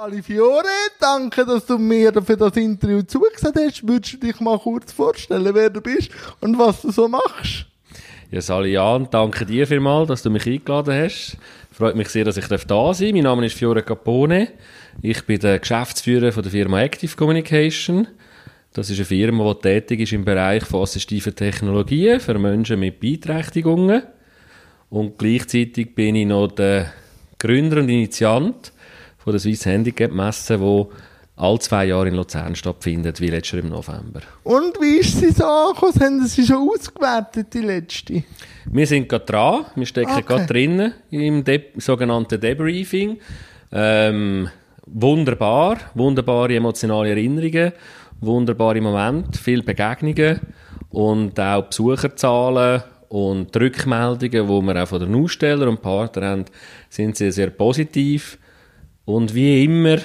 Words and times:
Ali 0.00 0.22
Fiore, 0.22 0.62
danke, 1.00 1.44
dass 1.44 1.66
du 1.66 1.76
mir 1.76 2.12
für 2.22 2.36
das 2.36 2.56
Interview 2.56 3.02
zugesagt 3.02 3.56
hast. 3.56 3.88
Würdest 3.88 4.12
du 4.12 4.18
dich 4.18 4.38
mal 4.38 4.56
kurz 4.56 4.92
vorstellen, 4.92 5.52
wer 5.52 5.70
du 5.70 5.80
bist 5.80 6.12
und 6.40 6.56
was 6.56 6.82
du 6.82 6.92
so 6.92 7.08
machst? 7.08 7.66
Ja, 8.30 8.40
Sali 8.40 8.74
Jan, 8.74 9.08
danke 9.10 9.44
dir 9.44 9.66
vielmals, 9.66 10.06
dass 10.06 10.22
du 10.22 10.30
mich 10.30 10.46
eingeladen 10.46 10.94
hast. 10.94 11.36
Freut 11.72 11.96
mich 11.96 12.10
sehr, 12.10 12.24
dass 12.24 12.36
ich 12.36 12.46
da 12.46 12.58
sein 12.58 12.68
darf. 12.68 13.00
Mein 13.00 13.24
Name 13.24 13.46
ist 13.46 13.56
Fiore 13.56 13.82
Capone. 13.82 14.52
Ich 15.02 15.26
bin 15.26 15.40
der 15.40 15.58
Geschäftsführer 15.58 16.30
von 16.30 16.44
der 16.44 16.52
Firma 16.52 16.80
Active 16.80 17.16
Communication. 17.16 18.06
Das 18.74 18.90
ist 18.90 18.98
eine 18.98 19.04
Firma, 19.04 19.52
die 19.52 19.62
tätig 19.62 19.98
ist 19.98 20.12
im 20.12 20.24
Bereich 20.24 20.62
von 20.64 20.82
assistiven 20.82 21.34
Technologien 21.34 22.20
für 22.20 22.38
Menschen 22.38 22.78
mit 22.78 23.00
Beeinträchtigungen. 23.00 24.04
Und 24.90 25.18
gleichzeitig 25.18 25.96
bin 25.96 26.14
ich 26.14 26.26
noch 26.26 26.52
der 26.52 26.92
Gründer 27.40 27.78
und 27.78 27.88
Initiant 27.88 28.72
von 29.28 29.34
der 29.34 29.40
Swiss 29.40 29.66
Handicap 29.66 30.10
Messe, 30.10 30.56
die 30.56 30.86
alle 31.36 31.58
zwei 31.58 31.84
Jahre 31.84 32.08
in 32.08 32.14
Luzern 32.14 32.54
stattfindet, 32.54 33.20
wie 33.20 33.28
letztes 33.28 33.58
Jahr 33.58 33.62
im 33.62 33.68
November. 33.68 34.22
Und 34.42 34.80
wie 34.80 35.00
ist 35.00 35.18
sie 35.18 35.32
so 35.32 35.44
angekommen? 35.44 36.00
Haben 36.00 36.26
sie 36.26 36.46
schon 36.46 36.66
ausgewertet, 36.66 37.52
die 37.52 37.58
letzte? 37.58 38.22
Wir 38.64 38.86
sind 38.86 39.06
gerade 39.06 39.26
dran. 39.26 39.66
Wir 39.74 39.84
stecken 39.84 40.12
okay. 40.12 40.24
gerade 40.26 40.46
drinnen 40.46 40.94
im 41.10 41.44
De 41.44 41.62
sogenannten 41.76 42.40
Debriefing. 42.40 43.18
Ähm, 43.70 44.48
wunderbar, 44.86 45.76
wunderbare 45.92 46.56
emotionale 46.56 47.10
Erinnerungen, 47.10 47.72
wunderbare 48.22 48.80
Momente, 48.80 49.38
viele 49.38 49.62
Begegnungen 49.62 50.40
und 50.88 51.38
auch 51.38 51.64
Besucherzahlen 51.64 52.82
und 53.10 53.54
die 53.54 53.58
Rückmeldungen, 53.58 54.18
die 54.18 54.64
wir 54.66 54.82
auch 54.82 54.88
von 54.88 55.00
den 55.00 55.14
Ausstellern 55.14 55.68
und 55.68 55.82
Partnern 55.82 56.24
haben, 56.24 56.44
sind 56.88 57.14
sehr, 57.14 57.32
sehr 57.32 57.50
positiv. 57.50 58.38
Und 59.08 59.34
wie 59.34 59.64
immer, 59.64 60.00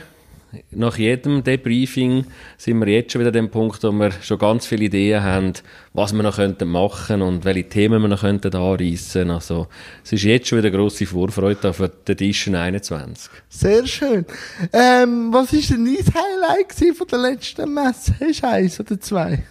nach 0.71 0.97
jedem 0.97 1.43
Debriefing 1.43 2.25
sind 2.57 2.79
wir 2.79 2.87
jetzt 2.87 3.11
schon 3.11 3.19
wieder 3.19 3.31
an 3.31 3.33
dem 3.33 3.49
Punkt, 3.49 3.83
wo 3.83 3.91
wir 3.91 4.11
schon 4.21 4.37
ganz 4.37 4.65
viele 4.65 4.85
Ideen 4.85 5.21
haben, 5.21 5.51
was 5.91 6.13
wir 6.13 6.23
noch 6.23 6.37
könnten 6.37 6.69
machen 6.69 7.21
und 7.21 7.43
welche 7.43 7.67
Themen 7.67 8.01
wir 8.01 8.07
noch 8.07 8.21
könnten 8.21 8.55
anreissen. 8.55 9.29
Also, 9.29 9.67
es 10.05 10.13
ist 10.13 10.23
jetzt 10.23 10.47
schon 10.47 10.59
wieder 10.59 10.69
eine 10.69 10.77
grosse 10.77 11.05
Vorfreude 11.05 11.71
auf 11.71 11.83
die 12.07 12.11
Edition 12.13 12.55
21. 12.55 13.29
Sehr 13.49 13.85
schön. 13.87 14.25
Ähm, 14.71 15.33
was 15.33 15.51
war 15.51 15.59
denn 15.59 15.83
dein 15.83 16.13
Highlight 16.13 16.95
von 16.95 17.07
der 17.07 17.19
letzten 17.19 17.73
Messe? 17.73 18.13
Hast 18.21 18.41
du 18.41 18.47
eins 18.47 18.79
oder 18.79 19.01
zwei? 19.01 19.43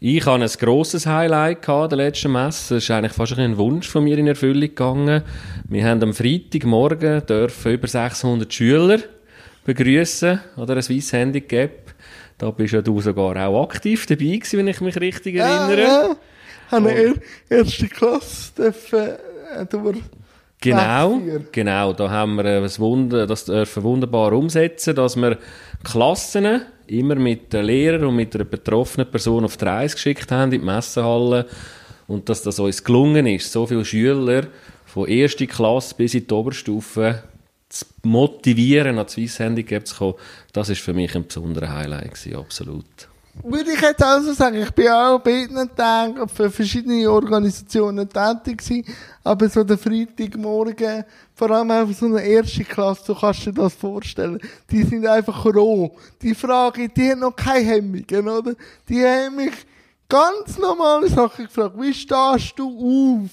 Ich 0.00 0.24
hatte 0.26 0.44
ein 0.44 0.50
grosses 0.60 1.06
Highlight 1.06 1.66
der 1.66 1.96
letzten 1.96 2.30
Messe. 2.30 2.76
Es 2.76 2.84
ist 2.84 2.90
eigentlich 2.92 3.14
fast 3.14 3.36
ein 3.36 3.58
Wunsch 3.58 3.88
von 3.88 4.04
mir 4.04 4.16
in 4.16 4.28
Erfüllung 4.28 4.60
gegangen. 4.60 5.24
Wir 5.68 5.84
haben 5.86 6.00
am 6.04 6.14
Freitagmorgen 6.14 7.26
dürfen 7.26 7.72
über 7.72 7.88
600 7.88 8.52
Schüler 8.54 9.00
begrüßen 9.64 10.38
oder 10.56 10.76
ein 10.76 10.82
Swiss 10.82 11.12
Handicap. 11.12 11.94
Da 12.38 12.52
bist 12.52 12.74
ja 12.74 12.80
du 12.80 13.00
sogar 13.00 13.48
auch 13.48 13.64
aktiv 13.64 14.06
dabei 14.06 14.36
gewesen, 14.36 14.58
wenn 14.60 14.68
ich 14.68 14.80
mich 14.80 15.00
richtig 15.00 15.34
erinnere. 15.34 15.82
Ja, 15.82 16.02
ja. 16.02 16.16
Habe 16.70 16.90
eine 16.90 17.14
erste 17.50 17.88
Klasse 17.88 18.52
dürfen, 18.56 19.00
äh, 19.00 19.66
durch 19.68 19.98
Genau, 20.60 21.20
genau. 21.50 21.92
Da 21.92 22.08
haben 22.08 22.36
wir 22.36 22.44
äh, 22.44 22.60
das, 22.60 22.78
Wunder, 22.78 23.26
das 23.26 23.46
dürfen 23.46 23.82
wunderbar 23.82 24.32
umsetzen, 24.32 24.94
dass 24.94 25.16
wir 25.16 25.38
Klassen 25.82 26.62
immer 26.90 27.14
mit 27.14 27.52
den 27.52 27.64
Lehrern 27.64 28.04
und 28.04 28.16
mit 28.16 28.34
einer 28.34 28.44
betroffenen 28.44 29.10
Person 29.10 29.44
auf 29.44 29.56
die 29.56 29.64
Reise 29.64 29.94
geschickt 29.94 30.30
haben 30.30 30.52
in 30.52 30.60
die 30.60 30.66
Messehalle 30.66 31.46
und 32.06 32.28
dass 32.28 32.42
das 32.42 32.58
uns 32.58 32.82
gelungen 32.82 33.26
ist, 33.26 33.52
so 33.52 33.66
viele 33.66 33.84
Schüler 33.84 34.46
von 34.86 35.08
erster 35.08 35.46
Klasse 35.46 35.94
bis 35.94 36.14
in 36.14 36.26
die 36.26 36.34
Oberstufe 36.34 37.22
zu 37.68 37.84
motivieren, 38.02 38.98
an 38.98 39.08
Swiss 39.08 39.38
Handicap 39.38 39.86
zu 39.86 39.96
kommen, 39.96 40.14
das 40.52 40.70
ist 40.70 40.80
für 40.80 40.94
mich 40.94 41.14
ein 41.14 41.26
besonderer 41.26 41.74
Highlight 41.74 42.14
gewesen, 42.14 42.36
absolut 42.36 43.07
würde 43.44 43.72
ich 43.72 43.80
jetzt 43.80 44.02
also 44.02 44.32
sagen, 44.32 44.62
ich 44.62 44.70
bin 44.70 44.88
auch 44.88 45.18
bei 45.18 45.46
beiden 45.46 45.74
Tagen 45.74 46.28
für 46.28 46.50
verschiedene 46.50 47.10
Organisationen 47.10 48.08
tätig 48.08 48.58
gewesen, 48.58 48.84
aber 49.24 49.48
so 49.48 49.64
der 49.64 49.78
Freitagmorgen, 49.78 51.04
vor 51.34 51.50
allem 51.50 51.70
einfach 51.70 51.94
so 51.94 52.06
eine 52.06 52.20
erste 52.22 52.64
Klasse, 52.64 53.02
so 53.06 53.14
kannst 53.14 53.46
du 53.46 53.52
dir 53.52 53.62
das 53.62 53.74
vorstellen, 53.74 54.40
die 54.70 54.82
sind 54.82 55.06
einfach 55.06 55.44
roh. 55.46 55.96
Die 56.20 56.34
Frage, 56.34 56.88
die 56.88 57.10
haben 57.10 57.20
noch 57.20 57.36
keine 57.36 57.64
Hemmungen, 57.64 58.28
oder? 58.28 58.54
Die 58.88 59.04
haben 59.04 59.36
mich 59.36 59.52
ganz 60.08 60.58
normale 60.58 61.08
Sachen 61.08 61.46
gefragt. 61.46 61.74
Wie 61.78 61.94
stehst 61.94 62.54
du 62.56 63.22
auf? 63.22 63.30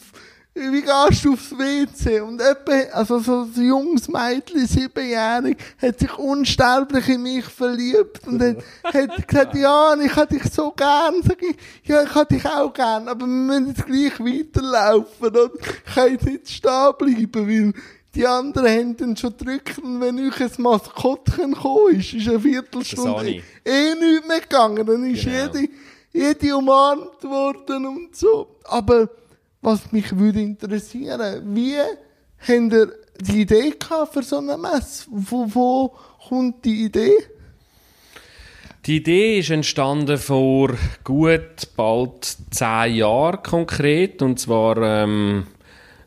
Wie 0.55 0.81
gehst 0.81 1.25
du 1.25 1.33
aufs 1.33 1.51
WC? 1.51 2.21
Und 2.21 2.41
etwa, 2.41 2.71
also 2.93 3.19
so 3.19 3.41
ein 3.41 3.67
junges 3.67 4.07
Mädchen, 4.07 4.65
siebenjährig, 4.65 5.57
hat 5.81 5.99
sich 5.99 6.17
unsterblich 6.17 7.09
in 7.09 7.23
mich 7.23 7.43
verliebt 7.45 8.25
und 8.25 8.41
hat, 8.41 8.57
hat 8.83 9.27
gesagt, 9.27 9.55
ja, 9.55 9.93
ich 9.95 10.15
hätte 10.15 10.35
dich 10.35 10.53
so 10.53 10.71
gern. 10.71 11.21
Sag 11.23 11.41
ich, 11.41 11.57
ja, 11.83 12.03
ich 12.03 12.15
hätte 12.15 12.35
dich 12.35 12.45
auch 12.45 12.73
gern, 12.73 13.09
aber 13.09 13.25
wir 13.25 13.27
müssen 13.27 13.67
jetzt 13.67 13.85
gleich 13.85 14.17
weiterlaufen 14.19 15.27
und 15.27 15.51
ich 15.59 15.93
kann 15.93 16.11
jetzt 16.11 16.25
nicht 16.25 16.49
stehen 16.49 16.93
bleiben, 16.97 17.47
weil 17.47 17.73
die 18.15 18.25
anderen 18.25 18.67
haben 18.69 18.97
dann 18.97 19.17
schon 19.17 19.35
drückt 19.37 19.77
und 19.79 19.99
wenn 19.99 20.17
ich 20.17 20.39
ein 20.39 20.51
Maskottchen 20.59 21.51
gekommen 21.51 21.99
ist, 21.99 22.13
ist 22.13 22.29
eine 22.29 22.39
Viertelstunde 22.39 23.41
eh 23.65 23.95
nichts 23.95 24.27
mehr 24.27 24.39
gegangen, 24.39 24.85
dann 24.85 25.03
ist 25.11 25.25
genau. 25.25 25.53
jede, 25.53 25.69
jede 26.13 26.55
umarmt 26.55 27.21
worden 27.23 27.85
und 27.85 28.15
so. 28.15 28.55
Aber, 28.63 29.09
was 29.65 29.91
mich 29.91 30.15
würde 30.15 30.41
interessieren, 30.41 31.41
wie 31.55 31.75
habt 31.77 32.73
ihr 32.73 32.93
die 33.19 33.41
Idee 33.41 33.71
gehabt 33.71 34.13
für 34.13 34.21
so 34.21 34.37
eine 34.37 34.57
Messe? 34.57 35.07
Wo, 35.09 35.47
wo 35.49 35.95
kommt 36.29 36.63
die 36.63 36.85
Idee? 36.85 37.15
Die 38.85 38.97
Idee 38.97 39.39
ist 39.39 39.49
entstanden 39.49 40.19
vor 40.19 40.75
gut 41.03 41.75
bald 41.75 42.37
zehn 42.51 42.95
Jahren 42.95 43.41
konkret. 43.41 44.21
Und 44.21 44.39
zwar, 44.39 44.77
ähm, 44.77 45.47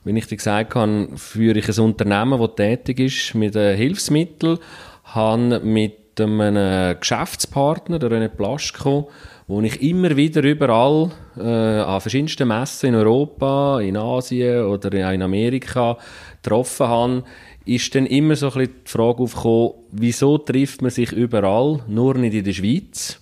wie 0.05 0.17
ich 0.17 0.29
dir 0.29 0.37
gesagt 0.37 0.77
habe, 0.77 1.09
führe 1.17 1.59
ich 1.59 1.69
ein 1.69 1.85
Unternehmen, 1.85 2.39
das 2.39 2.55
tätig 2.55 3.01
ist 3.01 3.35
mit 3.35 3.55
Hilfsmitteln, 3.55 4.59
habe 5.03 5.59
mit 5.61 6.21
einem 6.21 7.01
Geschäftspartner, 7.01 7.99
der 7.99 8.11
René 8.11 8.29
Plaschko, 8.29 9.11
wo 9.49 9.63
ich 9.63 9.81
immer 9.83 10.15
wieder 10.15 10.45
überall 10.45 11.11
äh, 11.39 11.41
an 11.41 12.01
verschiedensten 12.03 12.47
Messen 12.47 12.91
in 12.91 12.95
Europa, 12.95 13.81
in 13.81 13.97
Asien 13.97 14.67
oder 14.67 14.93
in 15.13 15.23
Amerika 15.23 15.97
getroffen 16.43 16.87
habe, 16.87 17.25
ist 17.65 17.95
dann 17.95 18.05
immer 18.07 18.37
so 18.37 18.49
ein 18.49 18.53
bisschen 18.53 18.75
die 18.87 18.91
Frage 18.91 19.23
aufgekommen, 19.23 19.73
wieso 19.91 20.37
trifft 20.37 20.83
man 20.83 20.91
sich 20.91 21.13
überall, 21.13 21.81
nur 21.89 22.15
nicht 22.15 22.35
in 22.35 22.45
der 22.45 22.53
Schweiz? 22.53 23.21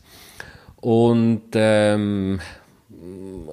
Und 0.80 1.42
ähm, 1.54 2.40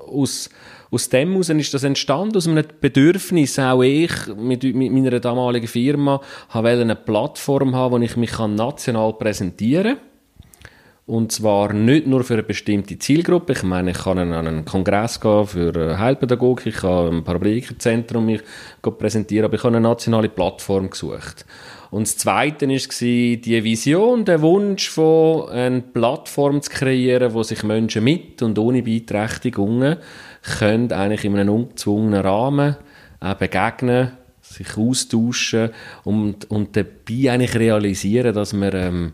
aus, 0.08 0.50
aus 0.90 1.10
dem 1.10 1.32
heraus 1.32 1.50
ist 1.50 1.74
das 1.76 1.84
entstanden, 1.84 2.38
aus 2.38 2.48
einem 2.48 2.66
Bedürfnis, 2.82 3.60
auch 3.60 3.84
ich 3.84 4.12
mit, 4.36 4.64
mit 4.64 4.92
meiner 4.92 5.20
damaligen 5.20 5.68
Firma, 5.68 6.20
wollte 6.52 6.82
eine 6.82 6.96
Plattform 6.96 7.76
haben, 7.76 7.94
wo 7.94 7.98
ich 8.00 8.18
mich 8.18 8.38
national 8.40 9.14
präsentieren 9.14 9.98
kann 9.98 10.13
und 11.06 11.34
zwar 11.34 11.74
nicht 11.74 12.08
nur 12.08 12.24
für 12.24 12.36
eine 12.36 12.44
bestimmte 12.44 12.98
Zielgruppe. 12.98 13.54
Ich 13.54 13.64
meine, 13.64 13.92
ich 13.92 13.98
kann 13.98 14.18
an 14.18 14.34
einen 14.34 14.64
Kongress 14.64 15.20
gehen 15.20 15.46
für 15.46 16.00
Heilpädagogik, 16.00 16.68
ich 16.68 16.76
kann 16.78 17.16
ein 17.18 17.24
Parablikezentrum 17.24 18.26
mich 18.26 18.42
präsentieren, 18.82 19.46
aber 19.46 19.56
ich 19.56 19.64
habe 19.64 19.76
eine 19.76 19.88
nationale 19.88 20.30
Plattform 20.30 20.90
gesucht. 20.90 21.46
Und 21.92 22.08
das 22.08 22.18
Zweite 22.18 22.68
war 22.68 22.76
die 22.76 23.64
Vision, 23.64 24.26
der 24.26 24.42
Wunsch 24.42 24.90
von 24.90 25.50
eine 25.50 25.82
Plattform 25.82 26.62
zu 26.62 26.72
kreieren, 26.72 27.34
wo 27.34 27.44
sich 27.44 27.64
Menschen 27.64 28.06
mit 28.06 28.42
und 28.42 28.58
ohne 28.58 28.82
Beeinträchtigungen 28.82 29.98
können 30.58 30.92
eigentlich 30.92 31.26
in 31.26 31.38
einem 31.38 31.54
ungezwungenen 31.54 32.22
Rahmen 32.22 32.78
begegnen, 33.38 34.14
sich 34.42 34.76
austauschen 34.78 35.70
und, 36.04 36.50
und 36.50 36.76
dabei 36.76 37.32
eigentlich 37.32 37.56
realisieren, 37.56 38.34
dass 38.34 38.54
wir 38.54 38.74
ähm, 38.74 39.14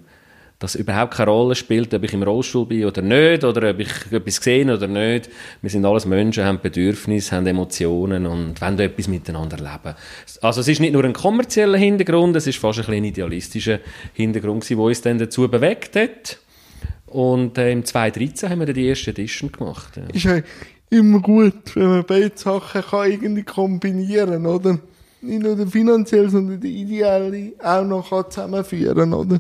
das 0.60 0.76
überhaupt 0.76 1.14
keine 1.14 1.32
Rolle 1.32 1.56
spielt, 1.56 1.94
ob 1.94 2.04
ich 2.04 2.14
im 2.14 2.22
Rollstuhl 2.22 2.66
bin 2.66 2.86
oder 2.86 3.02
nicht, 3.02 3.46
oder 3.46 3.70
ob 3.70 3.80
ich 3.80 3.90
etwas 4.12 4.36
sehe 4.36 4.72
oder 4.72 4.88
nicht. 4.88 5.30
Wir 5.62 5.70
sind 5.70 5.86
alles 5.86 6.06
Menschen, 6.06 6.44
haben 6.44 6.60
Bedürfnisse, 6.62 7.38
haben 7.38 7.48
Emotionen 7.48 8.26
und 8.26 8.60
wollen 8.62 8.80
etwas 8.80 9.08
miteinander 9.08 9.56
leben. 9.56 9.96
Also 10.42 10.60
es 10.60 10.68
ist 10.68 10.82
nicht 10.82 10.92
nur 10.92 11.06
ein 11.06 11.14
kommerzieller 11.14 11.78
Hintergrund, 11.78 12.36
es 12.36 12.46
ist 12.46 12.60
fast 12.60 12.80
ein, 12.80 12.86
bisschen 12.86 13.06
idealistischer 13.06 13.80
Hintergrund, 14.14 14.70
der 14.70 14.78
uns 14.78 15.02
dann 15.02 15.18
dazu 15.18 15.48
bewegt 15.48 15.96
hat. 15.96 16.40
Und 17.06 17.58
äh, 17.58 17.72
im 17.72 17.86
2013 17.86 18.50
haben 18.50 18.60
wir 18.60 18.66
dann 18.66 18.76
die 18.76 18.86
erste 18.86 19.12
Edition 19.12 19.52
gemacht. 19.52 19.96
Ja. 19.96 20.04
Ist 20.14 20.26
ja 20.26 20.42
immer 20.90 21.22
gut, 21.22 21.76
wenn 21.76 21.88
man 21.88 22.04
beide 22.06 22.32
Sachen 22.36 22.82
kann 22.82 23.10
irgendwie 23.10 23.44
kombinieren 23.44 24.44
kann, 24.44 24.46
oder? 24.46 24.80
Nicht 25.22 25.42
nur 25.42 25.68
finanziell, 25.68 26.30
sondern 26.30 26.60
die 26.60 26.82
ideelle 26.82 27.54
auch 27.62 27.84
noch 27.84 28.30
zusammenführen 28.30 29.14
oder? 29.14 29.40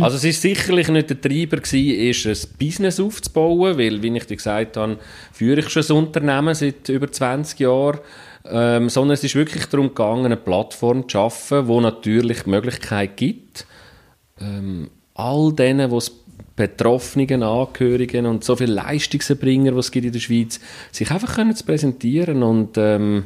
Also 0.00 0.16
es 0.16 0.24
ist 0.24 0.42
sicherlich 0.42 0.88
nicht 0.88 1.10
der 1.10 1.20
Treiber 1.20 1.58
gewesen, 1.58 2.26
ist 2.26 2.26
ein 2.26 2.58
Business 2.58 3.00
aufzubauen, 3.00 3.76
weil, 3.78 4.02
wie 4.02 4.16
ich 4.16 4.26
dir 4.26 4.36
gesagt 4.36 4.76
habe, 4.76 4.98
führe 5.32 5.60
ich 5.60 5.68
schon 5.68 5.84
ein 5.88 6.04
Unternehmen 6.04 6.54
seit 6.54 6.88
über 6.88 7.10
20 7.10 7.60
Jahren, 7.60 7.98
ähm, 8.48 8.88
sondern 8.88 9.14
es 9.14 9.24
ist 9.24 9.34
wirklich 9.34 9.66
darum 9.66 9.88
gegangen, 9.88 10.26
eine 10.26 10.36
Plattform 10.36 11.08
zu 11.08 11.10
schaffen, 11.10 11.66
wo 11.66 11.80
natürlich 11.80 12.42
die 12.42 12.50
Möglichkeit 12.50 13.16
gibt, 13.16 13.66
ähm, 14.40 14.90
all 15.14 15.52
denen, 15.52 15.90
die 15.90 15.98
Betroffenen, 16.54 17.42
Angehörigen 17.42 18.24
und 18.26 18.42
so 18.42 18.56
viele 18.56 18.72
Leistungserbringer, 18.72 19.72
die 19.72 19.78
es 19.78 19.90
gibt 19.90 20.06
in 20.06 20.12
der 20.12 20.20
Schweiz, 20.20 20.58
sich 20.90 21.10
einfach 21.10 21.36
können 21.36 21.54
zu 21.54 21.64
präsentieren 21.64 22.42
und 22.42 22.78
ähm, 22.78 23.24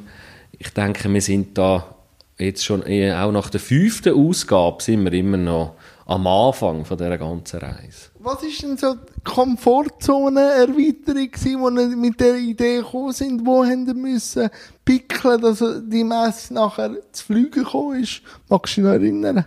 ich 0.60 0.72
denke, 0.74 1.12
wir 1.12 1.22
sind 1.22 1.56
da 1.56 1.96
jetzt 2.38 2.64
schon 2.64 2.86
äh, 2.86 3.12
auch 3.12 3.32
nach 3.32 3.50
der 3.50 3.60
fünften 3.60 4.14
Ausgabe 4.14 4.82
sind 4.82 5.04
wir 5.04 5.12
immer 5.12 5.38
noch 5.38 5.74
am 6.04 6.26
Anfang 6.26 6.84
von 6.84 6.98
dieser 6.98 7.16
ganzen 7.16 7.60
Reise. 7.60 8.10
Was 8.18 8.42
ist 8.42 8.62
denn 8.62 8.76
so 8.76 8.94
die 8.94 9.24
Komfortzone-Erweiterung 9.24 11.30
wo 11.60 11.70
ihr 11.70 11.96
mit 11.96 12.20
der 12.20 12.36
Idee 12.36 12.78
gekommen 12.78 13.12
sind? 13.12 13.46
Wo 13.46 13.64
haben 13.64 13.86
ihr 13.86 13.94
müssen 13.94 14.50
pickeln, 14.84 15.40
dass 15.40 15.64
die 15.88 16.04
Messe 16.04 16.52
nachher 16.52 16.90
zu 17.12 17.24
fliegen 17.24 17.50
gekommen 17.50 18.02
ist? 18.02 18.20
Magst 18.48 18.76
du 18.76 18.82
dich 18.82 18.88
noch 18.88 18.94
erinnern? 18.94 19.46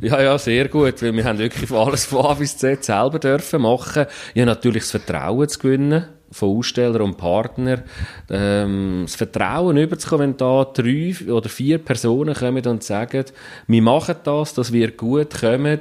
Ja, 0.00 0.22
ja, 0.22 0.38
sehr 0.38 0.68
gut, 0.68 1.02
weil 1.02 1.14
wir 1.14 1.24
haben 1.24 1.38
wirklich 1.38 1.70
alles 1.70 2.06
von 2.06 2.24
A 2.24 2.34
bis 2.34 2.56
Z 2.56 2.84
selber 2.84 3.18
dürfen 3.18 3.62
machen. 3.62 4.06
Ja, 4.34 4.46
natürlich 4.46 4.84
das 4.84 4.92
Vertrauen 4.92 5.48
zu 5.48 5.58
gewinnen 5.58 6.06
von 6.30 6.58
Aussteller 6.58 7.00
und 7.00 7.16
Partner, 7.16 7.82
ähm, 8.30 9.02
das 9.04 9.14
Vertrauen 9.14 9.76
überzukommen, 9.76 10.28
wenn 10.28 10.36
da 10.36 10.64
drei 10.64 11.14
oder 11.30 11.48
vier 11.48 11.78
Personen 11.78 12.34
kommen 12.34 12.66
und 12.66 12.82
sagen, 12.82 13.24
wir 13.66 13.82
machen 13.82 14.16
das, 14.24 14.54
dass 14.54 14.72
wir 14.72 14.90
gut 14.92 15.40
kommen, 15.40 15.80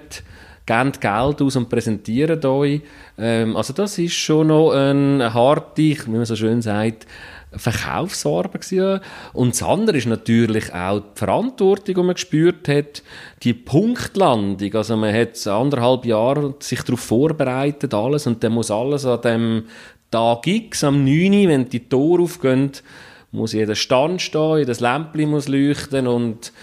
gebt 0.65 1.01
Geld 1.01 1.41
aus 1.41 1.55
und 1.55 1.69
präsentieren 1.69 2.43
euch. 2.45 2.81
Ähm, 3.17 3.55
also 3.55 3.73
das 3.73 3.97
ist 3.97 4.13
schon 4.13 4.47
noch 4.47 4.71
eine 4.71 5.33
harte, 5.33 5.81
wie 5.81 5.97
man 6.07 6.25
so 6.25 6.35
schön 6.35 6.61
sagt, 6.61 7.05
Verkaufsarbeit 7.57 8.61
gewesen. 8.61 8.99
Und 9.33 9.53
das 9.53 9.63
andere 9.63 9.97
ist 9.97 10.07
natürlich 10.07 10.73
auch 10.73 10.99
die 10.99 11.19
Verantwortung, 11.19 11.95
die 11.95 12.01
man 12.01 12.15
gespürt 12.15 12.67
hat, 12.67 13.03
die 13.43 13.53
Punktlandung. 13.53 14.73
Also 14.73 14.97
man 14.97 15.13
hat 15.13 15.45
anderthalb 15.47 16.05
Jahre 16.05 16.55
sich 16.59 16.81
darauf 16.81 16.99
vorbereitet, 16.99 17.93
alles, 17.93 18.27
und 18.27 18.43
dann 18.43 18.53
muss 18.53 18.71
alles 18.71 19.05
an 19.05 19.21
dem 19.21 19.63
Tag 20.15 20.47
X 20.47 20.85
am 20.85 21.03
9 21.03 21.49
wenn 21.49 21.67
die 21.67 21.89
Tore 21.89 22.23
aufgehen, 22.23 22.71
muss 23.31 23.51
jeder 23.51 23.75
Stand 23.75 24.21
stehen, 24.21 24.59
jedes 24.59 24.79
Lämpchen 24.79 25.29
muss 25.29 25.49
leuchten 25.49 26.07
und 26.07 26.53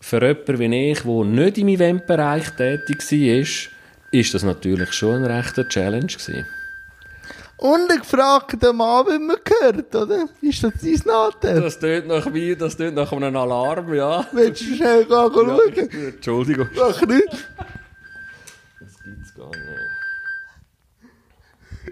für 0.00 0.26
jemanden 0.26 0.58
wie 0.58 0.90
ich, 0.90 1.02
der 1.02 1.24
nicht 1.24 1.58
im 1.58 1.68
Eventbereich 1.68 2.48
tätig 2.56 3.02
war, 3.02 3.70
ist 4.10 4.32
das 4.32 4.42
natürlich 4.42 4.90
schon 4.94 5.16
ein 5.16 5.24
rechter 5.26 5.68
Challenge 5.68 6.06
gewesen. 6.06 6.46
Und 7.58 7.92
ich 7.94 8.04
frage 8.04 8.56
den 8.56 8.74
Mann, 8.74 9.04
wie 9.06 9.18
man 9.18 9.36
gehört, 9.44 9.94
oder? 9.94 10.24
Ist 10.40 10.64
das 10.64 10.72
dein 10.80 11.00
Nadel? 11.04 11.60
Das 11.60 11.78
tönt 11.78 12.08
nach 12.08 12.32
wie, 12.32 12.56
das 12.56 12.74
tönt 12.74 12.96
nach 12.96 13.12
einem 13.12 13.36
Alarm, 13.36 13.92
ja. 13.92 14.26
Willst 14.32 14.62
du 14.62 14.76
schnell 14.76 15.04
gehen, 15.04 15.12
Ja, 15.14 15.30
schauen? 15.30 15.88
Entschuldigung. 16.14 16.68
Mach 16.74 17.02
nicht. 17.02 17.48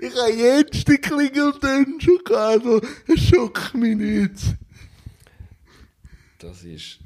Ich 0.02 0.16
habe 0.16 0.32
jetzt 0.32 0.88
die 0.88 0.98
Klingeltöne 0.98 1.86
schon 2.00 2.18
gehabt, 2.24 2.66
also 2.66 2.80
es 3.06 3.20
schockt 3.20 3.72
mich 3.74 3.96
nicht. 3.96 4.34
Das 6.40 6.64
ist... 6.64 6.98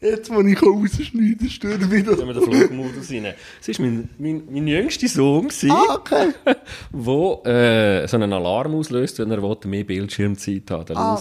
Jetzt, 0.00 0.30
wo 0.32 0.40
ich 0.42 0.62
rausschneiden, 0.62 1.48
stören 1.50 1.90
wieder. 1.90 2.16
Wenn 2.16 2.28
wir 2.28 2.34
den 2.34 2.42
Flugmodus 2.44 3.10
rein. 3.10 3.34
Es 3.60 3.68
war 3.68 3.86
mein, 3.86 4.08
mein, 4.18 4.42
mein 4.48 4.68
jüngster 4.68 5.08
Sohn, 5.08 5.48
der 5.48 5.70
Ah, 5.72 5.94
okay. 5.94 6.34
wo, 6.92 7.42
äh, 7.44 8.06
so 8.06 8.16
einen 8.16 8.32
Alarm 8.32 8.76
auslöst, 8.76 9.18
wenn 9.18 9.32
er 9.32 9.42
will, 9.42 9.56
mehr 9.64 9.82
Bildschirmzeit 9.82 10.70
hat, 10.70 10.90
der 10.90 10.96
Ah. 10.96 11.20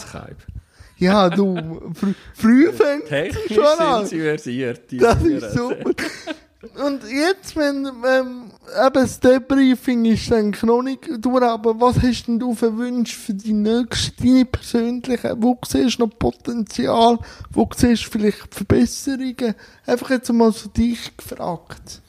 Ja, 0.98 1.30
du, 1.30 1.92
fr 1.96 2.14
früh 2.36 2.72
fängt 2.72 3.10
schon 3.48 3.56
sind 3.56 3.80
an. 3.80 4.06
sie 4.06 4.20
versiert. 4.20 4.92
die 4.92 4.98
Das 4.98 5.24
ist 5.24 5.54
super. 5.54 5.92
Und 6.82 7.02
jetzt, 7.04 7.58
wenn, 7.58 7.86
ähm, 7.86 8.52
eben 8.86 8.94
das 8.94 9.20
Debriefing 9.20 10.06
ist 10.06 10.32
noch 10.64 10.82
nicht 10.82 11.10
durch, 11.20 11.44
aber 11.44 11.80
was 11.82 12.02
hast 12.02 12.28
denn 12.28 12.40
du 12.40 12.56
für 12.56 12.78
Wünsche 12.78 13.18
für 13.18 13.34
die 13.34 13.52
nächste, 13.52 14.14
deine 14.24 14.46
persönliche? 14.46 15.36
Wo 15.38 15.60
siehst 15.68 16.00
du 16.00 16.06
noch 16.06 16.18
Potenzial? 16.18 17.20
Wo 17.52 17.68
siehst 17.76 18.06
du 18.06 18.12
vielleicht 18.12 18.56
Verbesserungen? 18.56 19.56
Einfach 19.86 20.12
jetzt 20.12 20.32
mal 20.32 20.54
so 20.54 20.70
dich 20.70 21.18
gefragt. 21.18 22.02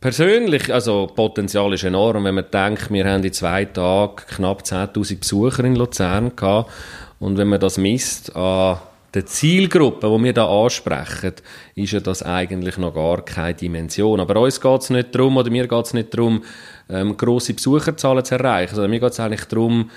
Persönlich, 0.00 0.72
also 0.72 1.08
Potenzial 1.08 1.72
ist 1.72 1.82
enorm, 1.82 2.24
wenn 2.24 2.36
man 2.36 2.50
denkt, 2.52 2.92
wir 2.92 3.04
haben 3.04 3.24
in 3.24 3.32
zwei 3.32 3.64
Tagen 3.64 4.16
knapp 4.28 4.62
10'000 4.62 5.18
Besucher 5.18 5.64
in 5.64 5.74
Luzern 5.74 6.36
gehabt 6.36 6.70
und 7.18 7.36
wenn 7.36 7.48
man 7.48 7.60
das 7.60 7.78
misst 7.78 8.34
an 8.34 8.78
der 9.14 9.26
Zielgruppe, 9.26 10.08
die 10.08 10.24
wir 10.24 10.32
da 10.32 10.46
ansprechen, 10.46 11.34
ist 11.74 11.92
ja 11.92 12.00
das 12.00 12.22
eigentlich 12.22 12.78
noch 12.78 12.94
gar 12.94 13.22
keine 13.24 13.54
Dimension. 13.54 14.20
Aber 14.20 14.40
uns 14.40 14.60
geht 14.60 14.80
es 14.80 14.90
nicht 14.90 15.14
darum, 15.14 15.36
oder 15.36 15.50
mir 15.50 15.66
geht 15.66 15.84
es 15.84 15.94
nicht 15.94 16.14
darum, 16.14 16.42
ähm, 16.88 17.16
grosse 17.16 17.54
Besucherzahlen 17.54 18.24
zu 18.24 18.36
erreichen, 18.36 18.74
sondern 18.74 18.90
mir 18.90 19.00
geht 19.00 19.12
es 19.12 19.20
eigentlich 19.20 19.44
darum, 19.44 19.90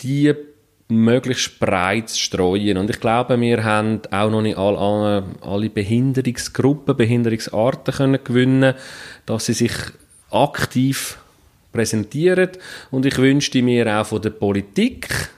die 0.00 0.34
möglichst 0.88 1.60
breit 1.60 2.08
zu 2.08 2.18
streuen. 2.18 2.78
Und 2.78 2.88
ich 2.88 3.00
glaube, 3.00 3.38
wir 3.38 3.62
haben 3.64 4.00
auch 4.10 4.30
noch 4.30 4.40
nicht 4.40 4.56
alle, 4.56 4.78
alle, 4.78 5.24
alle 5.42 5.70
Behinderungsgruppen, 5.70 6.96
Behinderungsarten 6.96 7.94
können 7.94 8.24
gewinnen, 8.24 8.74
dass 9.26 9.46
sie 9.46 9.52
sich 9.52 9.72
aktiv 10.30 11.18
präsentieren. 11.72 12.50
Und 12.90 13.04
ich 13.04 13.18
wünschte 13.18 13.62
mir 13.62 14.00
auch 14.00 14.06
von 14.06 14.22
der 14.22 14.30
Politik, 14.30 15.30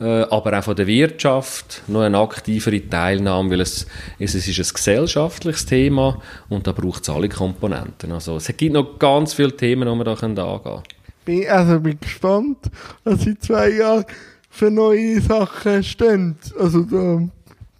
aber 0.00 0.58
auch 0.58 0.64
von 0.64 0.76
der 0.76 0.86
Wirtschaft 0.86 1.82
noch 1.86 2.00
eine 2.00 2.18
aktivere 2.18 2.88
Teilnahme, 2.88 3.50
weil 3.50 3.60
es, 3.60 3.86
es, 4.18 4.34
es 4.34 4.48
ist 4.48 4.58
ein 4.58 4.74
gesellschaftliches 4.74 5.66
Thema 5.66 6.20
und 6.48 6.66
da 6.66 6.72
braucht 6.72 7.02
es 7.02 7.10
alle 7.10 7.28
Komponenten. 7.28 8.12
Also 8.12 8.36
es 8.36 8.46
gibt 8.56 8.72
noch 8.72 8.98
ganz 8.98 9.34
viele 9.34 9.54
Themen, 9.54 9.86
die 9.86 9.94
wir 9.94 10.04
da 10.04 10.14
angehen 10.14 10.60
können. 10.62 11.46
Also 11.48 11.80
bin 11.80 12.00
gespannt, 12.00 12.58
was 13.04 13.26
in 13.26 13.38
zwei 13.40 13.70
Jahren 13.70 14.04
für 14.48 14.70
neue 14.70 15.20
Sachen 15.20 15.82
stehen. 15.84 16.36
Also 16.58 16.82
da 16.82 17.22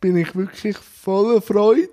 bin 0.01 0.17
ich 0.17 0.37
wirklich 0.37 0.77
voller 0.77 1.41
Freude. 1.41 1.89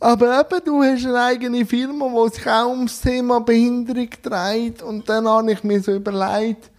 Aber 0.00 0.40
eben, 0.40 0.64
du 0.64 0.82
hast 0.82 1.06
eine 1.06 1.22
eigene 1.22 1.64
Firma, 1.66 2.08
die 2.08 2.34
sich 2.34 2.46
auch 2.46 2.70
ums 2.70 3.00
Thema 3.00 3.40
Behinderung 3.40 4.08
dreht. 4.22 4.82
Und 4.82 5.08
dann 5.08 5.28
habe 5.28 5.52
ich 5.52 5.62
mir 5.62 5.80
so 5.80 5.92
überlegt, 5.92 6.70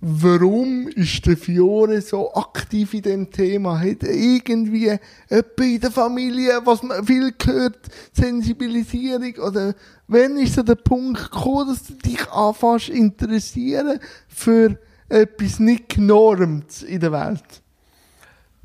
warum 0.00 0.88
ist 0.88 1.26
der 1.26 1.36
Fiore 1.36 2.00
so 2.00 2.32
aktiv 2.34 2.94
in 2.94 3.02
dem 3.02 3.30
Thema? 3.30 3.78
Hat 3.78 4.02
er 4.02 4.14
irgendwie 4.14 4.84
jemand 5.30 5.60
in 5.60 5.80
der 5.80 5.90
Familie, 5.90 6.60
was 6.64 6.82
man 6.82 7.04
viel 7.04 7.32
hört, 7.44 7.78
Sensibilisierung? 8.12 9.34
Oder 9.44 9.74
wann 10.06 10.36
ist 10.38 10.54
so 10.54 10.62
der 10.62 10.76
Punkt 10.76 11.30
gekommen, 11.30 11.68
dass 11.68 11.84
du 11.84 11.94
dich 11.94 12.30
anfängst 12.30 12.88
interessieren 12.90 13.98
für 14.28 14.78
etwas 15.08 15.58
nicht 15.58 15.88
genormtes 15.88 16.82
in 16.82 17.00
der 17.00 17.12
Welt? 17.12 17.62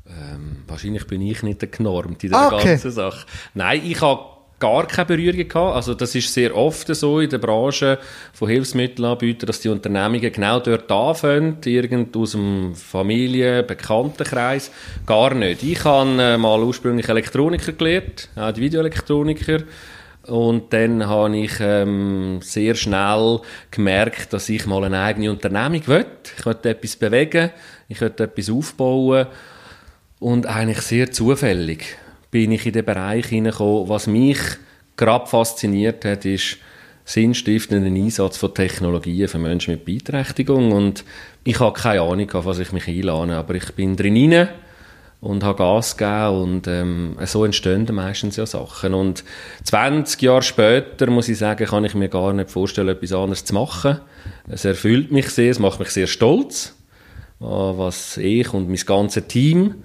Ähm, 0.06 0.58
wahrscheinlich 0.66 1.06
bin 1.06 1.22
ich 1.22 1.42
nicht 1.42 1.62
der 1.62 1.70
genormt 1.70 2.22
in 2.24 2.30
der 2.30 2.38
Ah, 2.38 2.54
okay. 2.54 2.68
ganzen 2.68 2.90
Sache. 2.90 3.26
Nein, 3.54 3.80
ich 3.84 4.00
habe 4.02 4.33
gar 4.64 4.86
keine 4.86 5.04
Berührung 5.04 5.46
gehabt. 5.46 5.76
Also 5.76 5.92
das 5.92 6.14
ist 6.14 6.32
sehr 6.32 6.56
oft 6.56 6.86
so 6.94 7.20
in 7.20 7.28
der 7.28 7.36
Branche 7.36 7.98
von 8.32 8.48
Hilfsmittelanbietern, 8.48 9.46
dass 9.46 9.60
die 9.60 9.68
Unternehmungen 9.68 10.32
genau 10.32 10.58
dort 10.58 10.90
anfangen, 10.90 11.58
irgend 11.66 12.16
aus 12.16 12.30
dem 12.32 12.74
Familien-, 12.74 13.66
Bekanntenkreis. 13.66 14.70
Gar 15.04 15.34
nicht. 15.34 15.62
Ich 15.62 15.84
habe 15.84 16.22
äh, 16.22 16.38
mal 16.38 16.62
ursprünglich 16.62 17.06
Elektroniker 17.06 17.72
gelernt, 17.72 18.30
auch 18.36 18.52
die 18.52 18.62
Videoelektroniker. 18.62 19.64
Und 20.28 20.72
dann 20.72 21.06
habe 21.06 21.36
ich 21.36 21.52
ähm, 21.60 22.38
sehr 22.40 22.74
schnell 22.74 23.40
gemerkt, 23.70 24.32
dass 24.32 24.48
ich 24.48 24.64
mal 24.64 24.84
eine 24.84 25.00
eigene 25.00 25.30
Unternehmung 25.30 25.86
will. 25.86 26.06
Ich 26.38 26.46
möchte 26.46 26.70
etwas 26.70 26.96
bewegen, 26.96 27.50
ich 27.88 28.00
möchte 28.00 28.24
etwas 28.24 28.48
aufbauen. 28.48 29.26
Und 30.20 30.46
eigentlich 30.46 30.80
sehr 30.80 31.12
zufällig 31.12 31.98
bin 32.34 32.50
ich 32.50 32.66
in 32.66 32.72
den 32.72 32.84
Bereich 32.84 33.26
hineingekommen. 33.26 33.88
Was 33.88 34.08
mich 34.08 34.40
gerade 34.96 35.28
fasziniert 35.28 36.04
hat, 36.04 36.24
ist 36.24 36.56
sinnstiftender 37.04 37.86
Einsatz 37.86 38.38
von 38.38 38.52
Technologien 38.52 39.28
für 39.28 39.38
Menschen 39.38 39.74
mit 39.74 39.84
Beeinträchtigung. 39.84 40.72
Und 40.72 41.04
ich 41.44 41.60
habe 41.60 41.78
keine 41.78 42.02
Ahnung, 42.02 42.28
auf 42.32 42.44
was 42.44 42.58
ich 42.58 42.72
mich 42.72 42.88
einlade, 42.88 43.36
aber 43.36 43.54
ich 43.54 43.72
bin 43.74 43.94
drin 43.94 44.32
rein 44.32 44.48
und 45.20 45.44
habe 45.44 45.58
Gas 45.58 45.96
gegeben 45.96 46.42
und 46.42 46.66
ähm, 46.66 47.16
so 47.24 47.44
entstehen 47.44 47.86
meistens 47.92 48.34
ja 48.34 48.46
Sachen. 48.46 48.94
Und 48.94 49.22
20 49.62 50.20
Jahre 50.20 50.42
später, 50.42 51.08
muss 51.10 51.28
ich 51.28 51.38
sagen, 51.38 51.66
kann 51.66 51.84
ich 51.84 51.94
mir 51.94 52.08
gar 52.08 52.32
nicht 52.32 52.50
vorstellen, 52.50 52.88
etwas 52.88 53.12
anderes 53.12 53.44
zu 53.44 53.54
machen. 53.54 54.00
Es 54.48 54.64
erfüllt 54.64 55.12
mich 55.12 55.28
sehr, 55.28 55.52
es 55.52 55.60
macht 55.60 55.78
mich 55.78 55.90
sehr 55.90 56.08
stolz, 56.08 56.74
äh, 57.40 57.44
was 57.44 58.16
ich 58.16 58.52
und 58.52 58.68
mein 58.68 58.84
ganzes 58.84 59.28
Team 59.28 59.84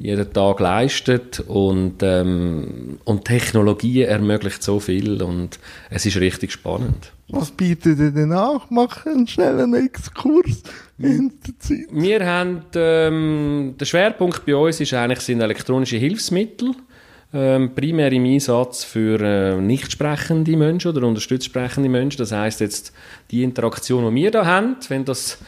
jeden 0.00 0.32
Tag 0.32 0.60
leistet 0.60 1.40
und, 1.40 2.02
ähm, 2.02 2.98
und 3.04 3.24
Technologie 3.26 4.02
ermöglicht 4.02 4.62
so 4.62 4.80
viel 4.80 5.22
und 5.22 5.58
es 5.90 6.06
ist 6.06 6.16
richtig 6.16 6.52
spannend. 6.52 7.12
Was 7.28 7.50
bietet 7.50 7.98
ihr 7.98 8.10
denn 8.10 8.32
an? 8.32 8.62
Mach 8.70 9.06
einen 9.06 9.28
schnellen 9.28 9.74
Exkurs 9.74 10.62
in 10.98 11.32
der 11.46 11.58
Zeit. 11.58 11.86
Wir 11.92 12.26
haben, 12.26 12.62
ähm, 12.74 13.74
der 13.78 13.84
Schwerpunkt 13.84 14.44
bei 14.46 14.56
uns 14.56 14.80
ist 14.80 14.94
eigentlich 14.94 15.20
sind 15.20 15.40
elektronische 15.40 15.98
Hilfsmittel 15.98 16.74
ähm, 17.32 17.74
primär 17.74 18.10
im 18.10 18.24
Einsatz 18.24 18.82
für 18.82 19.20
äh, 19.20 19.60
nicht 19.60 19.92
sprechende 19.92 20.56
Menschen 20.56 20.90
oder 20.90 21.06
unterstützt 21.06 21.46
sprechende 21.46 21.88
Menschen. 21.88 22.18
Das 22.18 22.32
heißt 22.32 22.60
jetzt 22.60 22.92
die 23.30 23.44
Interaktion, 23.44 24.12
die 24.14 24.22
wir 24.22 24.30
da 24.30 24.46
haben, 24.46 24.76
wenn 24.88 25.04
das 25.04 25.38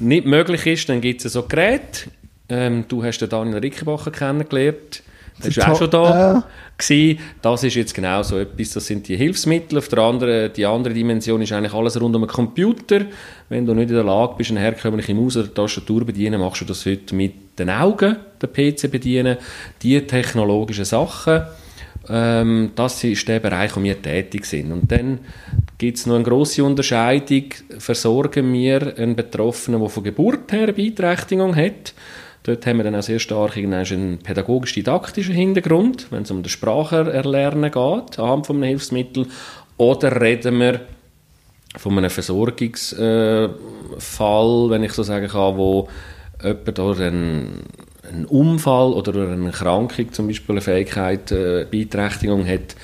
nicht 0.00 0.26
möglich 0.26 0.66
ist, 0.66 0.88
dann 0.88 1.00
gibt 1.00 1.24
es 1.24 1.32
so 1.32 1.44
Geräte. 1.44 2.10
Ähm, 2.48 2.84
du 2.88 3.04
hast 3.04 3.18
den 3.18 3.28
Daniel 3.28 3.58
Rickenbacher 3.58 4.10
kennengelernt. 4.10 5.02
Der 5.42 5.56
war 5.56 5.72
auch 5.72 5.78
schon 5.78 5.90
da. 5.90 6.44
Gewesen. 6.76 7.18
Das 7.42 7.64
ist 7.64 7.74
jetzt 7.74 7.94
genau 7.94 8.22
so 8.22 8.38
etwas, 8.38 8.70
das 8.70 8.86
sind 8.86 9.06
die 9.08 9.16
Hilfsmittel. 9.16 9.78
Auf 9.78 9.88
der 9.88 9.98
anderen, 10.00 10.52
die 10.52 10.66
andere 10.66 10.94
Dimension 10.94 11.42
ist 11.42 11.52
eigentlich 11.52 11.74
alles 11.74 12.00
rund 12.00 12.14
um 12.16 12.22
den 12.22 12.28
Computer. 12.28 13.02
Wenn 13.48 13.66
du 13.66 13.74
nicht 13.74 13.90
in 13.90 13.96
der 13.96 14.04
Lage 14.04 14.34
bist, 14.36 14.50
eine 14.50 14.60
herkömmliche 14.60 15.14
Maus 15.14 15.36
oder 15.36 15.52
Tastatur 15.52 16.04
bedienen, 16.04 16.40
machst 16.40 16.60
du 16.60 16.64
das 16.64 16.86
heute 16.86 17.14
mit 17.14 17.58
den 17.58 17.70
Augen, 17.70 18.16
den 18.40 18.52
PC 18.52 18.90
bedienen, 18.90 19.36
die 19.82 20.00
technologischen 20.06 20.84
Sachen. 20.84 21.42
Ähm, 22.08 22.70
das 22.74 23.02
ist 23.04 23.26
der 23.28 23.40
Bereich, 23.40 23.76
wo 23.76 23.82
wir 23.82 24.00
tätig 24.00 24.46
sind. 24.46 24.72
Und 24.72 24.90
dann 24.90 25.20
gibt 25.76 25.98
es 25.98 26.06
noch 26.06 26.14
eine 26.14 26.24
grosse 26.24 26.64
Unterscheidung. 26.64 27.44
Versorgen 27.78 28.52
wir 28.52 28.96
einen 28.96 29.16
Betroffenen, 29.16 29.80
der 29.80 29.88
von 29.88 30.04
Geburt 30.04 30.52
her 30.52 30.64
eine 30.64 30.72
Beeinträchtigung 30.72 31.54
hat, 31.54 31.92
Dort 32.44 32.66
haben 32.66 32.78
wir 32.78 32.84
dann 32.84 32.94
auch 32.94 33.02
sehr 33.02 33.18
stark 33.18 33.56
einen 33.56 34.18
pädagogisch-didaktischen 34.18 35.34
Hintergrund, 35.34 36.06
wenn 36.10 36.22
es 36.22 36.30
um 36.30 36.42
das 36.42 36.52
Spracherlernen 36.52 37.70
geht, 37.70 38.18
anhand 38.18 38.46
von 38.46 38.56
einem 38.56 38.68
Hilfsmittel. 38.68 39.26
Oder 39.76 40.20
reden 40.20 40.58
wir 40.58 40.80
von 41.76 41.98
einem 41.98 42.10
Versorgungsfall, 42.10 43.50
äh, 43.50 44.70
wenn 44.70 44.82
ich 44.82 44.92
so 44.92 45.02
sagen 45.02 45.28
kann, 45.28 45.56
wo 45.56 45.88
jemand 46.42 46.78
durch 46.78 47.00
einen, 47.00 47.64
einen 48.08 48.24
Unfall 48.26 48.92
oder 48.92 49.12
durch 49.12 49.30
eine 49.30 49.46
Erkrankung, 49.46 50.12
zum 50.12 50.28
Beispiel 50.28 50.54
eine 50.54 50.60
Fähigkeit, 50.60 51.30
äh, 51.32 51.66
Beeinträchtigung 51.70 52.46
hat, 52.46 52.76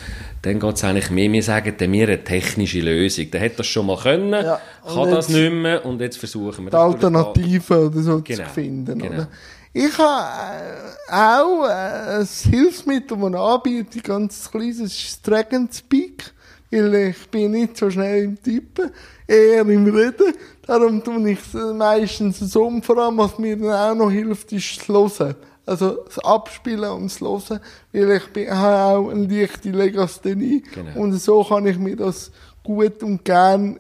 dann 0.45 0.61
geht 0.61 0.75
es 0.75 0.85
eigentlich 0.85 1.11
mehr, 1.11 1.33
wir 1.33 1.43
sagen 1.43 1.75
dann 1.79 1.93
wir 1.93 2.07
eine 2.07 2.23
technische 2.23 2.81
Lösung. 2.81 3.31
Der 3.31 3.41
hat 3.41 3.59
das 3.59 3.67
schon 3.67 3.87
mal 3.87 3.97
können, 3.97 4.33
ja, 4.33 4.61
kann 4.87 5.11
das 5.11 5.31
nicht 5.31 5.53
mehr 5.53 5.85
und 5.87 6.01
jetzt 6.01 6.19
versuchen 6.19 6.65
wir 6.65 6.71
die 6.71 6.77
Alternative 6.77 7.87
oder 7.87 8.03
so 8.03 8.21
genau, 8.23 8.45
zu 8.45 8.51
finden. 8.51 8.99
Genau. 8.99 9.15
Oder? 9.15 9.29
Ich 9.73 9.99
habe 9.99 10.85
äh, 11.09 11.13
auch 11.13 11.67
äh, 11.67 12.21
ein 12.21 12.29
Hilfsmittel, 12.51 13.17
das 13.19 13.41
anbiete, 13.41 14.01
ganz 14.01 14.51
kleines, 14.51 14.79
das 14.79 14.93
ist 14.93 15.27
Dragon 15.27 15.69
Speak, 15.73 16.33
weil 16.71 16.95
ich 16.95 17.31
bin 17.31 17.53
nicht 17.53 17.79
so 17.79 17.91
schnell 17.91 18.25
im 18.25 18.43
Tippen, 18.43 18.91
eher 19.27 19.63
im 19.63 19.87
Reden. 19.87 20.35
Darum 20.67 21.03
tue 21.03 21.31
ich 21.31 21.39
es 21.41 21.55
meistens 21.55 22.39
so, 22.39 22.71
vor 22.83 22.99
allem, 22.99 23.17
was 23.17 23.39
mir 23.39 23.57
dann 23.57 23.73
auch 23.73 23.95
noch 23.95 24.11
hilft, 24.11 24.53
ist 24.53 24.79
das 24.79 24.89
Hören. 24.89 25.35
Also 25.67 25.99
das 26.05 26.19
Abspielen 26.19 26.91
und 26.91 27.05
das 27.05 27.21
Hören, 27.21 27.61
weil 27.93 28.11
ich 28.13 28.33
bin, 28.33 28.51
habe 28.51 28.99
auch 28.99 29.09
eine 29.11 29.27
leichte 29.27 29.71
Legasthenie 29.71 30.63
genau. 30.75 31.01
und 31.01 31.13
so 31.15 31.43
kann 31.43 31.67
ich 31.67 31.79
mir 31.79 31.97
das 31.97 32.31
gut 32.63 33.03
und 33.03 33.25
gern 33.25 33.79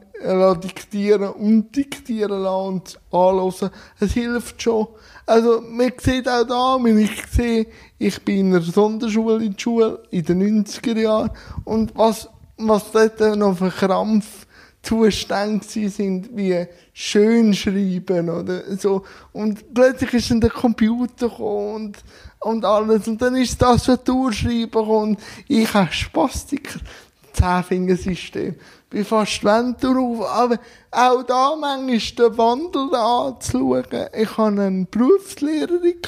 diktieren 0.63 1.31
und 1.31 1.75
diktieren 1.75 2.43
lassen 2.43 2.67
und 2.67 3.01
anhören. 3.11 3.71
Es 4.01 4.13
hilft 4.13 4.63
schon. 4.63 4.87
Also, 5.27 5.61
man 5.61 5.93
sieht 5.99 6.29
auch 6.29 6.45
da, 6.45 6.79
wenn 6.81 6.99
ich 6.99 7.27
sehe, 7.27 7.67
ich 7.99 8.23
bin 8.25 8.41
in 8.41 8.55
einer 8.55 8.63
Sonderschule 8.63 9.45
in 9.45 9.53
der 9.53 9.59
Schule 9.59 10.03
in 10.11 10.25
den 10.25 10.65
90er 10.65 10.99
Jahren 10.99 11.31
und 11.65 11.97
was, 11.97 12.29
was 12.57 12.91
dort 12.93 13.21
noch 13.37 13.59
für 13.59 13.71
Krampfzustände 14.85 15.89
sind, 15.89 16.37
wie 16.37 16.67
schön 16.93 17.55
schreiben 17.55 18.29
oder 18.29 18.77
so. 18.77 19.05
Und 19.33 19.75
plötzlich 19.75 20.13
ist 20.15 20.31
dann 20.31 20.41
der 20.41 20.51
Computer 20.51 21.29
gekommen 21.29 21.75
und, 21.75 21.99
und 22.41 22.65
alles. 22.65 23.09
Und 23.09 23.21
dann 23.21 23.37
ist 23.37 23.61
das 23.61 23.85
Tastaturschreiben 23.85 24.87
und 24.87 25.19
ich 25.49 25.73
habe 25.73 25.93
Spastiker. 25.93 26.81
Zehnfingersystem. 27.33 28.55
Bin 28.89 29.05
fast 29.05 29.43
wend 29.43 29.83
drauf. 29.83 30.25
Aber 30.29 30.59
auch 30.91 31.23
da 31.25 31.57
manchmal 31.59 31.99
den 31.99 32.39
Wandel 32.39 32.95
anzuschauen. 32.95 33.85
Ich 34.17 34.37
hatte 34.37 34.63
eine 34.63 34.87
Berufslehrerin, 34.89 35.83
die 35.83 36.01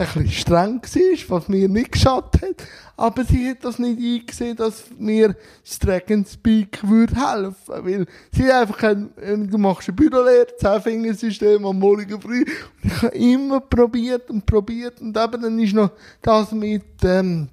ein 0.00 0.06
bisschen 0.06 0.30
streng 0.30 0.82
war, 0.82 1.36
was 1.38 1.48
mir 1.48 1.68
nicht 1.68 1.92
geschadet 1.92 2.42
hat. 2.42 2.66
Aber 2.96 3.24
sie 3.24 3.50
hat 3.50 3.64
das 3.64 3.78
nicht 3.78 3.98
eingesehen, 3.98 4.56
dass 4.56 4.84
mir 4.98 5.36
das 5.64 5.78
Dragon 5.78 6.24
Speak 6.24 6.80
würde 6.88 7.14
helfen. 7.14 7.54
Weil 7.66 8.06
sie 8.32 8.50
einfach, 8.50 8.78
du 8.82 9.58
machst 9.58 9.88
ein 9.88 9.96
Bürolehre, 9.96 10.46
Zehnfingersystem 10.58 11.64
am 11.64 11.78
Morgen 11.78 12.20
früh. 12.20 12.44
Und 12.82 12.92
ich 12.92 13.02
habe 13.02 13.16
immer 13.16 13.60
probiert 13.60 14.30
und 14.30 14.44
probiert. 14.44 15.00
Und 15.00 15.16
eben 15.16 15.42
dann 15.42 15.58
ist 15.58 15.74
noch 15.74 15.92
das 16.22 16.52
mit, 16.52 16.84
ähm, 17.04 17.48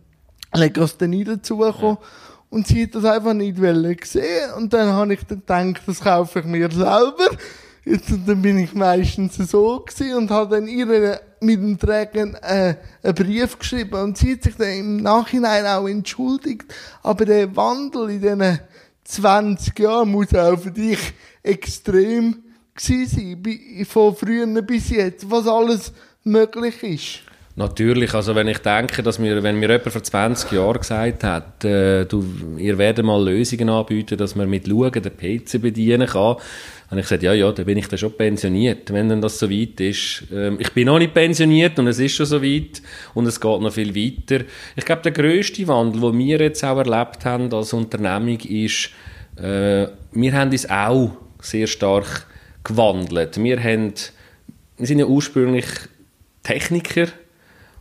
Legasthenie 0.53 1.23
dazugekommen. 1.23 1.97
Ja. 2.01 2.07
Und 2.49 2.67
sie 2.67 2.83
hat 2.83 2.95
das 2.95 3.05
einfach 3.05 3.33
nicht 3.33 3.57
gesehen. 3.57 4.53
Und 4.55 4.73
dann 4.73 4.89
habe 4.89 5.13
ich 5.13 5.19
dann 5.25 5.73
gedacht, 5.73 5.87
das 5.87 5.99
kaufe 5.99 6.39
ich 6.39 6.45
mir 6.45 6.71
selber. 6.71 7.29
Jetzt, 7.89 8.11
und 8.11 8.27
dann 8.27 8.41
bin 8.41 8.57
ich 8.59 8.73
meistens 8.73 9.37
so 9.37 9.79
gewesen 9.79 10.17
und 10.17 10.29
habe 10.29 10.55
dann 10.55 10.67
ihr 10.67 11.21
mit 11.39 11.55
dem 11.57 11.79
Träger 11.79 12.33
äh, 12.43 12.75
einen 13.01 13.15
Brief 13.15 13.57
geschrieben. 13.57 14.01
Und 14.01 14.17
sie 14.17 14.33
hat 14.33 14.43
sich 14.43 14.55
dann 14.55 14.71
im 14.71 14.97
Nachhinein 14.97 15.65
auch 15.65 15.87
entschuldigt. 15.87 16.65
Aber 17.01 17.23
der 17.23 17.55
Wandel 17.55 18.09
in 18.09 18.21
diesen 18.21 18.59
20 19.05 19.79
Jahren 19.79 20.09
muss 20.09 20.35
auch 20.35 20.59
für 20.59 20.71
dich 20.71 20.99
extrem 21.41 22.43
gewesen 22.75 23.41
sein. 23.45 23.85
Von 23.85 24.15
früher 24.17 24.61
bis 24.63 24.89
jetzt, 24.89 25.31
was 25.31 25.47
alles 25.47 25.93
möglich 26.25 26.83
ist. 26.83 27.26
Natürlich, 27.57 28.13
also 28.13 28.35
wenn 28.35 28.47
ich 28.49 28.59
denke, 28.59 29.01
dass 29.01 29.17
mir, 29.17 29.41
wenn 29.41 29.59
mir 29.59 29.67
jemand 29.67 29.91
vor 29.91 30.03
20 30.03 30.51
Jahren 30.51 30.77
gesagt 30.77 31.23
hat, 31.23 31.65
äh, 31.65 32.05
du, 32.05 32.23
ihr 32.55 32.77
werdet 32.77 33.03
mal 33.03 33.19
Lösungen 33.19 33.67
anbieten, 33.67 34.15
dass 34.15 34.35
man 34.35 34.47
mit 34.47 34.67
Schauen 34.67 34.91
den 34.91 35.17
PC 35.17 35.59
bedienen 35.59 36.05
kann, 36.05 36.35
habe 36.91 36.99
ich 36.99 37.07
gesagt, 37.07 37.23
ja, 37.23 37.33
ja, 37.33 37.51
dann 37.51 37.65
bin 37.65 37.79
ich 37.79 37.87
dann 37.87 37.97
schon 37.97 38.15
pensioniert, 38.15 38.93
wenn 38.93 39.09
dann 39.09 39.21
das 39.21 39.39
so 39.39 39.49
weit 39.49 39.79
ist. 39.79 40.25
Ähm, 40.31 40.57
ich 40.59 40.71
bin 40.73 40.85
noch 40.85 40.99
nicht 40.99 41.15
pensioniert 41.15 41.79
und 41.79 41.87
es 41.87 41.97
ist 41.97 42.15
schon 42.15 42.27
so 42.27 42.43
weit 42.43 42.83
und 43.15 43.25
es 43.25 43.41
geht 43.41 43.61
noch 43.61 43.73
viel 43.73 43.95
weiter. 43.95 44.45
Ich 44.75 44.85
glaube, 44.85 45.01
der 45.01 45.11
grösste 45.11 45.67
Wandel, 45.67 46.01
den 46.01 46.19
wir 46.19 46.39
jetzt 46.39 46.63
auch 46.63 46.77
erlebt 46.77 47.25
haben 47.25 47.51
als 47.51 47.73
Unternehmung, 47.73 48.39
ist, 48.39 48.91
äh, 49.35 49.87
wir 50.11 50.33
haben 50.33 50.51
uns 50.51 50.69
auch 50.69 51.11
sehr 51.41 51.65
stark 51.65 52.27
gewandelt. 52.63 53.43
Wir, 53.43 53.59
haben, 53.63 53.93
wir 54.77 54.85
sind 54.85 54.99
ja 54.99 55.05
ursprünglich 55.05 55.65
Techniker, 56.43 57.07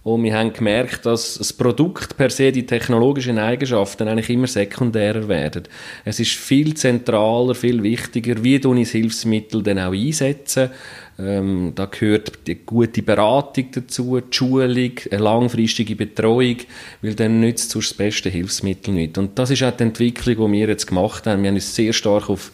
und 0.06 0.22
wir 0.22 0.38
haben 0.38 0.52
gemerkt, 0.52 1.04
dass 1.04 1.34
das 1.34 1.52
Produkt 1.52 2.16
per 2.16 2.30
se, 2.30 2.52
die 2.52 2.64
technologischen 2.64 3.40
Eigenschaften 3.40 4.06
eigentlich 4.06 4.30
immer 4.30 4.46
sekundärer 4.46 5.26
werden. 5.26 5.64
Es 6.04 6.20
ist 6.20 6.30
viel 6.30 6.74
zentraler, 6.74 7.56
viel 7.56 7.82
wichtiger, 7.82 8.44
wie 8.44 8.60
du 8.60 8.72
das 8.72 8.90
Hilfsmittel 8.90 9.64
dann 9.64 9.80
auch 9.80 9.92
einsetzen. 9.92 10.70
Ähm, 11.18 11.72
da 11.74 11.86
gehört 11.86 12.46
die 12.46 12.54
gute 12.54 13.02
Beratung 13.02 13.66
dazu, 13.72 14.20
die 14.20 14.36
Schulung, 14.36 14.92
eine 15.10 15.20
langfristige 15.20 15.96
Betreuung, 15.96 16.58
weil 17.02 17.14
dann 17.16 17.40
nützt 17.40 17.74
es 17.74 17.88
das 17.88 17.94
beste 17.94 18.28
Hilfsmittel 18.28 18.94
nicht. 18.94 19.18
Und 19.18 19.36
das 19.36 19.50
ist 19.50 19.64
auch 19.64 19.76
die 19.76 19.82
Entwicklung, 19.82 20.52
die 20.52 20.60
wir 20.60 20.68
jetzt 20.68 20.86
gemacht 20.86 21.26
haben. 21.26 21.42
Wir 21.42 21.48
haben 21.48 21.56
uns 21.56 21.74
sehr 21.74 21.92
stark 21.92 22.30
auf 22.30 22.52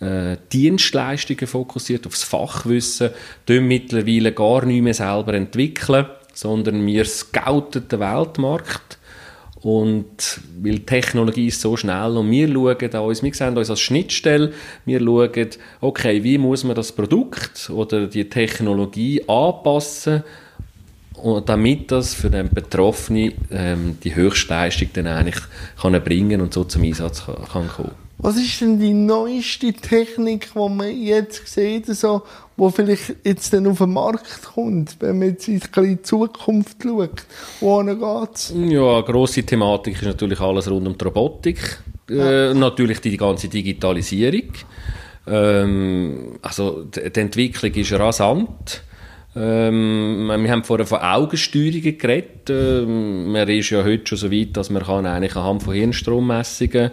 äh, 0.00 0.36
Dienstleistungen 0.52 1.46
fokussiert, 1.46 2.06
aufs 2.06 2.24
Fachwissen, 2.24 3.08
tun 3.46 3.66
mittlerweile 3.68 4.32
gar 4.32 4.66
nicht 4.66 4.82
mehr 4.82 4.92
selber 4.92 5.32
entwickeln 5.32 6.04
sondern 6.40 6.86
wir 6.86 7.04
scouten 7.04 7.86
den 7.86 8.00
Weltmarkt 8.00 8.98
und 9.60 10.40
weil 10.62 10.76
die 10.76 10.86
Technologie 10.86 11.48
ist 11.48 11.60
so 11.60 11.76
schnell 11.76 12.16
und 12.16 12.30
wir 12.30 12.48
schauen 12.48 13.08
uns, 13.08 13.22
wir 13.22 13.34
sehen 13.34 13.58
uns 13.58 13.68
als 13.68 13.80
Schnittstelle, 13.80 14.54
wir 14.86 15.00
schauen, 15.00 15.48
okay, 15.82 16.24
wie 16.24 16.38
muss 16.38 16.64
man 16.64 16.74
das 16.74 16.92
Produkt 16.92 17.68
oder 17.68 18.06
die 18.06 18.26
Technologie 18.30 19.22
anpassen, 19.28 20.24
damit 21.44 21.90
das 21.90 22.14
für 22.14 22.30
den 22.30 22.48
Betroffenen 22.48 23.34
ähm, 23.50 23.98
die 24.02 24.14
Höchstleistung 24.14 24.88
dann 24.94 25.08
eigentlich 25.08 25.44
kann 25.82 26.02
bringen 26.02 26.40
und 26.40 26.54
so 26.54 26.64
zum 26.64 26.84
Einsatz 26.84 27.26
kann, 27.26 27.44
kann 27.52 27.68
kommen. 27.68 27.92
Was 28.22 28.36
ist 28.36 28.60
denn 28.60 28.78
die 28.78 28.92
neueste 28.92 29.72
Technik, 29.72 30.52
die 30.54 30.68
man 30.68 30.94
jetzt 30.94 31.46
sieht, 31.46 31.86
so, 31.86 32.22
wo 32.60 32.68
vielleicht 32.68 33.16
jetzt 33.24 33.54
dann 33.54 33.66
auf 33.66 33.78
den 33.78 33.94
Markt 33.94 34.42
kommt, 34.54 34.96
wenn 35.00 35.18
man 35.18 35.28
jetzt 35.28 35.48
in 35.48 35.60
die 35.60 36.02
Zukunft 36.02 36.76
schaut? 36.82 37.24
Wohin 37.60 37.98
geht's? 37.98 38.52
Ja, 38.54 38.96
eine 38.96 39.02
grosse 39.02 39.42
Thematik 39.44 39.94
ist 39.94 40.04
natürlich 40.04 40.40
alles 40.40 40.70
rund 40.70 40.86
um 40.86 40.96
die 40.96 41.04
Robotik. 41.04 41.78
Ja. 42.10 42.50
Äh, 42.50 42.54
natürlich 42.54 43.00
die 43.00 43.16
ganze 43.16 43.48
Digitalisierung. 43.48 44.52
Ähm, 45.26 46.38
also 46.42 46.84
die, 46.84 47.10
die 47.10 47.20
Entwicklung 47.20 47.72
ist 47.72 47.92
rasant. 47.92 48.82
Ähm, 49.34 50.26
wir 50.28 50.50
haben 50.50 50.64
vorher 50.64 50.86
von 50.86 50.98
Augensteuerungen 50.98 51.96
geredet. 51.96 52.50
Ähm, 52.50 53.32
man 53.32 53.48
ist 53.48 53.70
ja 53.70 53.82
heute 53.82 54.06
schon 54.06 54.18
so 54.18 54.30
weit, 54.30 54.54
dass 54.58 54.68
man 54.68 54.82
kann 54.82 55.06
eigentlich 55.06 55.34
anhand 55.34 55.62
von 55.62 55.72
Hirnstrommessungen 55.72 56.90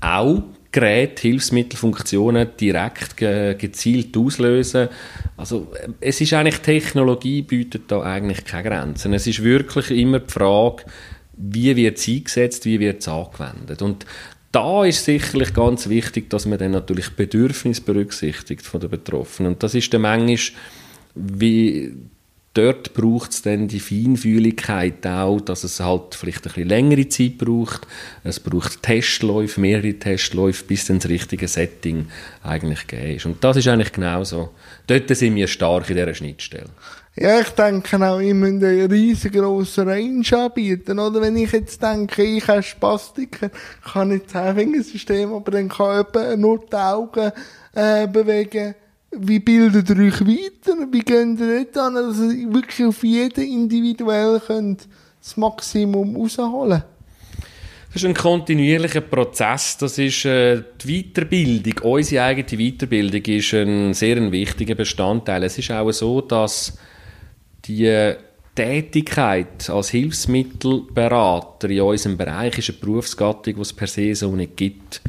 auch 0.00 0.42
Geräte, 0.74 1.22
Hilfsmittel, 1.22 1.78
Funktionen 1.78 2.48
direkt 2.60 3.16
ge 3.16 3.54
gezielt 3.54 4.16
auslösen. 4.16 4.88
Also 5.36 5.70
es 6.00 6.20
ist 6.20 6.32
eigentlich, 6.32 6.58
Technologie 6.58 7.42
bietet 7.42 7.82
da 7.86 8.02
eigentlich 8.02 8.44
keine 8.44 8.68
Grenzen. 8.68 9.14
Es 9.14 9.28
ist 9.28 9.44
wirklich 9.44 9.92
immer 9.92 10.18
die 10.18 10.32
Frage, 10.32 10.82
wie 11.36 11.76
wird 11.76 11.98
es 11.98 12.08
eingesetzt, 12.08 12.64
wie 12.64 12.80
wird 12.80 13.02
es 13.02 13.08
angewendet. 13.08 13.82
Und 13.82 14.04
da 14.50 14.84
ist 14.84 15.04
sicherlich 15.04 15.54
ganz 15.54 15.88
wichtig, 15.88 16.28
dass 16.28 16.44
man 16.44 16.58
dann 16.58 16.72
natürlich 16.72 17.10
Bedürfnis 17.10 17.80
berücksichtigt 17.80 18.62
von 18.62 18.80
den 18.80 18.90
Betroffenen. 18.90 19.52
Und 19.52 19.62
das 19.62 19.76
ist 19.76 19.94
dann 19.94 20.02
manchmal, 20.02 20.60
wie 21.14 21.92
dort 22.54 22.94
braucht 22.94 23.32
es 23.32 23.42
dann 23.42 23.68
die 23.68 23.80
Feinfühligkeit 23.80 25.06
auch, 25.06 25.40
dass 25.40 25.64
es 25.64 25.80
halt 25.80 26.14
vielleicht 26.14 26.38
ein 26.46 26.52
bisschen 26.52 26.68
längere 26.68 27.08
Zeit 27.08 27.38
braucht. 27.38 27.86
Es 28.22 28.40
braucht 28.40 28.82
Testläufe, 28.82 29.60
mehrere 29.60 29.94
Testläufe, 29.94 30.64
bis 30.64 30.86
dann 30.86 31.00
das 31.00 31.10
richtige 31.10 31.48
Setting 31.48 32.06
eigentlich 32.42 32.86
gegeben 32.86 33.16
ist. 33.16 33.26
Und 33.26 33.42
das 33.42 33.56
ist 33.56 33.68
eigentlich 33.68 33.92
genau 33.92 34.24
so. 34.24 34.50
Dort 34.86 35.08
sind 35.14 35.34
wir 35.34 35.48
stark 35.48 35.90
in 35.90 35.96
dieser 35.96 36.14
Schnittstelle. 36.14 36.70
Ja, 37.16 37.38
ich 37.40 37.50
denke 37.50 37.96
auch, 38.04 38.18
ich 38.18 38.34
müsste 38.34 38.66
einen 38.66 38.90
riesengroßen 38.90 39.88
Range 39.88 40.26
anbieten. 40.32 40.98
Oder 40.98 41.20
wenn 41.20 41.36
ich 41.36 41.52
jetzt 41.52 41.80
denke, 41.80 42.24
ich 42.24 42.48
habe 42.48 42.62
Spastiker, 42.62 43.50
kann 43.84 44.10
ich 44.10 44.22
das 44.32 44.56
Fingersystem, 44.56 45.32
aber 45.32 45.52
dann 45.52 45.68
kann 45.68 46.04
jemand 46.12 46.40
nur 46.40 46.66
die 46.66 46.74
Augen 46.74 47.30
äh, 47.72 48.08
bewegen. 48.08 48.74
Wie 49.18 49.38
bildet 49.38 49.90
ihr 49.90 49.96
euch 49.96 50.20
weiter? 50.20 50.76
Wie 50.90 51.00
geht 51.00 51.40
ihr 51.40 51.64
dort 51.64 51.76
an, 51.78 51.94
dass 51.94 52.18
ihr 52.18 52.52
wirklich 52.52 52.86
auf 52.86 53.02
jeden 53.04 53.44
individuell 53.44 54.40
könnt 54.46 54.88
das 55.20 55.36
Maximum 55.36 56.16
rausholen 56.16 56.82
das 57.94 58.02
ist 58.02 58.08
ein 58.08 58.14
kontinuierlicher 58.14 59.02
Prozess. 59.02 59.78
Das 59.78 59.98
ist 59.98 60.24
äh, 60.24 60.64
die 60.82 61.04
Weiterbildung, 61.04 61.92
unsere 61.92 62.24
eigene 62.24 62.58
Weiterbildung 62.58 63.22
ist 63.22 63.54
ein 63.54 63.94
sehr 63.94 64.32
wichtiger 64.32 64.74
Bestandteil. 64.74 65.44
Es 65.44 65.56
ist 65.58 65.70
auch 65.70 65.92
so, 65.92 66.20
dass 66.20 66.76
die 67.66 68.14
Tätigkeit 68.56 69.70
als 69.70 69.90
Hilfsmittelberater 69.90 71.70
in 71.70 71.82
unserem 71.82 72.16
Bereich 72.16 72.58
ist 72.58 72.70
eine 72.70 72.78
Berufsgattung, 72.78 73.54
die 73.54 73.60
es 73.60 73.72
per 73.72 73.86
se 73.86 74.12
so 74.16 74.34
nicht 74.34 74.56
gibt. 74.56 75.00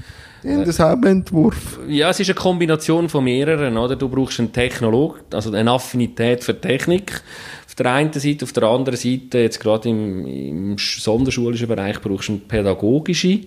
Derselben 0.46 1.06
Entwurf. 1.06 1.80
Ja, 1.88 2.10
es 2.10 2.20
ist 2.20 2.30
eine 2.30 2.36
Kombination 2.36 3.10
von 3.10 3.24
mehreren. 3.24 3.78
Oder? 3.78 3.96
Du 3.96 4.08
brauchst 4.08 4.40
einen 4.40 4.52
Technolog, 4.52 5.20
also 5.32 5.52
eine 5.52 5.72
Affinität 5.72 6.44
für 6.44 6.60
Technik. 6.60 7.22
Auf 7.68 7.76
der 7.76 7.92
einen 7.92 8.14
Seite, 8.14 8.46
auf 8.46 8.54
der 8.54 8.64
anderen 8.64 8.98
Seite, 8.98 9.40
jetzt 9.40 9.60
gerade 9.60 9.90
im, 9.90 10.26
im 10.26 10.76
sonderschulischen 10.78 11.68
Bereich, 11.68 12.00
brauchst 12.00 12.30
du 12.30 12.34
eine 12.34 12.42
pädagogische 12.42 13.42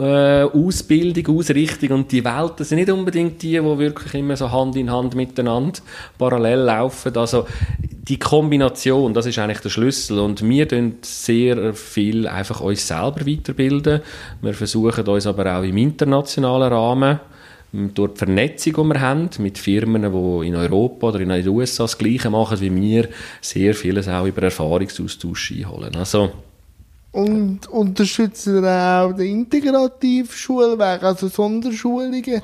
äh, 0.00 0.44
Ausbildung, 0.44 1.36
Ausrichtung 1.36 1.90
und 1.90 2.12
die 2.12 2.24
Welten 2.24 2.64
sind 2.64 2.78
nicht 2.78 2.90
unbedingt 2.90 3.42
die, 3.42 3.52
die 3.52 3.62
wirklich 3.62 4.14
immer 4.14 4.36
so 4.36 4.50
Hand 4.50 4.76
in 4.76 4.90
Hand 4.90 5.14
miteinander 5.14 5.80
parallel 6.18 6.60
laufen. 6.60 7.16
Also 7.16 7.46
die 7.88 8.18
Kombination, 8.18 9.14
das 9.14 9.26
ist 9.26 9.38
eigentlich 9.38 9.60
der 9.60 9.68
Schlüssel 9.68 10.18
und 10.18 10.42
wir 10.42 10.66
tun 10.66 10.96
sehr 11.02 11.74
viel 11.74 12.26
einfach 12.26 12.60
uns 12.60 12.88
selber 12.88 13.26
weiterbilden. 13.26 14.00
Wir 14.42 14.54
versuchen 14.54 15.06
uns 15.06 15.26
aber 15.26 15.58
auch 15.58 15.62
im 15.62 15.76
internationalen 15.76 16.72
Rahmen 16.72 17.20
durch 17.72 18.12
die 18.14 18.18
Vernetzung, 18.18 18.72
die 18.74 18.94
wir 18.94 19.00
haben, 19.00 19.30
mit 19.38 19.58
Firmen, 19.58 20.02
die 20.02 20.48
in 20.48 20.56
Europa 20.56 21.08
oder 21.08 21.20
in 21.20 21.28
den 21.28 21.48
USA 21.48 21.84
das 21.84 21.98
Gleiche 21.98 22.30
machen 22.30 22.60
wie 22.60 22.74
wir, 22.74 23.08
sehr 23.40 23.74
vieles 23.74 24.08
auch 24.08 24.26
über 24.26 24.42
Erfahrungsaustausch 24.42 25.52
einholen. 25.52 25.94
Also, 25.94 26.30
und 27.12 27.66
unterstützen 27.68 28.64
auch 28.64 29.12
den 29.12 29.40
Integrativschulweg, 29.40 31.02
also 31.02 31.28
Sonderschulungen, 31.28 32.42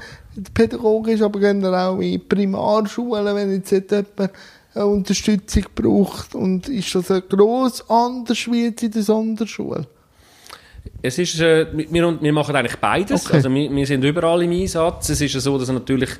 pädagogisch, 0.53 1.23
aber 1.23 1.41
gehen 1.41 1.65
auch 1.65 2.01
in 2.01 2.27
Primarschulen, 2.27 3.35
wenn 3.35 3.53
jetzt 3.53 3.71
jemand 3.71 4.33
eine 4.75 4.87
Unterstützung 4.87 5.65
braucht. 5.75 6.35
Und 6.35 6.69
ist 6.69 6.95
das 6.95 7.11
ein 7.11 7.23
gross 7.29 7.89
anders 7.89 8.51
wie 8.51 8.65
jetzt 8.65 8.83
in 8.83 8.91
der 8.91 9.03
Sonderschule? 9.03 9.87
Es 11.03 11.19
ist, 11.19 11.41
äh, 11.41 11.67
wir, 11.73 12.21
wir 12.21 12.33
machen 12.33 12.57
eigentlich 12.57 12.77
beides. 12.77 13.27
Okay. 13.27 13.37
Also 13.37 13.53
wir, 13.53 13.71
wir, 13.71 13.87
sind 13.87 14.05
überall 14.05 14.43
im 14.43 14.51
Einsatz. 14.51 15.09
Es 15.09 15.21
ist 15.21 15.35
ja 15.35 15.41
so, 15.41 15.59
dass 15.59 15.71
natürlich, 15.71 16.11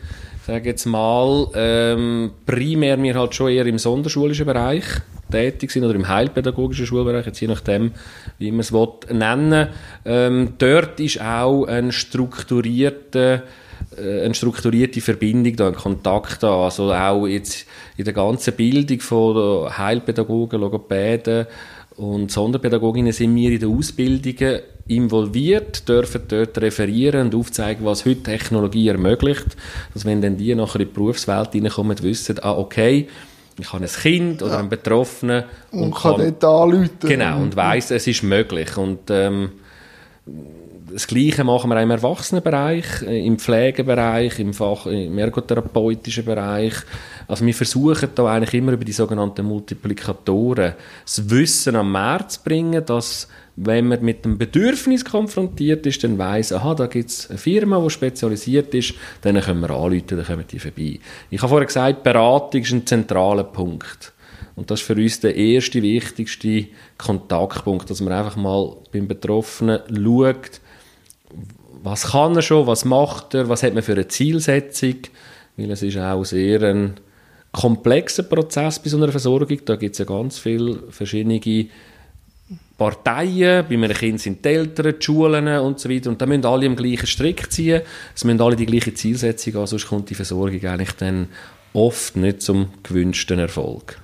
sage 0.47 0.71
jetzt 0.71 0.87
mal, 0.87 1.49
ähm, 1.55 2.31
primär 2.45 3.01
wir 3.03 3.15
halt 3.15 3.35
schon 3.35 3.51
eher 3.51 3.67
im 3.67 3.79
sonderschulischen 3.79 4.47
Bereich 4.47 4.85
tätig 5.31 5.71
sind 5.71 5.85
oder 5.85 5.95
im 5.95 6.09
heilpädagogischen 6.09 6.87
Schulbereich, 6.87 7.27
jetzt 7.27 7.41
je 7.41 7.49
nachdem, 7.49 7.93
wie 8.39 8.51
man 8.51 8.61
es 8.61 8.73
nennen 9.11 9.69
ähm, 10.05 10.55
Dort 10.59 11.01
ist 11.01 11.21
auch 11.21 11.65
ein 11.65 11.93
strukturierter 11.93 13.43
äh, 13.97 14.25
eine 14.25 14.35
strukturierte 14.35 15.01
Verbindung, 15.01 15.67
ein 15.67 15.75
Kontakt 15.75 16.43
da. 16.43 16.65
Also 16.65 16.93
auch 16.93 17.27
jetzt 17.27 17.67
in 17.97 18.05
der 18.05 18.15
ganzen 18.15 18.55
Bildung 18.55 19.01
von 19.01 19.77
Heilpädagogen, 19.77 20.61
Logopäden 20.61 21.47
und 21.97 22.31
Sonderpädagoginnen 22.31 23.13
sind 23.13 23.35
wir 23.35 23.51
in 23.51 23.61
den 23.61 23.77
Ausbildungen 23.77 24.61
involviert, 24.87 25.89
dürfen 25.89 26.23
dort 26.29 26.59
referieren 26.59 27.27
und 27.27 27.35
aufzeigen, 27.35 27.85
was 27.85 28.05
heute 28.05 28.23
Technologie 28.23 28.89
ermöglicht. 28.89 29.57
Dass 29.95 30.05
wenn 30.05 30.21
dann 30.21 30.37
die 30.37 30.55
nachher 30.55 30.81
in 30.81 30.89
die 30.89 30.93
Berufswelt 30.93 31.55
reinkommen, 31.55 32.01
wissen, 32.03 32.37
ah, 32.43 32.53
okay, 32.53 33.09
ich 33.59 33.73
habe 33.73 33.85
ein 33.85 33.91
Kind 33.91 34.43
oder 34.43 34.53
ja. 34.53 34.59
einen 34.59 34.69
Betroffenen 34.69 35.45
und, 35.71 35.85
und 35.85 35.95
kann, 35.95 36.17
kann 36.17 36.37
dort 36.41 36.45
anrufen. 36.45 36.99
Genau, 37.01 37.39
und 37.39 37.57
weiss, 37.57 37.91
es 37.91 38.07
ist 38.07 38.23
möglich. 38.23 38.77
Und 38.77 39.11
ähm, 39.11 39.53
das 40.93 41.07
Gleiche 41.07 41.45
machen 41.45 41.71
wir 41.71 41.77
auch 41.77 41.83
im 41.83 41.91
Erwachsenenbereich, 41.91 43.03
äh, 43.03 43.27
im 43.27 43.39
Pflegebereich, 43.39 44.39
im, 44.39 44.55
Fach, 44.55 44.87
im 44.87 45.19
ergotherapeutischen 45.19 46.25
Bereich. 46.25 46.75
Also 47.29 47.45
wir 47.45 47.55
versuchen 47.55 48.11
da 48.15 48.27
eigentlich 48.27 48.55
immer 48.55 48.73
über 48.73 48.85
die 48.85 48.93
sogenannten 48.93 49.47
Multiplikatoren 49.47 50.75
das 51.05 51.31
Wissen 51.31 51.77
am 51.77 51.91
Markt 51.91 52.33
zu 52.33 52.41
bringen, 52.45 52.85
dass 52.85 53.29
wenn 53.57 53.89
man 53.89 54.03
mit 54.05 54.25
dem 54.25 54.37
Bedürfnis 54.37 55.05
konfrontiert 55.05 55.87
ist, 55.87 56.05
dann 56.05 56.19
weiss, 56.19 56.53
aha, 56.53 56.75
da 56.75 56.87
gibt 56.87 57.11
es 57.11 57.31
eine 57.31 57.39
Firma, 57.39 57.81
die 57.81 57.91
spezialisiert 57.91 58.75
ist, 58.75 58.95
dann 59.23 59.41
können 59.41 59.61
wir 59.61 59.71
anrufen, 59.71 60.05
dann 60.09 60.25
kommen 60.25 60.45
die 60.51 60.59
vorbei. 60.59 61.01
Ich 61.31 61.41
habe 61.41 61.49
vorher 61.49 61.67
gesagt, 61.67 62.03
Beratung 62.03 62.61
ist 62.61 62.73
ein 62.73 62.87
zentraler 62.87 63.45
Punkt. 63.45 64.13
Und 64.57 64.71
das 64.71 64.81
ist 64.81 64.87
für 64.87 64.95
uns 64.95 65.21
der 65.21 65.37
erste, 65.37 65.83
wichtigste 65.83 66.67
Kontaktpunkt, 66.99 67.91
dass 67.91 68.01
man 68.01 68.13
einfach 68.13 68.37
mal 68.37 68.77
beim 68.93 69.09
Betroffenen 69.09 69.81
schaut, 69.89 70.61
was 71.83 72.11
kann 72.11 72.35
er 72.35 72.43
schon, 72.43 72.67
was 72.67 72.85
macht 72.85 73.35
er, 73.35 73.49
was 73.49 73.63
hat 73.63 73.75
man 73.75 73.83
für 73.83 73.93
eine 73.93 74.09
Zielsetzung, 74.09 74.97
weil 75.57 75.71
es 75.71 75.83
ist 75.83 75.99
auch 75.99 76.25
sehr 76.25 76.63
ein 76.63 76.95
komplexer 77.57 78.23
Prozess 78.23 78.79
bei 78.79 78.91
so 78.91 78.97
einer 78.97 79.11
Versorgung, 79.11 79.59
da 79.65 79.77
gibt 79.77 79.95
es 79.95 79.99
ja 79.99 80.05
ganz 80.05 80.39
viele 80.39 80.79
verschiedene 80.91 81.41
Parteien, 82.77 83.65
bei 83.67 83.75
einem 83.75 83.93
Kind 83.93 84.21
sind 84.21 84.45
die 84.45 84.51
Eltern, 84.51 84.95
die 84.99 85.05
Schulen 85.05 85.49
und 85.59 85.81
so 85.81 85.89
weiter 85.89 86.11
und 86.11 86.21
da 86.21 86.27
müssen 86.27 86.45
alle 86.45 86.67
am 86.67 86.77
gleichen 86.77 87.07
Strick 87.07 87.51
ziehen, 87.51 87.81
es 88.15 88.25
müssen 88.25 88.41
alle 88.41 88.57
die 88.57 88.67
gleiche 88.67 88.93
Zielsetzung 88.93 89.55
haben, 89.55 89.67
sonst 89.67 89.89
kommt 89.89 90.11
die 90.11 90.15
Versorgung 90.15 90.63
eigentlich 90.63 90.93
dann 90.93 91.29
oft 91.73 92.17
nicht 92.17 92.43
zum 92.43 92.69
gewünschten 92.83 93.39
Erfolg. 93.39 93.99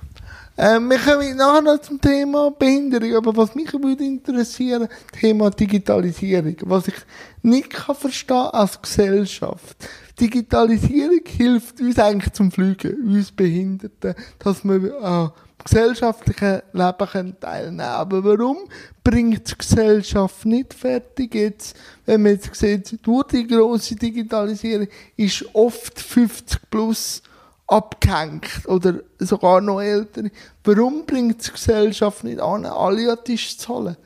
Ähm, 0.55 0.89
wir 0.89 0.99
kommen 0.99 1.35
nachher 1.35 1.61
noch 1.61 1.81
zum 1.81 1.99
Thema 1.99 2.51
Behinderung, 2.51 3.15
aber 3.15 3.35
was 3.35 3.55
mich 3.55 3.73
würde 3.73 4.03
interessieren, 4.03 4.87
Thema 5.19 5.49
Digitalisierung. 5.49 6.55
Was 6.61 6.87
ich 6.87 6.93
nicht 7.41 7.71
kann 7.71 7.95
verstehen 7.95 8.49
als 8.51 8.79
Gesellschaft. 8.79 9.75
Digitalisierung 10.19 11.21
hilft 11.25 11.81
uns 11.81 11.97
eigentlich 11.97 12.33
zum 12.33 12.51
Fliegen, 12.51 13.15
uns 13.15 13.31
Behinderten, 13.31 14.13
dass 14.39 14.63
wir 14.63 15.01
an 15.01 15.31
gesellschaftlichen 15.63 16.61
Leben 16.73 17.39
teilnehmen 17.39 17.77
können. 17.77 17.79
Aber 17.81 18.23
warum 18.23 18.57
bringt 19.03 19.49
die 19.49 19.57
Gesellschaft 19.57 20.45
nicht 20.45 20.73
fertig 20.73 21.33
jetzt, 21.33 21.75
wenn 22.05 22.21
man 22.21 22.33
jetzt 22.33 22.53
sieht, 22.55 22.99
durch 23.01 23.27
die 23.27 23.47
grosse 23.47 23.95
Digitalisierung 23.95 24.87
ist 25.15 25.45
oft 25.53 25.99
50 25.99 26.69
plus 26.69 27.23
abgehängt 27.67 28.67
oder 28.67 28.99
sogar 29.19 29.61
noch 29.61 29.81
ältere. 29.81 30.31
Warum 30.63 31.05
bringt 31.05 31.45
die 31.45 31.51
Gesellschaft 31.51 32.23
nicht 32.23 32.39
an, 32.39 32.65
alle 32.65 33.11
an 33.11 33.23
Tisch 33.23 33.57
zu 33.57 33.69
holen? 33.69 33.97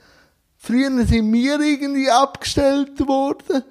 Früher 0.58 1.06
sind 1.06 1.32
wir 1.34 1.60
irgendwie 1.60 2.10
abgestellt 2.10 3.00
worden, 3.08 3.63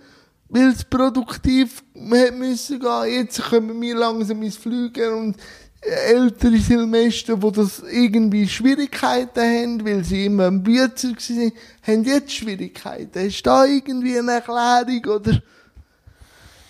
weil 0.48 0.68
es 0.68 0.84
produktiv 0.84 1.82
müssen 1.94 2.80
gehen. 2.80 3.12
Jetzt 3.12 3.42
kommen 3.42 3.80
wir 3.80 3.96
langsam 3.96 4.42
ins 4.42 4.56
Flügen 4.56 5.12
und 5.12 5.36
ältere 5.80 6.56
Silmester, 6.58 7.36
die 7.36 7.52
das 7.52 7.82
irgendwie 7.90 8.48
Schwierigkeiten 8.48 9.40
haben, 9.40 9.86
weil 9.86 10.04
sie 10.04 10.26
immer 10.26 10.46
am 10.46 10.62
Bützer 10.62 11.08
waren, 11.10 11.52
haben 11.86 12.04
jetzt 12.04 12.32
Schwierigkeiten. 12.32 13.24
Hast 13.24 13.40
du 13.40 13.50
da 13.50 13.64
irgendwie 13.64 14.18
eine 14.18 14.32
Erklärung 14.32 15.04
oder? 15.16 15.42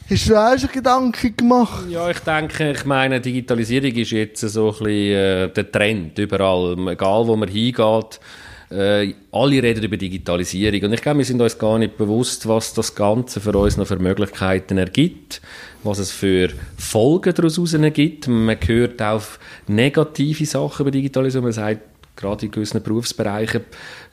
Hast 0.09 0.29
du 0.29 0.37
auch 0.37 0.57
schon 0.57 0.71
Gedanken 0.71 1.37
gemacht? 1.37 1.85
Ja, 1.89 2.09
ich 2.09 2.21
denke, 2.21 2.71
ich 2.71 2.85
meine, 2.85 3.21
Digitalisierung 3.21 3.91
ist 3.91 4.13
jetzt 4.13 4.41
so 4.41 4.69
ein 4.69 4.73
bisschen 4.73 4.89
äh, 4.89 5.49
der 5.49 5.73
Trend 5.73 6.17
überall. 6.17 6.77
Egal, 6.93 7.27
wo 7.27 7.35
man 7.35 7.49
hingeht, 7.49 8.21
Äh, 8.69 9.15
alle 9.31 9.63
reden 9.63 9.85
über 9.85 9.97
Digitalisierung 9.97 10.83
und 10.83 10.93
ich 10.93 11.01
glaube, 11.01 11.19
wir 11.19 11.25
sind 11.25 11.41
uns 11.41 11.57
gar 11.57 11.79
nicht 11.79 11.97
bewusst, 11.97 12.49
was 12.49 12.75
das 12.75 12.97
Ganze 12.97 13.41
für 13.41 13.57
uns 13.57 13.77
noch 13.77 13.87
für 13.87 13.99
Möglichkeiten 13.99 14.77
ergibt, 14.77 15.41
was 15.85 16.01
es 16.01 16.11
für 16.11 16.49
Folgen 16.77 17.33
daraus 17.33 17.75
ergibt. 17.75 18.27
Man 18.27 18.59
hört 18.67 19.01
auch 19.01 19.23
negative 19.69 20.45
Sachen 20.47 20.83
über 20.83 20.91
Digitalisierung, 20.91 21.45
man 21.45 21.53
sagt, 21.53 21.81
gerade 22.17 22.47
in 22.47 22.51
gewissen 22.51 22.83
Berufsbereichen 22.83 23.61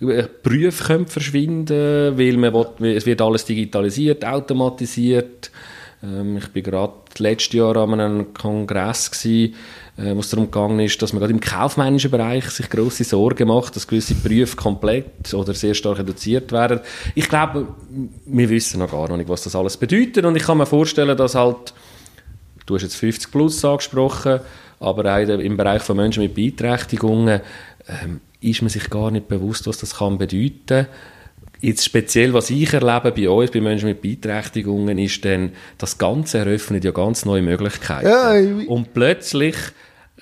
äh, 0.01 0.25
Berufe 0.43 0.83
können 0.83 1.07
verschwinden, 1.07 2.17
weil 2.17 2.37
man 2.37 2.53
will, 2.53 2.95
es 2.95 3.05
wird 3.05 3.21
alles 3.21 3.45
digitalisiert, 3.45 4.23
automatisiert. 4.23 5.49
Ähm, 6.03 6.37
ich 6.37 6.49
bin 6.49 6.63
gerade 6.63 6.93
letztes 7.17 7.53
Jahr 7.53 7.75
an 7.77 7.99
einem 7.99 8.33
Kongress 8.33 9.09
gewesen, 9.09 9.55
äh, 9.97 10.15
wo 10.15 10.21
darum 10.21 10.45
gegangen 10.45 10.79
ist, 10.79 11.01
dass 11.01 11.13
man 11.13 11.19
gerade 11.19 11.33
im 11.33 11.39
kaufmännischen 11.39 12.09
Bereich 12.09 12.49
sich 12.49 12.69
große 12.69 13.03
Sorgen 13.03 13.47
macht, 13.47 13.75
dass 13.75 13.87
gewisse 13.87 14.15
Berufe 14.15 14.55
komplett 14.55 15.33
oder 15.33 15.53
sehr 15.53 15.73
stark 15.73 15.99
reduziert 15.99 16.51
werden. 16.51 16.79
Ich 17.13 17.29
glaube, 17.29 17.67
wir 18.25 18.49
wissen 18.49 18.79
noch 18.79 18.91
gar 18.91 19.15
nicht, 19.15 19.29
was 19.29 19.43
das 19.43 19.55
alles 19.55 19.77
bedeutet 19.77 20.25
und 20.25 20.35
ich 20.35 20.43
kann 20.43 20.57
mir 20.57 20.65
vorstellen, 20.65 21.15
dass 21.15 21.35
halt, 21.35 21.73
du 22.65 22.75
hast 22.75 22.83
jetzt 22.83 22.95
50 22.95 23.31
plus 23.31 23.63
angesprochen, 23.63 24.39
aber 24.79 25.15
auch 25.15 25.19
im 25.19 25.57
Bereich 25.57 25.83
von 25.83 25.97
Menschen 25.97 26.23
mit 26.23 26.33
Beeinträchtigungen 26.33 27.41
ähm, 27.87 28.21
ist 28.41 28.61
man 28.61 28.69
sich 28.69 28.89
gar 28.89 29.11
nicht 29.11 29.27
bewusst, 29.27 29.67
was 29.67 29.77
das 29.77 29.97
kann 29.97 30.17
bedeuten 30.17 30.87
Jetzt 31.63 31.85
speziell, 31.85 32.33
was 32.33 32.49
ich 32.49 32.73
erlebe 32.73 33.13
bei 33.13 33.29
uns, 33.29 33.49
bei 33.49 33.61
Menschen 33.61 33.87
mit 33.87 34.01
Beeinträchtigungen, 34.01 34.97
ist 34.97 35.23
dann, 35.23 35.53
das 35.77 35.97
Ganze 35.97 36.39
eröffnet 36.39 36.83
ja 36.83 36.91
ganz 36.91 37.23
neue 37.23 37.41
Möglichkeiten. 37.41 38.05
Ja, 38.05 38.33
und 38.67 38.93
plötzlich 38.93 39.55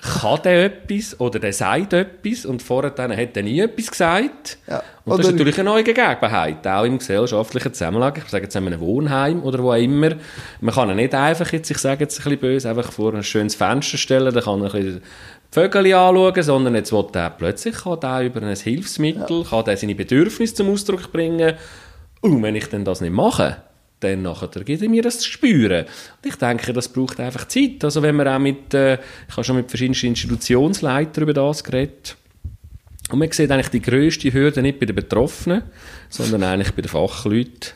kann 0.00 0.40
der 0.44 0.66
etwas 0.66 1.18
oder 1.18 1.40
der 1.40 1.52
sagt 1.52 1.94
etwas 1.94 2.46
und 2.46 2.62
vorher 2.62 2.92
dann 2.92 3.16
hat 3.16 3.36
er 3.36 3.42
nie 3.42 3.58
etwas 3.58 3.90
gesagt. 3.90 4.58
Ja. 4.68 4.84
Und 5.04 5.18
das 5.18 5.26
ist 5.26 5.32
natürlich 5.32 5.58
eine 5.58 5.70
neue 5.70 5.82
Gegebenheit, 5.82 6.64
auch 6.64 6.84
im 6.84 6.98
gesellschaftlichen 6.98 7.74
Zusammenhang. 7.74 8.14
Ich 8.18 8.30
sage 8.30 8.44
jetzt 8.44 8.54
in 8.54 8.64
einem 8.64 8.78
Wohnheim 8.78 9.42
oder 9.42 9.60
wo 9.64 9.72
auch 9.72 9.76
immer. 9.76 10.10
Man 10.60 10.74
kann 10.74 10.90
ihn 10.90 10.96
nicht 10.96 11.12
einfach 11.12 11.52
jetzt, 11.52 11.68
ich 11.72 11.78
sage 11.78 12.04
jetzt 12.04 12.20
ein 12.20 12.22
bisschen 12.22 12.38
böse, 12.38 12.70
einfach 12.70 12.92
vor 12.92 13.14
ein 13.14 13.24
schönes 13.24 13.56
Fenster 13.56 13.98
stellen, 13.98 14.32
dann 14.32 14.44
kann 14.44 14.62
ein 14.62 14.70
bisschen 14.70 15.02
Vögel 15.52 15.92
anschauen, 15.92 16.42
sondern 16.42 16.74
jetzt 16.74 16.92
will 16.92 17.04
er 17.12 17.28
plötzlich 17.28 17.76
kann 17.76 18.00
der 18.00 18.22
über 18.22 18.42
ein 18.42 18.56
Hilfsmittel, 18.56 19.42
ja. 19.42 19.48
kann 19.48 19.64
der 19.66 19.76
seine 19.76 19.94
Bedürfnisse 19.94 20.54
zum 20.54 20.70
Ausdruck 20.70 21.12
bringen. 21.12 21.54
Und 22.22 22.42
wenn 22.42 22.56
ich 22.56 22.66
denn 22.66 22.86
das 22.86 23.02
nicht 23.02 23.12
mache, 23.12 23.58
dann 24.00 24.22
nachher 24.22 24.48
gibt 24.48 24.82
er 24.82 24.88
mir 24.88 25.02
das 25.02 25.18
zu 25.18 25.28
spüren. 25.28 25.84
Und 25.84 26.26
ich 26.26 26.36
denke, 26.36 26.72
das 26.72 26.88
braucht 26.88 27.20
einfach 27.20 27.46
Zeit. 27.48 27.84
Also 27.84 28.00
wenn 28.00 28.16
man 28.16 28.28
auch 28.28 28.38
mit, 28.38 28.72
äh, 28.72 28.94
ich 28.94 29.32
habe 29.32 29.44
schon 29.44 29.56
mit 29.56 29.68
verschiedenen 29.68 30.00
Institutionsleitern 30.02 31.22
über 31.22 31.34
das 31.34 31.62
geredet, 31.62 32.16
und 33.10 33.18
man 33.18 33.30
sieht 33.30 33.50
eigentlich 33.50 33.68
die 33.68 33.82
grösste 33.82 34.32
Hürde 34.32 34.62
nicht 34.62 34.80
bei 34.80 34.86
den 34.86 34.96
Betroffenen, 34.96 35.64
sondern 36.08 36.44
eigentlich 36.44 36.72
bei 36.72 36.80
den 36.80 36.88
Fachleuten 36.88 37.72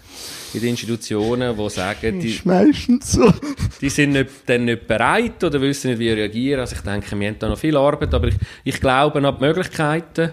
in 0.54 0.60
den 0.60 0.70
Institutionen, 0.70 1.56
die 1.56 1.70
sagen, 1.70 2.20
die, 2.20 2.40
so. 3.00 3.32
die 3.80 3.88
sind 3.88 4.12
nicht, 4.12 4.30
dann 4.46 4.64
nicht 4.64 4.86
bereit 4.86 5.42
oder 5.44 5.60
wissen 5.60 5.90
nicht, 5.90 5.98
wie 5.98 6.10
reagieren. 6.10 6.60
Also 6.60 6.76
ich 6.76 6.82
denke, 6.82 7.18
wir 7.18 7.28
haben 7.28 7.38
da 7.38 7.48
noch 7.48 7.58
viel 7.58 7.76
Arbeit, 7.76 8.14
aber 8.14 8.28
ich, 8.28 8.36
ich 8.64 8.80
glaube 8.80 9.26
an 9.26 9.36
die 9.38 9.44
Möglichkeiten 9.44 10.32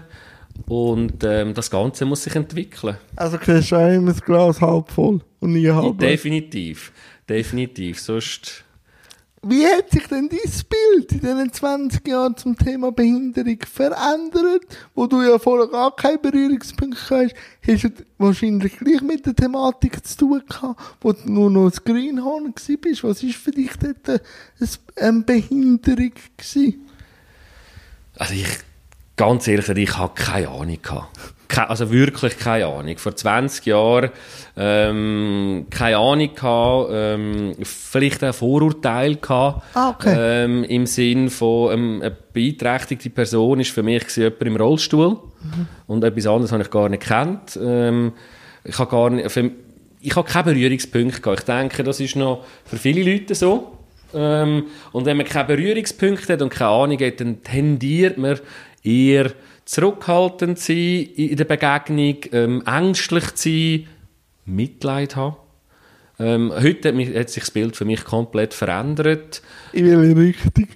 und 0.66 1.22
ähm, 1.24 1.54
das 1.54 1.70
Ganze 1.70 2.04
muss 2.04 2.24
sich 2.24 2.34
entwickeln. 2.34 2.96
Also 3.16 3.38
kriegst 3.38 3.72
du 3.72 3.76
immer 3.76 4.12
das 4.12 4.22
Glas 4.22 4.60
halb 4.60 4.90
voll 4.90 5.20
und 5.40 5.52
nie 5.52 5.68
halb 5.68 5.98
Definitiv, 5.98 6.92
definitiv. 7.28 8.00
Sonst... 8.00 8.63
Wie 9.46 9.66
hat 9.66 9.90
sich 9.90 10.06
denn 10.06 10.30
dein 10.30 10.38
Bild 10.38 11.12
in 11.12 11.20
diesen 11.20 11.52
20 11.52 12.08
Jahren 12.08 12.36
zum 12.36 12.56
Thema 12.56 12.92
Behinderung 12.92 13.58
verändert? 13.70 14.64
Wo 14.94 15.06
du 15.06 15.20
ja 15.20 15.38
vorher 15.38 15.68
gar 15.68 15.94
keine 15.94 16.16
Berührungspunkte 16.18 16.98
hast, 17.10 17.34
hast 17.66 17.84
du 17.84 18.04
wahrscheinlich 18.16 18.78
gleich 18.78 19.02
mit 19.02 19.26
der 19.26 19.34
Thematik 19.34 20.06
zu 20.06 20.16
tun 20.16 20.42
gehabt, 20.48 20.80
wo 21.02 21.12
du 21.12 21.30
nur 21.30 21.50
noch 21.50 21.70
ein 21.70 21.78
Greenhorn 21.84 22.54
bist. 22.54 23.04
Was 23.04 23.22
war 23.22 23.30
für 23.30 23.50
dich 23.50 23.72
dort 23.76 24.22
eine 24.96 25.22
Behinderung 25.22 26.12
gewesen? 26.36 26.86
Also 28.16 28.34
ich 28.34 28.48
ganz 29.16 29.46
ehrlich 29.46 29.68
ich 29.68 29.98
habe 29.98 30.14
keine 30.14 30.48
Ahnung 30.48 30.78
gehabt. 30.80 31.33
Also 31.56 31.90
wirklich 31.90 32.38
keine 32.38 32.66
Ahnung. 32.66 32.96
Vor 32.98 33.14
20 33.14 33.66
Jahren 33.66 34.10
ähm, 34.56 35.66
keine 35.70 35.96
Ahnung 35.96 36.34
gehabt, 36.34 36.90
ähm, 36.92 37.54
vielleicht 37.62 38.22
ein 38.22 38.32
Vorurteil 38.32 39.16
gehabt, 39.16 39.62
ah, 39.74 39.90
okay. 39.90 40.44
ähm, 40.44 40.64
im 40.64 40.86
Sinn 40.86 41.30
von 41.30 41.72
ähm, 41.72 42.02
eine 42.02 42.16
beeinträchtigte 42.32 43.10
Person 43.10 43.60
ist 43.60 43.70
für 43.70 43.82
mich 43.82 44.04
jemand 44.16 44.42
im 44.42 44.56
Rollstuhl 44.56 45.10
mhm. 45.10 45.66
und 45.86 46.04
etwas 46.04 46.26
anderes 46.26 46.52
habe 46.52 46.62
ich 46.62 46.70
gar 46.70 46.88
nicht 46.88 47.02
kennt. 47.02 47.58
Ähm, 47.60 48.12
ich 48.64 48.78
habe 48.78 48.90
gar 48.90 49.10
nicht, 49.10 49.30
für, 49.30 49.50
ich 50.00 50.16
habe 50.16 50.28
keine 50.28 50.54
Berührungspunkte 50.54 51.20
gehabt. 51.20 51.40
Ich 51.40 51.46
denke, 51.46 51.82
das 51.82 52.00
ist 52.00 52.16
noch 52.16 52.44
für 52.64 52.76
viele 52.76 53.10
Leute 53.10 53.34
so. 53.34 53.78
Ähm, 54.14 54.66
und 54.92 55.06
wenn 55.06 55.16
man 55.16 55.26
keine 55.26 55.48
Berührungspunkte 55.48 56.34
hat 56.34 56.42
und 56.42 56.50
keine 56.50 56.70
Ahnung 56.70 56.98
hat, 57.00 57.20
dann 57.20 57.42
tendiert 57.42 58.18
man 58.18 58.38
eher 58.82 59.32
zurückhaltend 59.64 60.58
sein 60.58 61.08
in 61.16 61.36
der 61.36 61.44
Begegnung, 61.44 62.16
ähm, 62.32 62.62
ängstlich 62.66 63.24
sein, 63.34 63.86
Mitleid 64.44 65.16
haben. 65.16 65.36
Ähm, 66.18 66.52
heute 66.54 66.88
hat, 66.88 66.94
mich, 66.94 67.14
hat, 67.14 67.30
sich 67.30 67.42
das 67.42 67.50
Bild 67.50 67.76
für 67.76 67.84
mich 67.84 68.04
komplett 68.04 68.54
verändert. 68.54 69.42
In 69.72 69.86
welche 69.86 70.16
Richtung? 70.16 70.68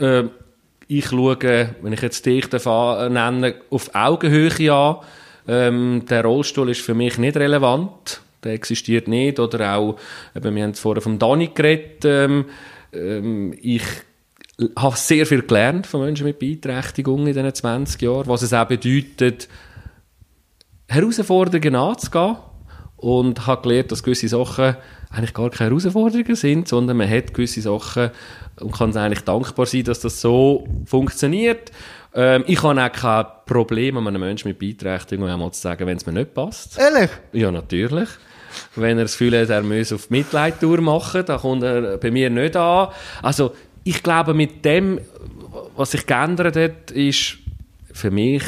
Ähm, 0.00 0.30
ich 0.86 1.06
schaue, 1.06 1.38
wenn 1.82 1.92
ich 1.92 2.00
jetzt 2.00 2.24
dich 2.24 2.50
nenne, 2.50 3.54
auf 3.68 3.94
Augenhöhe 3.94 4.72
an. 4.72 4.96
Ähm, 5.46 6.04
der 6.08 6.24
Rollstuhl 6.24 6.70
ist 6.70 6.80
für 6.80 6.94
mich 6.94 7.18
nicht 7.18 7.36
relevant. 7.36 8.22
Der 8.44 8.52
existiert 8.52 9.08
nicht. 9.08 9.38
Oder 9.38 9.76
auch, 9.76 9.98
eben, 10.34 10.54
wir 10.54 10.62
haben 10.62 10.74
vorher 10.74 11.02
vom 11.02 11.18
Dani 11.18 11.50
geredet. 11.54 12.04
Ähm, 12.04 12.46
ähm, 12.92 13.54
ich 13.60 13.82
habe 14.76 14.96
sehr 14.96 15.24
viel 15.26 15.42
gelernt 15.42 15.86
von 15.86 16.00
Menschen 16.00 16.26
mit 16.26 16.38
Beeinträchtigungen 16.38 17.28
in 17.28 17.34
diesen 17.34 17.54
20 17.54 18.02
Jahren, 18.02 18.26
was 18.26 18.42
es 18.42 18.52
auch 18.52 18.66
bedeutet, 18.66 19.48
Herausforderungen 20.88 21.76
anzugehen 21.76 22.36
und 22.96 23.46
habe 23.46 23.62
gelernt, 23.62 23.92
dass 23.92 24.02
gewisse 24.02 24.28
Sachen 24.28 24.76
eigentlich 25.10 25.34
gar 25.34 25.50
keine 25.50 25.70
Herausforderungen 25.70 26.34
sind, 26.34 26.68
sondern 26.68 26.96
man 26.96 27.08
hat 27.08 27.32
gewisse 27.32 27.60
Sachen 27.60 28.10
und 28.60 28.72
kann 28.72 28.96
eigentlich 28.96 29.24
dankbar 29.24 29.66
sein, 29.66 29.84
dass 29.84 30.00
das 30.00 30.20
so 30.20 30.66
funktioniert. 30.84 31.70
Ähm, 32.14 32.44
ich 32.46 32.62
habe 32.62 32.82
auch 32.82 32.92
kein 32.92 33.26
Problem, 33.46 33.96
einem 34.06 34.20
Menschen 34.20 34.48
mit 34.48 34.58
Beeinträchtigung 34.58 35.28
einmal 35.28 35.52
zu 35.52 35.60
sagen, 35.60 35.86
wenn 35.86 35.96
es 35.96 36.06
mir 36.06 36.12
nicht 36.12 36.34
passt. 36.34 36.78
Ehrlich? 36.78 37.10
Ja, 37.32 37.52
natürlich. 37.52 38.08
Wenn 38.74 38.98
er 38.98 39.04
das 39.04 39.12
Gefühl 39.12 39.40
hat, 39.40 39.50
er 39.50 39.62
müsse 39.62 39.94
auf 39.94 40.10
Mitleidtour 40.10 40.80
machen, 40.80 41.24
dann 41.24 41.38
kommt 41.38 41.62
er 41.62 41.98
bei 41.98 42.10
mir 42.10 42.30
nicht 42.30 42.56
an. 42.56 42.88
Also, 43.22 43.52
ich 43.88 44.02
glaube, 44.02 44.34
mit 44.34 44.66
dem, 44.66 45.00
was 45.74 45.92
sich 45.92 46.04
geändert 46.04 46.56
hat, 46.56 46.90
ist 46.90 47.38
für 47.90 48.10
mich, 48.10 48.42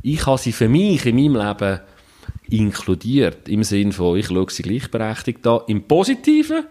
ich 0.00 0.24
habe 0.24 0.38
sie 0.38 0.52
für 0.52 0.70
mich 0.70 1.04
in 1.04 1.16
meinem 1.16 1.36
Leben 1.36 1.80
inkludiert. 2.48 3.46
Im 3.46 3.62
Sinne 3.62 3.92
von, 3.92 4.16
ich 4.16 4.28
schaue 4.28 4.50
sie 4.50 4.62
gleichberechtigt 4.62 5.46
an, 5.46 5.60
im 5.66 5.82
Positiven, 5.82 6.64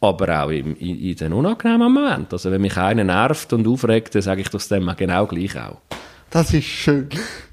aber 0.00 0.44
auch 0.44 0.50
im, 0.50 0.76
in, 0.76 1.00
in 1.00 1.16
den 1.16 1.32
unangenehmen 1.32 1.92
Momenten. 1.92 2.28
Also 2.30 2.52
wenn 2.52 2.60
mich 2.60 2.76
einer 2.76 3.02
nervt 3.02 3.52
und 3.52 3.66
aufregt, 3.66 4.14
dann 4.14 4.22
sage 4.22 4.42
ich 4.42 4.50
das 4.50 4.68
dem 4.68 4.88
genau 4.96 5.26
gleich 5.26 5.58
auch. 5.58 5.78
Das 6.30 6.52
ist 6.52 6.64
schön. 6.64 7.08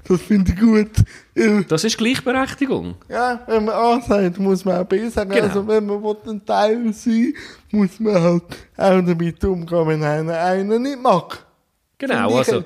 Das 0.06 0.20
finde 0.22 0.52
ich 0.52 0.60
gut. 0.60 1.68
Das 1.68 1.82
ist 1.84 1.98
Gleichberechtigung. 1.98 2.94
Ja, 3.08 3.40
wenn 3.46 3.64
man 3.64 3.74
A 3.74 4.00
sagt, 4.00 4.38
muss 4.38 4.64
man 4.64 4.78
auch 4.78 4.84
B 4.84 5.08
sagen. 5.08 5.30
Genau. 5.30 5.44
Also 5.44 5.66
wenn 5.66 5.86
man 5.86 6.16
ein 6.26 6.44
Teil 6.44 6.92
sein 6.92 7.34
muss 7.70 7.98
man 7.98 8.14
halt 8.14 8.42
auch 8.76 9.02
damit 9.02 9.44
umgehen, 9.44 9.88
wenn 9.88 10.02
einer 10.02 10.38
einen 10.38 10.82
nicht 10.82 11.00
mag. 11.00 11.44
Genau, 11.98 12.36
also... 12.36 12.64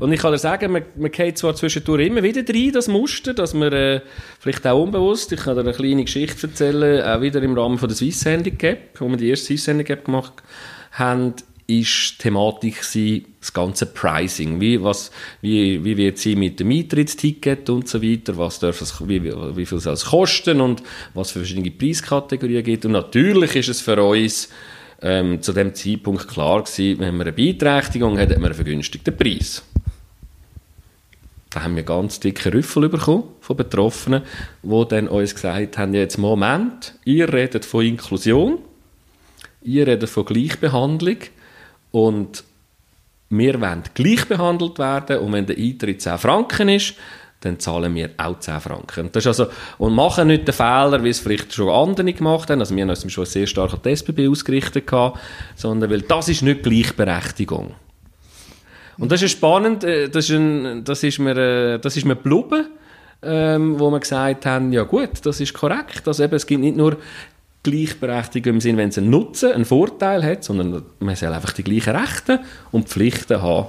Und 0.00 0.12
ich 0.12 0.20
kann 0.20 0.30
dir 0.30 0.38
sagen, 0.38 0.70
man, 0.70 0.84
man 0.96 1.10
geht 1.10 1.38
zwar 1.38 1.56
zwischendurch 1.56 2.06
immer 2.06 2.22
wieder 2.22 2.42
rein, 2.54 2.70
das 2.72 2.86
Muster, 2.86 3.34
dass 3.34 3.52
man 3.52 3.72
äh, 3.72 4.00
vielleicht 4.38 4.64
auch 4.64 4.80
unbewusst, 4.80 5.32
ich 5.32 5.40
kann 5.40 5.56
dir 5.56 5.62
eine 5.62 5.72
kleine 5.72 6.04
Geschichte 6.04 6.46
erzählen, 6.46 7.02
auch 7.02 7.20
wieder 7.20 7.42
im 7.42 7.58
Rahmen 7.58 7.78
von 7.78 7.88
der 7.88 7.96
Swiss 7.96 8.24
Handicap, 8.24 8.78
wo 9.00 9.08
wir 9.08 9.16
die 9.16 9.30
erste 9.30 9.46
Swiss 9.46 9.66
Handicap 9.66 10.04
gemacht 10.04 10.34
haben, 10.92 11.34
ist 11.70 12.14
die 12.14 12.22
Thematik 12.22 12.80
das 13.40 13.52
ganze 13.52 13.84
Pricing. 13.84 14.58
Wie, 14.58 14.82
was, 14.82 15.10
wie, 15.42 15.84
wie 15.84 15.98
wird 15.98 16.16
sie 16.16 16.34
mit 16.34 16.58
dem 16.58 16.70
Eintrittsticket 16.70 17.68
und 17.68 17.86
so 17.86 18.02
weiter, 18.02 18.38
was 18.38 18.58
darf 18.58 18.80
es, 18.80 19.06
wie, 19.06 19.22
wie 19.22 19.66
viel 19.66 19.78
soll 19.78 19.92
es 19.92 20.06
kosten 20.06 20.62
und 20.62 20.82
was 21.12 21.30
für 21.30 21.40
verschiedene 21.40 21.70
Preiskategorien 21.70 22.64
gibt. 22.64 22.86
Und 22.86 22.92
natürlich 22.92 23.54
ist 23.54 23.68
es 23.68 23.80
für 23.82 24.02
uns 24.02 24.48
ähm, 25.02 25.42
zu 25.42 25.52
dem 25.52 25.74
Zeitpunkt 25.74 26.26
klar 26.26 26.62
gewesen, 26.62 27.00
wenn 27.00 27.18
man 27.18 27.26
eine 27.26 27.36
Beeinträchtigung 27.36 28.18
hat, 28.18 28.30
hat 28.30 28.38
man 28.38 28.46
einen 28.46 28.54
vergünstigten 28.54 29.14
Preis. 29.14 29.62
Da 31.50 31.64
haben 31.64 31.76
wir 31.76 31.82
ganz 31.82 32.18
dicke 32.18 32.52
Rüffel 32.52 32.88
bekommen 32.88 33.24
von 33.40 33.58
Betroffenen, 33.58 34.22
die 34.62 34.84
dann 34.88 35.06
uns 35.08 35.34
gesagt 35.34 35.76
haben, 35.76 35.92
jetzt 35.92 36.16
Moment, 36.16 36.94
ihr 37.04 37.30
redet 37.30 37.66
von 37.66 37.84
Inklusion, 37.84 38.58
ihr 39.62 39.86
redet 39.86 40.08
von 40.08 40.24
Gleichbehandlung, 40.24 41.18
und 41.90 42.44
wir 43.30 43.60
wollen 43.60 43.82
gleich 43.94 44.26
behandelt 44.26 44.78
werden 44.78 45.18
und 45.18 45.32
wenn 45.32 45.46
der 45.46 45.56
Eintritt 45.56 46.00
10 46.00 46.18
Franken 46.18 46.68
ist, 46.68 46.94
dann 47.40 47.60
zahlen 47.60 47.94
wir 47.94 48.10
auch 48.16 48.38
10 48.38 48.60
Franken. 48.60 49.06
Und, 49.06 49.16
das 49.16 49.24
ist 49.24 49.28
also, 49.28 49.46
und 49.78 49.94
machen 49.94 50.28
nicht 50.28 50.48
den 50.48 50.54
Fehler, 50.54 51.02
wie 51.04 51.10
es 51.10 51.20
vielleicht 51.20 51.52
schon 51.52 51.68
andere 51.68 52.12
gemacht 52.12 52.50
haben, 52.50 52.60
also 52.60 52.74
wir 52.74 52.82
haben 52.82 52.90
uns 52.90 53.12
schon 53.12 53.26
sehr 53.26 53.46
stark 53.46 53.74
an 53.74 53.80
die 53.84 53.90
SBB 53.90 54.28
ausgerichtet 54.28 54.86
gehabt, 54.86 55.20
sondern 55.54 55.90
weil 55.90 56.02
das 56.02 56.28
ist 56.28 56.42
nicht 56.42 56.62
Gleichberechtigung. 56.62 57.74
Und 58.98 59.12
das 59.12 59.22
ist 59.22 59.32
spannend, 59.32 59.84
äh, 59.84 60.08
das 60.08 60.28
ist, 60.28 60.36
ein, 60.36 60.82
das 60.84 61.04
ist 61.04 61.20
mir, 61.20 61.36
äh, 61.36 61.78
das 61.78 61.96
ist 61.96 62.04
mir 62.04 62.16
geblieben, 62.16 62.66
ähm, 63.22 63.78
wo 63.78 63.90
wir 63.90 64.00
gesagt 64.00 64.44
haben, 64.46 64.72
ja 64.72 64.82
gut, 64.82 65.24
das 65.24 65.40
ist 65.40 65.54
korrekt, 65.54 66.06
also 66.06 66.24
eben, 66.24 66.34
es 66.34 66.46
gibt 66.46 66.60
nicht 66.60 66.76
nur 66.76 66.96
Gleichberechtigung 67.62 68.54
im 68.54 68.60
Sinn, 68.60 68.76
wenn 68.76 68.90
es 68.90 68.98
einen 68.98 69.10
Nutzen, 69.10 69.52
einen 69.52 69.64
Vorteil 69.64 70.24
hat, 70.24 70.44
sondern 70.44 70.84
man 71.00 71.16
soll 71.16 71.32
einfach 71.32 71.52
die 71.52 71.64
gleichen 71.64 71.96
Rechte 71.96 72.40
und 72.70 72.88
Pflichten 72.88 73.42
haben, 73.42 73.68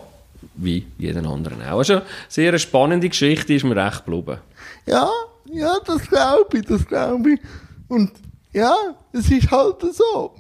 wie 0.56 0.86
jeden 0.98 1.26
anderen 1.26 1.62
auch. 1.64 1.80
Also 1.80 1.94
eine 1.94 2.06
sehr 2.28 2.58
spannende 2.60 3.10
Geschichte, 3.10 3.54
ist 3.54 3.66
mir 3.66 3.76
recht 3.76 4.06
geblieben. 4.06 4.40
Ja, 4.86 5.10
ja, 5.52 5.78
das 5.86 6.08
glaube 6.08 6.58
ich, 6.58 6.66
das 6.66 6.86
glaube 6.86 7.34
ich. 7.34 7.40
Und 7.88 8.12
ja, 8.54 8.76
es 9.12 9.30
ist 9.32 9.50
halt 9.50 9.82
so. 9.82 10.36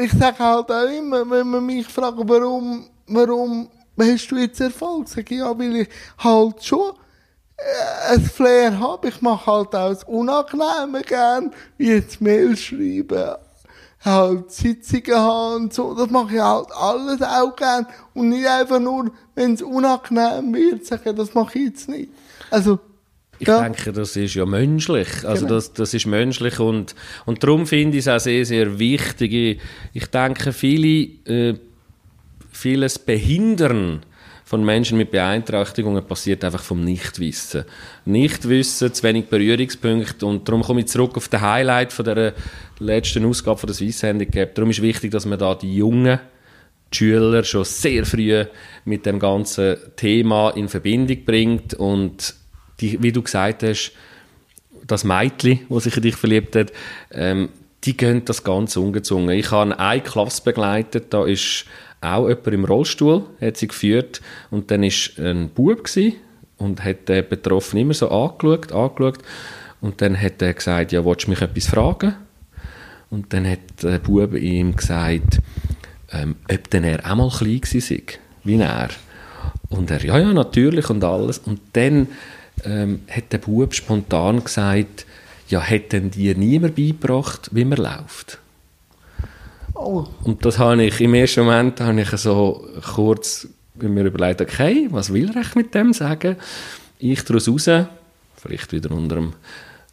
Ich 0.00 0.12
sage 0.12 0.38
halt 0.38 0.70
auch 0.70 0.88
immer, 0.88 1.28
wenn 1.30 1.48
man 1.48 1.66
mich 1.66 1.86
fragt, 1.86 2.18
warum, 2.18 2.86
warum 3.06 3.68
hast 3.98 4.30
du 4.30 4.36
jetzt 4.36 4.60
Erfolg? 4.60 5.08
Sage 5.08 5.34
ich, 5.34 5.40
ja, 5.40 5.58
weil 5.58 5.76
ich 5.76 5.88
halt 6.18 6.64
schon 6.64 6.92
ein 8.08 8.22
Flair 8.22 8.78
habe. 8.78 9.08
Ich 9.08 9.20
mache 9.20 9.50
halt 9.50 9.74
auch 9.74 9.90
das 9.90 10.04
Unangenehme 10.04 11.02
gern, 11.02 11.52
wie 11.76 11.88
jetzt 11.88 12.20
Mail 12.20 12.56
schreiben, 12.56 13.36
halt 14.00 14.50
Sitzungen 14.50 15.16
haben 15.16 15.64
und 15.64 15.74
so. 15.74 15.94
Das 15.94 16.10
mache 16.10 16.34
ich 16.34 16.40
halt 16.40 16.68
alles 16.72 17.22
auch 17.22 17.54
gern. 17.56 17.86
Und 18.14 18.30
nicht 18.30 18.46
einfach 18.46 18.80
nur, 18.80 19.10
wenn 19.34 19.54
es 19.54 19.62
unangenehm 19.62 20.54
wird, 20.54 20.86
sagen, 20.86 21.16
das 21.16 21.34
mache 21.34 21.58
ich 21.58 21.64
jetzt 21.66 21.88
nicht. 21.88 22.10
Also, 22.50 22.78
ich 23.38 23.48
ja. 23.48 23.62
denke, 23.62 23.92
das 23.92 24.16
ist 24.16 24.34
ja 24.34 24.44
menschlich. 24.44 25.08
Also 25.24 25.46
genau. 25.46 25.54
das, 25.54 25.72
das 25.72 25.94
ist 25.94 26.06
menschlich 26.06 26.60
und, 26.60 26.94
und 27.24 27.42
darum 27.42 27.66
finde 27.66 27.96
ich 27.96 28.06
es 28.06 28.08
auch 28.08 28.20
sehr, 28.20 28.44
sehr 28.44 28.78
wichtig. 28.78 29.32
Ich, 29.32 29.60
ich 29.94 30.06
denke, 30.08 30.52
viele, 30.52 31.08
äh, 31.24 31.58
vieles 32.52 32.98
behindern 32.98 34.02
von 34.50 34.64
Menschen 34.64 34.98
mit 34.98 35.12
Beeinträchtigungen 35.12 36.04
passiert 36.04 36.42
einfach 36.42 36.64
vom 36.64 36.82
Nichtwissen. 36.82 37.66
Nichtwissen, 38.04 38.92
zu 38.92 39.04
wenig 39.04 39.26
Berührungspunkte 39.26 40.26
und 40.26 40.48
darum 40.48 40.62
komme 40.62 40.80
ich 40.80 40.88
zurück 40.88 41.16
auf 41.16 41.28
den 41.28 41.40
Highlight 41.40 41.92
von 41.92 42.04
der 42.04 42.34
letzten 42.80 43.24
Ausgabe 43.26 43.60
von 43.60 43.68
der 43.68 43.76
Swiss 43.76 44.02
Handicap. 44.02 44.52
Darum 44.56 44.70
ist 44.70 44.82
wichtig, 44.82 45.12
dass 45.12 45.24
man 45.24 45.38
da 45.38 45.54
die 45.54 45.76
Jungen, 45.76 46.18
Schüler 46.92 47.44
schon 47.44 47.62
sehr 47.62 48.04
früh 48.04 48.44
mit 48.84 49.06
dem 49.06 49.20
ganzen 49.20 49.76
Thema 49.94 50.50
in 50.50 50.68
Verbindung 50.68 51.24
bringt 51.24 51.74
und 51.74 52.34
die, 52.80 53.00
wie 53.00 53.12
du 53.12 53.22
gesagt 53.22 53.62
hast, 53.62 53.92
das 54.84 55.04
Mädchen, 55.04 55.60
das 55.68 55.84
sich 55.84 55.96
in 55.96 56.02
dich 56.02 56.16
verliebt 56.16 56.56
hat, 56.56 56.72
ähm, 57.12 57.50
die 57.84 57.96
gehen 57.96 58.24
das 58.24 58.42
ganz 58.42 58.76
ungezwungen. 58.76 59.30
Ich 59.30 59.52
habe 59.52 59.78
eine 59.78 60.02
Klasse 60.02 60.42
begleitet, 60.42 61.14
da 61.14 61.24
ist 61.24 61.66
auch 62.00 62.28
jemand 62.28 62.46
im 62.46 62.64
Rollstuhl, 62.64 63.24
hat 63.40 63.56
sie 63.56 63.68
geführt 63.68 64.20
und 64.50 64.70
dann 64.70 64.82
war 64.82 65.24
ein 65.24 65.50
Bub 65.50 65.88
und 66.56 66.84
hat 66.84 67.08
den 67.08 67.28
Betroffenen 67.28 67.82
immer 67.82 67.94
so 67.94 68.10
angeschaut, 68.10 68.72
angeschaut 68.72 69.18
und 69.80 70.00
dann 70.00 70.20
hat 70.20 70.42
er 70.42 70.54
gesagt, 70.54 70.92
ja, 70.92 71.04
willst 71.04 71.26
du 71.26 71.30
mich 71.30 71.40
etwas 71.40 71.66
fragen? 71.66 72.14
Und 73.10 73.32
dann 73.32 73.48
hat 73.48 73.82
der 73.82 73.98
Bub 73.98 74.34
ihm 74.34 74.76
gesagt, 74.76 75.40
ähm, 76.12 76.36
ob 76.50 76.70
denn 76.70 76.84
er 76.84 77.10
auch 77.10 77.16
mal 77.16 77.30
klein 77.30 77.60
war, 77.62 78.14
wie 78.44 78.56
er. 78.56 78.88
Und 79.68 79.90
er, 79.90 80.04
ja, 80.04 80.18
ja, 80.18 80.32
natürlich 80.32 80.90
und 80.90 81.02
alles. 81.02 81.38
Und 81.38 81.60
dann 81.72 82.08
ähm, 82.64 83.00
hat 83.08 83.32
der 83.32 83.38
Bub 83.38 83.74
spontan 83.74 84.44
gesagt, 84.44 85.06
ja, 85.48 85.60
hätte 85.60 86.00
dir 86.00 86.36
niemand 86.36 86.76
beigebracht, 86.76 87.50
wie 87.52 87.64
man 87.64 87.78
läuft? 87.78 88.38
Oh. 89.80 90.06
Und 90.24 90.44
das 90.44 90.58
habe 90.58 90.84
ich, 90.84 91.00
im 91.00 91.14
ersten 91.14 91.44
Moment 91.44 91.80
habe 91.80 92.00
ich 92.00 92.10
so 92.10 92.66
kurz 92.94 93.48
mir 93.76 94.04
überlegt, 94.04 94.42
okay, 94.42 94.88
was 94.90 95.12
will 95.12 95.30
er 95.34 95.44
mit 95.54 95.74
dem 95.74 95.94
sagen? 95.94 96.36
Ich 96.98 97.24
daraus 97.24 97.48
raus, 97.48 97.70
vielleicht 98.36 98.72
wieder 98.72 98.90
unter 98.90 99.16
dem 99.16 99.32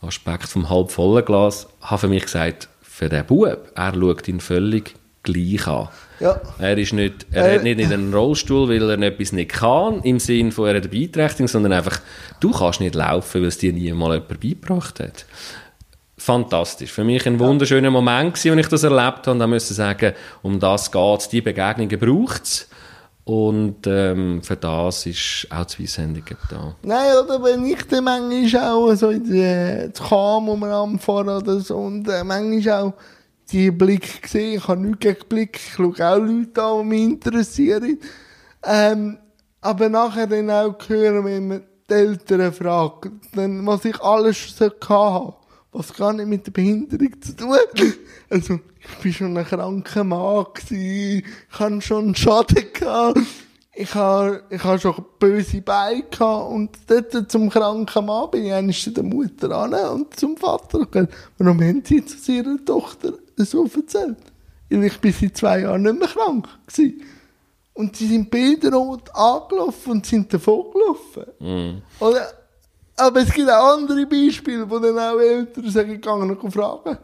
Aspekt 0.01 0.49
vom 0.49 0.69
halbvollen 0.69 1.23
Glas, 1.23 1.67
habe 1.81 2.01
für 2.01 2.07
mich 2.09 2.23
gesagt, 2.23 2.67
für 2.81 3.07
den 3.07 3.25
Bub, 3.25 3.71
er 3.75 3.93
schaut 3.93 4.27
ihn 4.27 4.41
völlig 4.41 4.95
gleich 5.23 5.67
an. 5.67 5.87
Ja. 6.19 6.41
Er 6.59 6.77
ist 6.77 6.93
nicht, 6.93 7.25
er 7.31 7.49
äh, 7.49 7.55
hat 7.55 7.63
nicht 7.63 7.79
in 7.79 7.93
einen 7.93 8.13
Rollstuhl, 8.13 8.67
weil 8.67 8.89
er 8.89 9.01
etwas 9.01 9.31
nicht 9.31 9.51
kann, 9.51 10.01
im 10.01 10.19
Sinne 10.19 10.51
von 10.51 10.67
einer 10.67 10.81
Beeinträchtigung, 10.81 11.47
sondern 11.47 11.73
einfach, 11.73 12.01
du 12.41 12.51
kannst 12.51 12.81
nicht 12.81 12.95
laufen, 12.95 13.41
weil 13.41 13.47
es 13.47 13.57
dir 13.57 13.71
nie 13.71 13.91
mal 13.93 14.15
jemand 14.15 14.39
beigebracht 14.41 14.99
hat 14.99 15.25
fantastisch. 16.27 16.91
Für 16.91 17.05
mich 17.05 17.25
ein 17.25 17.39
wunderschöner 17.39 17.89
Moment 17.89 18.33
gewesen, 18.33 18.57
als 18.57 18.65
ich 18.65 18.67
das 18.67 18.83
erlebt 18.83 19.19
habe. 19.19 19.31
Und 19.31 19.39
da 19.39 19.47
müssen 19.47 19.73
sagen, 19.73 20.13
um 20.43 20.59
das 20.59 20.91
geht 20.91 21.19
es, 21.21 21.29
die 21.29 21.41
Begegnungen 21.41 21.97
braucht 21.97 22.43
es. 22.43 22.67
Und 23.23 23.87
ähm, 23.87 24.41
für 24.43 24.57
das 24.57 25.05
ist 25.05 25.47
auch 25.49 25.65
zwei 25.65 25.85
Sendungen 25.85 26.37
da. 26.49 26.75
Nein, 26.83 27.11
oder 27.23 27.41
wenn 27.43 27.65
ich 27.65 27.81
dann 27.87 28.03
manchmal 28.03 28.71
auch 28.71 28.93
so 28.95 29.09
in 29.09 29.23
die, 29.23 29.91
die 29.93 30.01
Kam 30.01 30.49
um 30.49 30.63
anfahren 30.63 31.29
oder 31.29 31.59
so 31.59 31.77
und 31.77 32.07
äh, 32.09 32.23
manchmal 32.23 32.81
auch 32.83 32.93
die 33.51 33.71
Blick 33.71 34.21
gesehen, 34.21 34.57
ich 34.57 34.67
habe 34.67 34.81
nichts 34.81 34.99
gegen 34.99 35.27
Blick, 35.29 35.55
ich 35.57 35.73
schaue 35.73 35.93
auch 35.93 36.17
Leute 36.17 36.63
an, 36.63 36.79
die 36.79 36.85
mich 36.89 37.03
interessieren. 37.03 37.99
Ähm, 38.63 39.17
aber 39.61 39.89
nachher 39.89 40.27
dann 40.27 40.49
auch 40.49 40.77
hören, 40.87 41.25
wenn 41.25 41.47
man 41.47 41.63
die 41.89 41.93
Eltern 41.93 42.53
fragt, 42.53 43.11
dann, 43.33 43.65
was 43.65 43.85
ich 43.85 43.99
alles 44.01 44.57
so 44.57 44.65
hatte 44.65 45.46
was 45.77 45.93
gar 45.93 46.11
nicht 46.11 46.27
mit 46.27 46.45
der 46.45 46.51
Behinderung 46.51 47.21
zu 47.21 47.35
tun. 47.35 47.57
Also, 48.29 48.59
ich 48.81 48.97
bin 49.01 49.13
schon 49.13 49.37
ein 49.37 49.45
kranker 49.45 50.03
Mann 50.03 50.47
gewesen. 50.53 51.23
Ich 51.49 51.59
hatte 51.59 51.81
schon 51.81 52.05
einen 52.05 52.15
Schaden 52.15 52.65
gehabt. 52.73 53.19
Ich 53.73 53.93
habe, 53.95 54.43
ich 54.49 54.61
habe 54.63 54.79
schon 54.79 55.05
böse 55.17 55.61
Beine 55.61 56.03
gehabt. 56.03 56.51
Und 56.51 56.77
dort 56.87 57.31
zum 57.31 57.49
kranken 57.49 58.05
Mann 58.05 58.29
bin 58.31 58.45
ich 58.45 58.51
eigentlich 58.51 58.83
zu 58.83 58.91
der 58.91 59.05
Mutter 59.05 59.49
an 59.51 59.73
und 59.73 60.19
zum 60.19 60.35
Vater 60.35 60.79
gegangen. 60.79 61.07
Warum 61.37 61.61
haben 61.61 61.83
sie 61.85 62.03
zu 62.03 62.31
ihrer 62.33 62.57
Tochter 62.65 63.13
so 63.37 63.63
erzählt? 63.65 64.17
Weil 64.69 64.83
ich 64.83 64.97
bin 64.99 65.13
seit 65.13 65.37
zwei 65.37 65.61
Jahren 65.61 65.83
nicht 65.83 65.99
mehr 65.99 66.09
krank 66.09 66.49
gewesen. 66.67 67.01
Und 67.75 67.95
sie 67.95 68.07
sind 68.07 68.29
beide 68.29 68.73
rot 68.73 69.09
angelaufen 69.15 69.91
und 69.91 70.05
sind 70.05 70.33
davon 70.33 70.65
gelaufen. 70.73 71.25
Mm. 71.39 72.03
Oder, 72.03 72.27
aber 72.97 73.21
es 73.21 73.31
gibt 73.31 73.49
auch 73.49 73.77
andere 73.77 74.05
Beispiele, 74.05 74.69
wo 74.69 74.79
dann 74.79 74.97
auch 74.97 75.19
Eltern 75.19 75.69
sagen, 75.69 75.89
gegangen 75.91 76.35
und 76.35 76.51
fragen. 76.51 76.97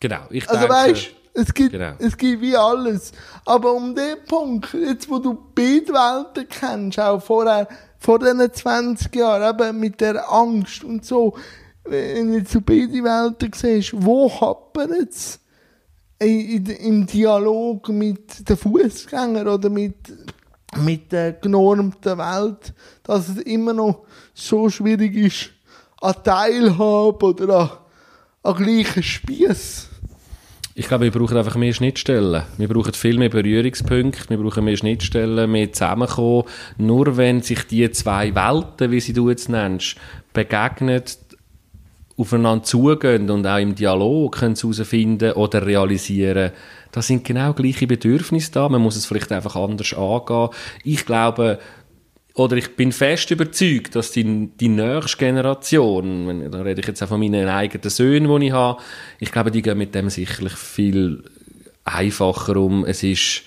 Genau, 0.00 0.22
ich 0.30 0.48
Also 0.48 0.60
denke, 0.60 0.74
weißt, 0.74 1.10
es 1.34 1.52
gibt, 1.52 1.72
genau. 1.72 1.92
es 1.98 2.16
gibt 2.16 2.40
wie 2.40 2.56
alles. 2.56 3.12
Aber 3.44 3.72
um 3.72 3.94
den 3.94 4.16
Punkt, 4.26 4.72
jetzt 4.74 5.10
wo 5.10 5.18
du 5.18 5.36
beide 5.54 5.92
Welten 5.92 6.48
kennst, 6.48 7.00
auch 7.00 7.20
vorher, 7.20 7.66
vor 7.98 8.18
diesen 8.20 8.52
20 8.52 9.14
Jahren, 9.16 9.60
eben 9.60 9.80
mit 9.80 10.00
der 10.00 10.30
Angst 10.32 10.84
und 10.84 11.04
so, 11.04 11.34
wenn 11.84 12.30
du 12.30 12.38
jetzt 12.38 12.54
beide 12.64 13.02
Welten 13.02 13.50
siehst, 13.52 13.92
wo 13.94 14.30
hapert 14.30 14.90
es? 14.90 15.40
Im 16.20 17.06
Dialog 17.06 17.88
mit 17.88 18.48
den 18.48 18.56
Fußgängern 18.56 19.48
oder 19.48 19.68
mit, 19.68 19.96
mit 20.78 21.12
der 21.12 21.32
genormten 21.32 22.18
Welt, 22.18 22.74
dass 23.02 23.28
es 23.28 23.38
immer 23.38 23.72
noch 23.72 24.04
so 24.34 24.68
schwierig 24.68 25.16
ist, 25.16 25.50
an 26.00 26.14
Teilhabe 26.22 27.26
oder 27.26 27.58
an, 27.60 27.70
an 28.42 28.64
gleichen 28.64 29.02
Spieß. 29.02 29.88
Ich 30.76 30.88
glaube, 30.88 31.04
wir 31.04 31.12
brauchen 31.12 31.36
einfach 31.36 31.54
mehr 31.54 31.72
Schnittstellen. 31.72 32.42
Wir 32.58 32.66
brauchen 32.66 32.94
viel 32.94 33.16
mehr 33.16 33.28
Berührungspunkte, 33.28 34.28
wir 34.28 34.38
brauchen 34.38 34.64
mehr 34.64 34.76
Schnittstellen, 34.76 35.50
mehr 35.50 35.72
Zusammenkommen. 35.72 36.44
Nur 36.78 37.16
wenn 37.16 37.42
sich 37.42 37.62
die 37.68 37.88
zwei 37.92 38.34
Welten, 38.34 38.90
wie 38.90 38.98
sie 38.98 39.12
du 39.12 39.30
jetzt 39.30 39.48
nennst, 39.48 39.94
begegnen, 40.32 41.04
aufeinander 42.16 42.64
zugehen 42.64 43.30
und 43.30 43.46
auch 43.46 43.58
im 43.58 43.74
Dialog 43.76 44.36
können 44.36 44.56
herausfinden 44.56 45.32
oder 45.32 45.64
realisieren, 45.64 46.50
da 46.94 47.02
sind 47.02 47.24
genau 47.24 47.52
gleiche 47.54 47.88
Bedürfnisse 47.88 48.52
da. 48.52 48.68
Man 48.68 48.80
muss 48.80 48.94
es 48.94 49.04
vielleicht 49.04 49.32
einfach 49.32 49.56
anders 49.56 49.92
angehen. 49.94 50.50
Ich 50.84 51.04
glaube, 51.04 51.58
oder 52.34 52.56
ich 52.56 52.76
bin 52.76 52.92
fest 52.92 53.32
überzeugt, 53.32 53.96
dass 53.96 54.12
die, 54.12 54.50
die 54.60 54.68
nächste 54.68 55.16
Generation, 55.16 56.52
da 56.52 56.62
rede 56.62 56.80
ich 56.80 56.86
jetzt 56.86 57.02
auch 57.02 57.08
von 57.08 57.18
meinen 57.18 57.48
eigenen 57.48 57.90
Söhnen, 57.90 58.40
die 58.40 58.46
ich 58.46 58.52
habe, 58.52 58.80
ich 59.18 59.32
glaube, 59.32 59.50
die 59.50 59.60
gehen 59.60 59.76
mit 59.76 59.92
dem 59.92 60.08
sicherlich 60.08 60.52
viel 60.52 61.24
einfacher 61.84 62.56
um. 62.58 62.84
Es 62.84 63.02
ist, 63.02 63.42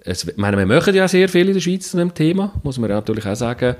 es, 0.00 0.24
ich 0.24 0.36
meine, 0.36 0.58
wir 0.58 0.66
machen 0.66 0.94
ja 0.94 1.08
sehr 1.08 1.30
viel 1.30 1.48
in 1.48 1.54
der 1.54 1.60
Schweiz 1.60 1.90
zu 1.90 1.96
dem 1.96 2.12
Thema, 2.12 2.52
muss 2.62 2.76
man 2.76 2.90
natürlich 2.90 3.24
auch 3.24 3.34
sagen. 3.34 3.76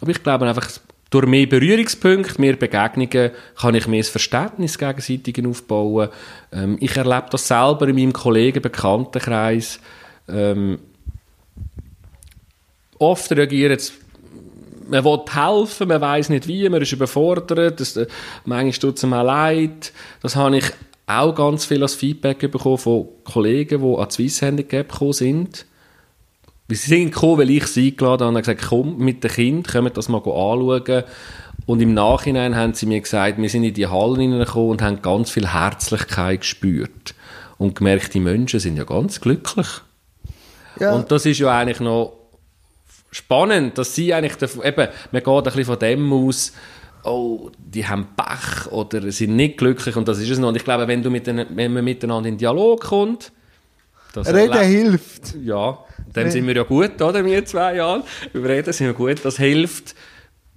Aber 0.00 0.10
ich 0.10 0.20
glaube 0.20 0.48
einfach, 0.48 0.68
durch 1.14 1.26
mehr 1.26 1.46
Berührungspunkte, 1.46 2.40
mehr 2.40 2.56
Begegnungen, 2.56 3.30
kann 3.56 3.74
ich 3.76 3.86
mehr 3.86 4.02
Verständnis 4.02 4.76
gegenseitig 4.76 5.46
aufbauen. 5.46 6.08
Ähm, 6.52 6.76
ich 6.80 6.96
erlebe 6.96 7.26
das 7.30 7.46
selber 7.46 7.86
in 7.86 7.94
meinem 7.94 8.12
Kollegen, 8.12 8.60
Bekanntenkreis. 8.60 9.78
Ähm, 10.28 10.80
oft 12.98 13.30
jetzt 13.30 13.92
man 14.88 15.04
will 15.04 15.20
helfen, 15.30 15.88
man 15.88 16.00
weiß 16.00 16.30
nicht 16.30 16.48
wie, 16.48 16.68
man 16.68 16.82
ist 16.82 16.92
überfordert, 16.92 17.80
das, 17.80 17.96
äh, 17.96 18.06
manchmal 18.44 18.72
tut 18.72 18.96
es 18.96 19.02
mir 19.04 19.22
leid. 19.22 19.92
Das 20.20 20.34
habe 20.34 20.58
ich 20.58 20.64
auch 21.06 21.34
ganz 21.34 21.64
viel 21.64 21.82
als 21.82 21.94
Feedback 21.94 22.50
bekommen 22.50 22.78
von 22.78 23.08
Kollegen, 23.22 23.80
die 23.80 23.98
an 23.98 24.10
Swiss 24.10 24.42
Handicap 24.42 24.90
gekommen 24.90 25.12
sind. 25.12 25.66
Sie 26.68 26.76
sind 26.76 27.12
gekommen, 27.12 27.38
weil 27.38 27.50
ich 27.50 27.66
sie 27.66 27.90
eingeladen 27.90 28.26
habe 28.26 28.36
und 28.36 28.42
gesagt, 28.42 28.64
komm 28.68 28.98
mit 28.98 29.22
dem 29.22 29.30
Kind, 29.30 29.68
können 29.68 29.86
wir 29.86 29.90
das 29.90 30.08
mal 30.08 30.18
anschauen. 30.18 31.04
Und 31.66 31.80
im 31.80 31.94
Nachhinein 31.94 32.56
haben 32.56 32.74
sie 32.74 32.86
mir 32.86 33.00
gesagt, 33.00 33.38
wir 33.38 33.48
sind 33.48 33.64
in 33.64 33.74
die 33.74 33.86
Hallen 33.86 34.20
hineingekommen 34.20 34.70
und 34.70 34.82
haben 34.82 35.02
ganz 35.02 35.30
viel 35.30 35.48
Herzlichkeit 35.52 36.40
gespürt. 36.40 37.14
Und 37.58 37.76
gemerkt, 37.76 38.14
die 38.14 38.20
Menschen 38.20 38.60
sind 38.60 38.76
ja 38.76 38.84
ganz 38.84 39.20
glücklich. 39.20 39.66
Ja. 40.80 40.92
Und 40.92 41.10
das 41.10 41.26
ist 41.26 41.38
ja 41.38 41.56
eigentlich 41.56 41.80
noch 41.80 42.14
spannend, 43.10 43.78
dass 43.78 43.94
sie 43.94 44.12
eigentlich, 44.12 44.34
eben, 44.42 44.88
man 45.12 45.22
geht 45.22 45.26
ein 45.26 45.42
bisschen 45.44 45.64
von 45.64 45.78
dem 45.78 46.12
aus, 46.12 46.52
oh, 47.04 47.50
die 47.58 47.86
haben 47.86 48.08
Pech 48.16 48.72
oder 48.72 49.12
sind 49.12 49.36
nicht 49.36 49.58
glücklich 49.58 49.96
und 49.96 50.08
das 50.08 50.18
ist 50.18 50.30
es 50.30 50.38
noch. 50.38 50.48
Und 50.48 50.56
ich 50.56 50.64
glaube, 50.64 50.88
wenn, 50.88 51.02
du 51.02 51.10
mit 51.10 51.26
den, 51.26 51.46
wenn 51.50 51.72
man 51.72 51.84
miteinander 51.84 52.28
in 52.28 52.38
Dialog 52.38 52.80
kommt, 52.80 53.30
das 54.12 54.32
Reden 54.32 54.60
hilft. 54.60 55.34
Ja, 55.44 55.78
dann 56.14 56.30
sind 56.30 56.46
wir 56.46 56.54
ja 56.54 56.62
gut, 56.62 57.00
oder? 57.02 57.24
Wir 57.24 57.44
zwei 57.44 57.76
Jahre. 57.76 58.04
Über 58.32 58.48
Reden 58.48 58.72
sind 58.72 58.86
wir 58.86 58.94
gut. 58.94 59.24
Das 59.24 59.36
hilft 59.36 59.94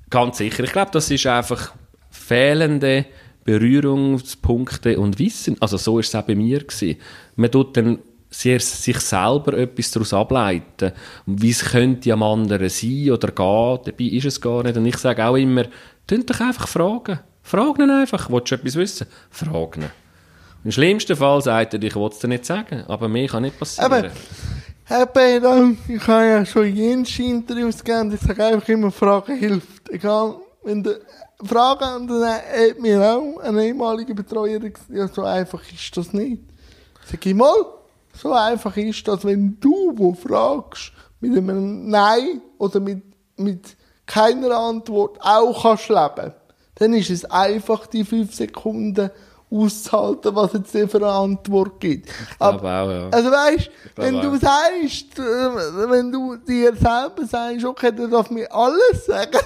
ganz 0.10 0.38
sicher. 0.38 0.63
Ich 0.63 0.72
glaube, 0.72 0.91
das 0.91 1.12
ist 1.12 1.26
einfach 1.28 1.74
fehlende 2.10 3.06
Berührungspunkte 3.43 5.00
und 5.00 5.20
Wissen. 5.20 5.58
Also 5.60 5.78
so 5.78 6.00
ist 6.00 6.10
es 6.10 6.15
auch 6.15 6.24
bei 6.24 6.36
mir 6.36 6.60
gewesen. 6.60 6.98
Man 7.36 7.52
tut 7.52 7.76
dann 7.76 8.00
sehr, 8.30 8.60
sich 8.60 9.00
selber 9.00 9.58
etwas 9.58 9.91
daraus 9.91 10.13
ableiten. 10.13 10.91
Wie 11.26 11.50
es 11.50 11.65
könnte 11.65 12.12
am 12.13 12.24
anderen 12.24 12.70
sein 12.70 13.12
oder 13.12 13.28
gehen. 13.32 13.80
Dabei 13.86 14.04
ist 14.04 14.26
es 14.26 14.41
gar 14.41 14.63
nicht. 14.63 14.78
Und 14.78 14.86
ich 14.86 14.98
sage 14.98 15.26
auch 15.26 15.36
immer, 15.36 15.65
Tönt 16.08 16.30
doch 16.30 16.39
einfach 16.39 16.70
fragen. 16.70 17.20
Frag 17.43 17.80
ihn 17.80 17.91
einfach. 17.91 18.32
Willst 18.32 18.52
du 18.52 18.56
etwas 18.56 18.76
wissen? 18.76 19.08
Frag 19.30 19.78
ihn. 19.78 19.86
Im 20.63 20.72
schlimmsten 20.72 21.17
Fall 21.17 21.41
sagt 21.41 21.74
er, 21.74 21.84
ich 21.84 21.96
will 21.96 22.08
es 22.08 22.20
dir 22.20 22.30
nicht 22.30 22.46
sagen. 22.46 22.84
Aber 22.88 23.10
mehr 23.10 23.28
kann 23.28 23.43
nicht 23.43 23.60
passieren. 23.60 23.91
Aber, 23.91 24.10
Herr 24.89 25.06
Peter, 25.06 25.69
ich 25.89 26.08
habe 26.08 26.26
ja 26.28 26.45
schon 26.45 26.73
jenes 26.73 27.19
Interviews 27.19 27.84
gegeben. 27.84 28.13
Ich 28.13 28.21
sage 28.21 28.45
einfach 28.45 28.69
immer, 28.69 28.89
Fragen 28.89 29.36
hilft. 29.36 29.89
Egal, 29.89 30.38
wenn 30.63 30.82
du 30.82 30.97
Fragen, 31.43 32.04
und 32.04 32.08
dann 32.08 32.23
hat 32.23 32.80
mir 32.80 33.02
auch 33.02 33.38
ein 33.39 33.60
ehemaliger 33.60 34.13
Betreuer 34.13 34.60
gesagt, 34.60 34.89
ja, 34.89 35.06
so 35.10 35.23
einfach 35.23 35.62
ist 35.69 35.97
das 35.97 36.13
nicht. 36.13 36.41
Sag 37.06 37.26
ich 37.26 37.36
mal, 37.36 37.65
so 38.13 38.32
einfach 38.32 38.78
ist 38.78 39.06
das, 39.06 39.26
wenn 39.26 39.58
du, 39.60 39.91
wo 39.93 40.13
fragst, 40.13 40.93
mit 41.19 41.38
einem 41.38 41.89
Nein 41.89 42.41
oder 42.58 42.80
mit, 42.80 43.04
mit 43.36 43.76
keiner 44.06 44.58
Antwort 44.58 45.17
auch 45.19 45.63
kannst 45.63 45.89
leben, 45.89 46.34
dann 46.76 46.93
ist 46.93 47.10
es 47.10 47.26
einfach, 47.26 47.88
die 47.88 48.06
fünf 48.06 48.34
Sekunden 48.34 49.12
auszuhalten, 49.50 50.36
was 50.36 50.54
es 50.54 50.72
dir 50.72 50.88
für 50.88 50.98
eine 50.98 51.08
Antwort 51.08 51.80
gibt. 51.80 52.10
Ich 52.10 52.38
glaube 52.38 52.60
auch, 52.60 52.90
ja. 52.90 53.10
Also 53.12 53.32
weißt, 53.32 53.70
wenn 53.96 54.22
du 54.22 54.36
auch. 54.36 54.40
sagst, 54.40 55.20
äh, 55.20 55.90
wenn 55.90 56.12
du 56.12 56.36
dir 56.38 56.74
selber 56.76 57.26
sagst, 57.26 57.66
okay, 57.66 57.92
du 57.92 58.08
darfst 58.08 58.32
mir 58.32 58.52
alles 58.54 59.06
sagen, 59.06 59.40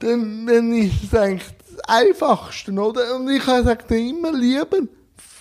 dann, 0.00 0.46
dann 0.46 0.72
ist 0.72 1.04
es 1.04 1.14
eigentlich 1.18 1.48
das 1.70 1.88
Einfachste, 1.88 2.72
oder? 2.72 3.16
Und 3.16 3.30
ich 3.30 3.44
sage 3.44 3.84
dir 3.88 4.10
immer 4.10 4.32
lieber, 4.32 4.78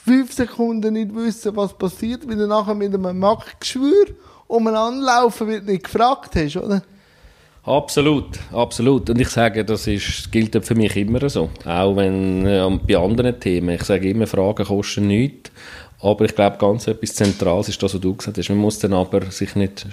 fünf 0.06 0.32
Sekunden 0.32 0.94
nicht 0.94 1.14
wissen, 1.14 1.56
was 1.56 1.74
passiert, 1.74 2.28
wenn 2.28 2.38
du 2.38 2.48
nachher 2.48 2.76
mit 2.76 2.94
einem 2.94 3.20
Machtgeschwür 3.20 4.06
um 4.48 4.68
einen 4.68 4.78
Anlaufen 4.78 5.48
wird 5.48 5.66
nicht 5.66 5.84
gefragt 5.84 6.36
hast, 6.36 6.56
oder? 6.56 6.82
Absolut, 7.67 8.39
absolut. 8.53 9.10
Und 9.10 9.19
ich 9.19 9.27
sage, 9.27 9.65
das 9.65 9.88
ist, 9.88 10.32
gilt 10.32 10.65
für 10.65 10.73
mich 10.73 10.95
immer 10.95 11.27
so. 11.27 11.49
Auch 11.65 11.97
wenn 11.97 12.45
äh, 12.45 12.80
bei 12.88 12.97
anderen 12.97 13.38
Themen. 13.41 13.75
Ich 13.75 13.84
sage 13.84 14.10
immer, 14.10 14.25
Fragen 14.25 14.65
kosten 14.65 15.08
nichts. 15.08 15.51
Aber 15.99 16.23
ich 16.23 16.34
glaube, 16.34 16.58
ganz 16.58 16.88
etwas 16.88 17.15
Zentrales 17.15 17.67
ist 17.67 17.84
das, 17.84 17.93
was 17.93 17.99
du 17.99 18.15
gesagt 18.15 18.38
hast. 18.38 18.49
Man 18.49 18.60
muss 18.60 18.80
dann 18.80 18.93
aber 18.93 19.30
sich 19.32 19.53
nicht 19.56 19.86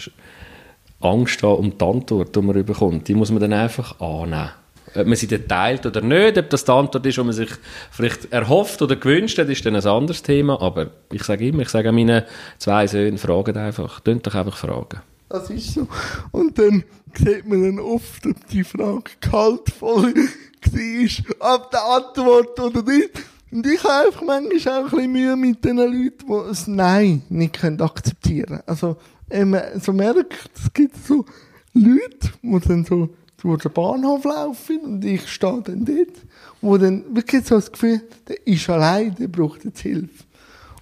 Angst 1.00 1.42
haben 1.42 1.56
um 1.56 1.76
die 1.76 1.84
Antwort, 1.84 2.36
die 2.36 2.40
man 2.42 2.64
bekommt. 2.64 3.08
Die 3.08 3.14
muss 3.14 3.32
man 3.32 3.40
dann 3.40 3.52
einfach 3.52 4.00
annehmen. 4.00 4.50
Ob 4.94 5.06
man 5.08 5.16
sie 5.16 5.26
teilt 5.26 5.84
oder 5.84 6.00
nicht, 6.00 6.38
ob 6.38 6.50
das 6.50 6.64
die 6.64 6.70
Antwort 6.70 7.04
ist, 7.04 7.18
die 7.18 7.24
man 7.24 7.32
sich 7.32 7.50
vielleicht 7.90 8.32
erhofft 8.32 8.82
oder 8.82 8.94
gewünscht 8.94 9.38
hat, 9.38 9.48
ist 9.48 9.66
dann 9.66 9.74
ein 9.74 9.84
anderes 9.84 10.22
Thema. 10.22 10.62
Aber 10.62 10.90
ich 11.10 11.24
sage 11.24 11.48
immer, 11.48 11.62
ich 11.62 11.70
sage 11.70 11.90
meinen 11.90 12.22
zwei 12.58 12.86
Söhnen, 12.86 13.18
fragen 13.18 13.56
einfach. 13.56 13.98
Tönt 13.98 14.24
doch 14.24 14.36
einfach 14.36 14.56
fragen. 14.56 15.00
Das 15.28 15.50
ist 15.50 15.74
so. 15.74 15.86
Und 16.32 16.58
dann 16.58 16.84
sieht 17.16 17.46
man 17.46 17.62
dann 17.62 17.78
oft, 17.78 18.26
ob 18.26 18.46
die 18.48 18.64
Frage 18.64 19.10
kaltvoll 19.20 20.14
war, 20.72 21.56
ob 21.56 21.70
die 21.70 21.76
Antwort 21.76 22.60
oder 22.60 22.82
nicht. 22.82 23.10
Und 23.50 23.66
ich 23.66 23.84
habe 23.84 24.08
einfach 24.08 24.22
manchmal 24.22 24.80
auch 24.80 24.84
ein 24.84 24.90
bisschen 24.90 25.12
Mühe 25.12 25.36
mit 25.36 25.64
den 25.64 25.76
Leuten, 25.76 26.26
die 26.26 26.48
das 26.48 26.66
Nein 26.66 27.22
nicht 27.28 27.60
können 27.60 27.80
akzeptieren 27.80 28.46
können. 28.46 28.62
Also, 28.66 28.96
wenn 29.28 29.50
man 29.50 29.80
so 29.80 29.92
merkt, 29.92 30.50
es 30.56 30.72
gibt 30.72 30.96
so 31.06 31.24
Leute, 31.72 32.32
die 32.42 32.60
dann 32.60 32.84
so 32.84 33.10
durch 33.38 33.62
den 33.62 33.72
Bahnhof 33.72 34.24
laufen 34.24 34.80
und 34.80 35.04
ich 35.04 35.28
stehe 35.28 35.62
dann 35.62 35.84
dort, 35.84 36.16
wo 36.60 36.78
dann 36.78 37.14
wirklich 37.14 37.44
so 37.44 37.56
das 37.56 37.70
Gefühl, 37.70 38.00
der 38.26 38.46
ist 38.46 38.68
allein, 38.70 39.14
der 39.16 39.28
braucht 39.28 39.64
jetzt 39.64 39.80
Hilfe. 39.80 40.24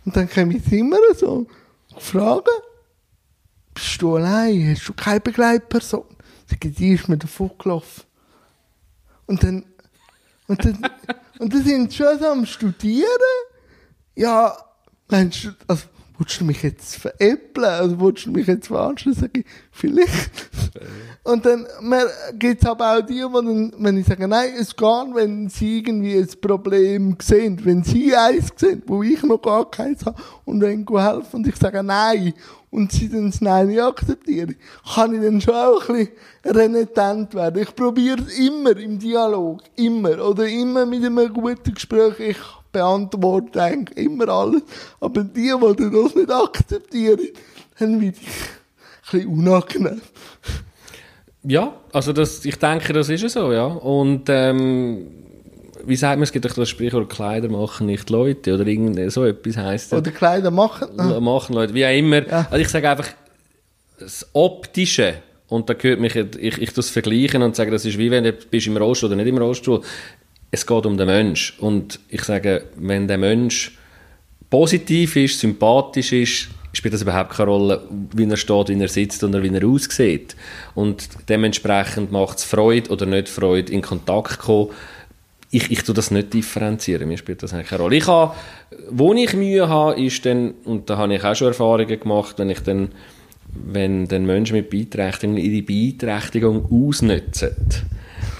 Und 0.04 0.16
dann 0.16 0.28
kann 0.28 0.50
ich 0.50 0.72
immer 0.72 0.96
so 1.16 1.46
fragen, 1.98 2.44
bist 3.74 4.00
du 4.00 4.16
allein? 4.16 4.70
Hast 4.70 4.88
du 4.88 4.92
keine 4.92 5.20
Begleitperson? 5.20 6.04
Sag 6.46 6.64
ich, 6.64 6.74
die 6.74 6.92
ist 6.92 7.08
mir 7.08 7.18
davon 7.18 7.50
gelaufen. 7.58 8.02
Und 9.26 9.42
dann, 9.42 9.64
und 10.46 10.64
dann, 10.64 10.78
und 11.38 11.52
dann 11.52 11.64
sind 11.64 11.90
sie 11.90 11.98
schon 11.98 12.18
so 12.18 12.26
am 12.26 12.46
Studieren. 12.46 13.08
Ja, 14.14 14.56
meinst 15.08 15.44
du, 15.44 15.50
also, 15.66 15.84
willst 16.18 16.40
du 16.40 16.44
mich 16.44 16.62
jetzt 16.62 16.96
veräppeln? 16.96 17.64
Also, 17.64 18.00
willst 18.00 18.26
du 18.26 18.30
mich 18.30 18.46
jetzt 18.46 18.66
verarschen? 18.66 19.14
Sag 19.14 19.36
ich, 19.36 19.46
vielleicht. 19.70 20.30
Und 21.24 21.46
dann 21.46 21.66
gibt 22.34 22.62
es 22.62 22.68
aber 22.68 22.96
auch 22.96 23.00
die, 23.00 23.14
die 23.14 23.20
dann, 23.20 23.72
wenn 23.78 23.96
ich 23.96 24.06
sage, 24.06 24.26
nein, 24.26 24.54
es 24.58 24.74
geht, 24.74 25.14
wenn 25.14 25.48
sie 25.48 25.78
irgendwie 25.78 26.16
ein 26.16 26.28
Problem 26.40 27.16
sehen, 27.22 27.64
wenn 27.64 27.84
sie 27.84 28.14
eins 28.16 28.48
sehen, 28.56 28.82
wo 28.86 29.02
ich 29.04 29.22
noch 29.22 29.40
gar 29.40 29.70
keins 29.70 30.04
habe, 30.04 30.20
und 30.44 30.60
wenn 30.60 30.84
helfen 30.84 31.36
und 31.36 31.46
ich 31.46 31.56
sage 31.56 31.82
nein, 31.82 32.34
und 32.72 32.90
sie 32.90 33.08
dann 33.08 33.30
das 33.30 33.40
Nein 33.40 33.68
nicht 33.68 33.82
akzeptieren, 33.82 34.56
kann 34.94 35.14
ich 35.14 35.20
dann 35.20 35.40
schon 35.40 35.54
auch 35.54 35.88
ein 35.90 36.08
bisschen 36.42 36.56
renitent 36.56 37.34
werden. 37.34 37.62
Ich 37.62 37.76
probiere 37.76 38.22
immer 38.38 38.76
im 38.76 38.98
Dialog, 38.98 39.60
immer, 39.76 40.18
oder 40.26 40.48
immer 40.48 40.86
mit 40.86 41.04
einem 41.04 41.32
guten 41.32 41.74
Gespräch. 41.74 42.18
Ich 42.18 42.38
beantworte 42.72 43.62
eigentlich 43.62 43.98
immer 43.98 44.28
alles, 44.28 44.62
aber 45.00 45.22
die, 45.22 45.52
die 45.52 45.90
das 45.90 46.14
nicht 46.14 46.30
akzeptieren, 46.30 47.28
dann 47.78 48.00
wird 48.00 48.16
ich 48.16 48.28
ein 49.12 49.18
bisschen 49.18 49.28
unangenehm. 49.28 50.00
Ja, 51.44 51.74
also 51.92 52.12
das, 52.12 52.44
ich 52.44 52.58
denke, 52.58 52.94
das 52.94 53.10
ist 53.10 53.28
so, 53.28 53.52
ja. 53.52 53.66
Und 53.66 54.24
ähm, 54.28 55.21
wie 55.86 55.96
sagt 55.96 56.16
man, 56.16 56.24
es 56.24 56.32
gibt 56.32 56.44
doch 56.44 56.54
das 56.54 56.68
Sprichwort, 56.68 57.10
Kleider 57.10 57.48
machen 57.48 57.86
nicht 57.86 58.10
Leute 58.10 58.54
oder 58.54 58.66
irgend 58.66 59.12
so 59.12 59.24
etwas 59.24 59.56
heisst 59.56 59.92
Oder 59.92 60.10
Kleider 60.10 60.50
machen? 60.50 60.88
Ah. 60.98 61.20
Machen 61.20 61.54
Leute, 61.54 61.74
wie 61.74 61.84
auch 61.84 61.96
immer. 61.96 62.26
Ja. 62.26 62.46
Also 62.50 62.58
ich 62.58 62.68
sage 62.68 62.90
einfach, 62.90 63.08
das 63.98 64.26
Optische, 64.32 65.14
und 65.48 65.68
da 65.68 65.74
gehört 65.74 66.00
mich, 66.00 66.16
ich, 66.16 66.58
ich 66.58 66.72
das 66.72 66.90
vergleichen 66.90 67.42
und 67.42 67.56
sage, 67.56 67.70
das 67.70 67.84
ist 67.84 67.98
wie 67.98 68.10
wenn 68.10 68.24
du 68.24 68.32
bist 68.32 68.66
im 68.66 68.76
Rollstuhl 68.76 69.08
oder 69.08 69.16
nicht 69.16 69.28
im 69.28 69.38
Rollstuhl. 69.38 69.82
Es 70.50 70.66
geht 70.66 70.86
um 70.86 70.96
den 70.96 71.06
Mensch. 71.06 71.56
Und 71.60 72.00
ich 72.08 72.22
sage, 72.22 72.64
wenn 72.76 73.08
der 73.08 73.18
Mensch 73.18 73.76
positiv 74.50 75.16
ist, 75.16 75.40
sympathisch 75.40 76.12
ist, 76.12 76.48
spielt 76.72 76.94
das 76.94 77.02
überhaupt 77.02 77.34
keine 77.34 77.50
Rolle, 77.50 77.82
wie 78.14 78.28
er 78.28 78.36
steht, 78.36 78.68
wie 78.68 78.80
er 78.80 78.88
sitzt 78.88 79.22
oder 79.24 79.42
wie 79.42 79.54
er 79.54 79.66
aussieht. 79.66 80.36
Und 80.74 81.08
dementsprechend 81.28 82.12
macht 82.12 82.38
es 82.38 82.44
Freude 82.44 82.90
oder 82.90 83.06
nicht 83.06 83.28
Freude, 83.28 83.72
in 83.72 83.82
Kontakt 83.82 84.32
zu 84.32 84.38
kommen 84.38 84.70
ich, 85.52 85.70
ich 85.70 85.84
tue 85.84 85.94
das 85.94 86.10
nicht 86.10 86.32
differenzieren, 86.32 87.06
mir 87.06 87.18
spielt 87.18 87.42
das 87.42 87.52
eigentlich 87.52 87.68
keine 87.68 87.82
Rolle. 87.82 87.96
Ich 87.96 88.06
habe, 88.06 88.34
wo 88.90 89.12
ich 89.12 89.34
Mühe 89.34 89.68
habe, 89.68 90.00
ist 90.00 90.24
dann, 90.24 90.54
und 90.64 90.88
da 90.88 90.96
habe 90.96 91.14
ich 91.14 91.22
auch 91.22 91.36
schon 91.36 91.48
Erfahrungen 91.48 92.00
gemacht, 92.00 92.38
wenn 92.38 92.48
ich 92.48 92.60
dann, 92.60 92.88
wenn 93.54 94.08
dann 94.08 94.24
Menschen 94.24 94.56
mit 94.56 94.70
Beeinträchtigung 94.70 95.36
ihre 95.36 95.62
Beeinträchtigung 95.62 96.88
ausnutzen, 96.88 97.54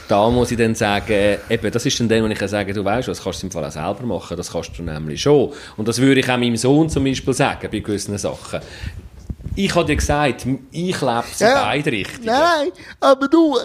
da 0.09 0.31
muss 0.31 0.51
ich 0.53 0.59
dann 0.59 0.75
sagen, 0.75 1.37
eben, 1.51 1.71
das 1.71 1.85
ist 1.85 2.01
dann 2.01 2.09
dann, 2.09 2.25
wo 2.25 2.29
ich 2.29 2.39
sage, 2.49 2.73
du 2.73 2.83
weißt, 2.83 3.09
das 3.09 3.23
kannst 3.23 3.43
du 3.43 3.47
im 3.47 3.51
Fall 3.51 3.65
auch 3.67 3.71
selber 3.71 4.07
machen, 4.07 4.37
das 4.39 4.51
kannst 4.51 4.79
du 4.79 4.83
nämlich 4.83 5.21
schon. 5.21 5.53
Und 5.77 5.89
das 5.89 6.01
würde 6.01 6.21
ich 6.21 6.31
auch 6.31 6.39
meinem 6.39 6.57
Sohn 6.57 6.89
zum 6.89 7.05
Beispiel 7.05 7.35
sagen, 7.35 7.69
bei 7.71 7.81
gewissen 7.81 8.17
Sachen. 8.17 8.61
Ich 9.55 9.75
habe 9.75 9.85
dir 9.85 9.97
gesagt, 9.97 10.47
ich 10.71 11.01
lebe 11.01 11.25
in 11.39 11.47
ja, 11.47 11.65
beide 11.65 11.93
Richtungen. 11.93 12.25
Nein, 12.25 12.69
aber 13.01 13.29
du, 13.29 13.59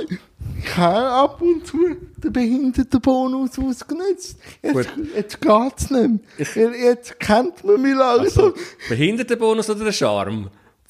ich 0.63 0.77
habe 0.77 1.07
ab 1.09 1.41
und 1.41 1.65
zu 1.65 1.77
den 2.17 2.33
Behindertenbonus 2.33 3.57
ausgenutzt. 3.59 4.37
Jetzt, 4.61 4.89
jetzt 5.15 5.41
geht 5.41 5.73
es 5.77 5.89
nicht 5.91 6.55
mehr. 6.55 6.71
Jetzt 6.75 7.19
kennt 7.19 7.63
man 7.63 7.81
mich 7.81 7.95
langsam. 7.95 8.45
Also, 8.45 8.53
Behindertenbonus 8.89 9.69
oder 9.69 9.85
der 9.85 9.91
Charme? 9.91 10.49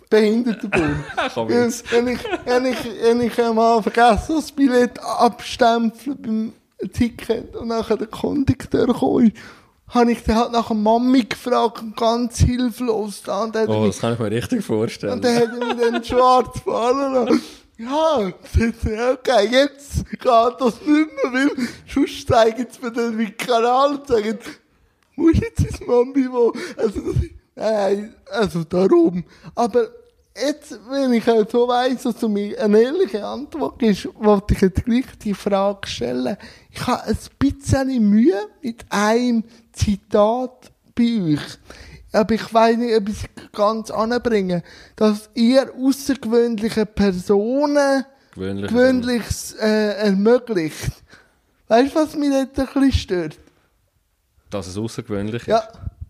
Behindertenbund. 0.09 0.95
Komm 1.33 1.49
wenn, 1.49 1.63
jetzt. 1.65 1.91
wenn, 1.91 2.07
ich, 2.07 2.19
wenn, 2.45 2.65
ich, 2.65 2.77
wenn 3.03 3.21
ich 3.21 3.41
einmal 3.41 3.81
vergesse, 3.83 4.35
das 4.35 4.51
Billett 4.51 4.99
abstempeln 4.99 6.17
beim 6.21 6.89
Ticket 6.91 7.55
und 7.55 7.67
nachher 7.67 7.97
der 7.97 8.07
Kondukteur 8.07 8.87
kam, 8.87 9.31
habe 9.89 10.11
ich 10.11 10.23
dann 10.23 10.35
halt 10.35 10.51
nach 10.51 10.67
der 10.67 10.75
Mami 10.75 11.23
gefragt 11.23 11.81
und 11.81 11.95
ganz 11.97 12.39
hilflos 12.39 13.21
da. 13.23 13.43
Und 13.43 13.55
Oh, 13.67 13.87
das 13.87 13.99
kann 13.99 14.13
ich 14.13 14.19
mir 14.19 14.31
richtig 14.31 14.63
vorstellen. 14.63 15.13
und 15.13 15.23
dann 15.25 15.35
hat 15.35 15.49
er 15.59 15.75
mir 15.75 15.91
den 15.91 16.03
schwarz 16.03 16.59
fahren 16.59 17.13
lassen. 17.13 17.41
Ja, 17.79 18.17
okay, 18.17 19.49
jetzt 19.51 20.09
geht 20.09 20.25
das 20.25 20.81
nicht 20.81 20.87
mehr, 20.87 21.31
weil 21.31 21.51
sonst 21.87 22.27
zeigen 22.27 22.65
sie 22.69 22.81
mir 22.81 22.91
den 22.91 23.17
wie 23.19 23.31
Kanal 23.31 23.97
und 23.97 24.07
sagen, 24.07 24.39
ist 25.15 25.41
jetzt 25.41 25.63
das 25.73 25.87
Mami 25.87 26.27
wo? 26.31 26.53
Also, 26.75 27.01
das, 27.01 27.15
nein, 27.55 28.15
also 28.31 28.63
darum. 28.63 29.23
Aber 29.53 29.89
jetzt, 30.35 30.79
wenn 30.89 31.13
ich 31.13 31.27
halt 31.27 31.51
so 31.51 31.67
weiss, 31.67 32.03
dass 32.03 32.17
du 32.17 32.29
mir 32.29 32.59
eine 32.59 32.81
ehrliche 32.81 33.23
Antwort 33.23 33.77
gibst, 33.77 34.09
wollte 34.15 34.55
ich 34.55 34.61
jetzt 34.61 34.83
gleich 34.83 35.05
die 35.23 35.35
Frage 35.35 35.87
stellen. 35.87 36.37
Ich 36.71 36.85
habe 36.85 37.03
ein 37.03 37.17
bisschen 37.37 38.09
Mühe 38.09 38.39
mit 38.61 38.85
einem 38.89 39.43
Zitat 39.71 40.71
bei 40.95 41.33
euch. 41.33 41.59
Aber 42.17 42.33
ich 42.33 42.53
weiß 42.53 42.77
nicht, 42.77 42.95
ob 42.95 43.09
ich 43.09 43.23
es 43.23 43.51
ganz 43.51 43.91
anbringen, 43.91 44.63
dass 44.95 45.29
ihr 45.35 45.71
außergewöhnliche 45.73 46.85
Personen 46.85 48.05
Gewöhnlich. 48.33 48.69
Gewöhnliches 48.69 49.55
äh, 49.59 49.97
ermöglicht. 49.97 50.91
Weißt 51.67 51.95
du, 51.95 51.99
was 51.99 52.15
mich 52.15 52.29
dort 52.29 52.59
ein 52.59 52.65
bisschen 52.65 52.91
stört? 52.91 53.37
Dass 54.49 54.67
es 54.67 54.77
außergewöhnlich 54.77 55.41
ist. 55.41 55.47
Ja. 55.47 55.63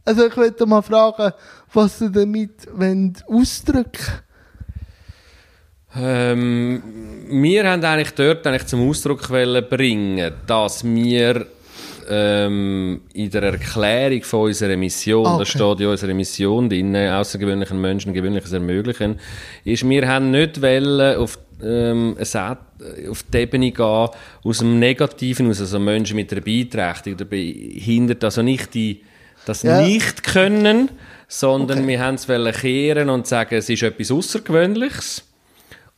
Also 0.04 0.26
ich 0.26 0.38
würde 0.38 0.66
mal 0.66 0.82
fragen, 0.82 1.34
was 1.74 2.00
du 2.00 2.10
damit 2.10 2.68
ausdrücken 3.28 4.22
Ähm, 5.96 7.26
wir 7.30 7.70
haben 7.70 7.84
eigentlich 7.84 8.14
dort 8.14 8.46
eigentlich 8.46 8.68
zum 8.68 8.88
Ausdruck 8.88 9.28
bringen, 9.28 10.34
dass 10.46 10.84
wir 10.84 11.48
ähm, 12.10 13.02
in 13.14 13.30
der 13.30 13.44
Erklärung 13.44 14.24
von 14.24 14.42
unserer 14.48 14.78
Mission, 14.78 15.26
Okay. 15.26 15.40
da 15.40 15.46
steht 15.46 15.80
ja 15.82 15.90
unsere 15.90 16.14
Mission 16.14 16.70
drin, 16.70 16.96
außergewöhnlichen 16.96 17.80
Menschen 17.80 18.14
Gewöhnliches 18.14 18.52
ermöglichen, 18.54 19.20
ist, 19.64 19.88
wir 19.88 20.08
haben 20.08 20.32
nicht 20.32 20.62
wollen 20.62 21.18
auf, 21.18 21.38
ähm, 21.64 22.16
Sat- 22.22 22.60
auf 23.10 23.24
die 23.24 23.38
Ebene 23.38 23.72
gehen, 23.72 24.10
aus 24.44 24.58
dem 24.60 24.80
Negativen, 24.80 25.50
aus 25.50 25.60
also 25.60 25.80
Menschen 25.80 26.16
mit 26.16 26.32
einer 26.32 26.42
Beeinträchtigung 26.42 27.16
oder 27.20 27.26
behindert, 27.26 28.24
also 28.24 28.42
nicht 28.42 28.74
die, 28.74 29.02
das 29.46 29.64
Ja. 29.64 29.82
nicht 29.82 30.24
können, 30.24 30.90
sondern 31.28 31.80
Okay. 31.80 31.88
wir 31.88 32.00
haben 32.02 32.16
es 32.16 32.28
kehren 32.62 33.10
und 33.10 33.28
sagen, 33.28 33.56
es 33.56 33.70
ist 33.70 33.84
etwas 33.84 34.12
Außergewöhnliches. 34.12 35.24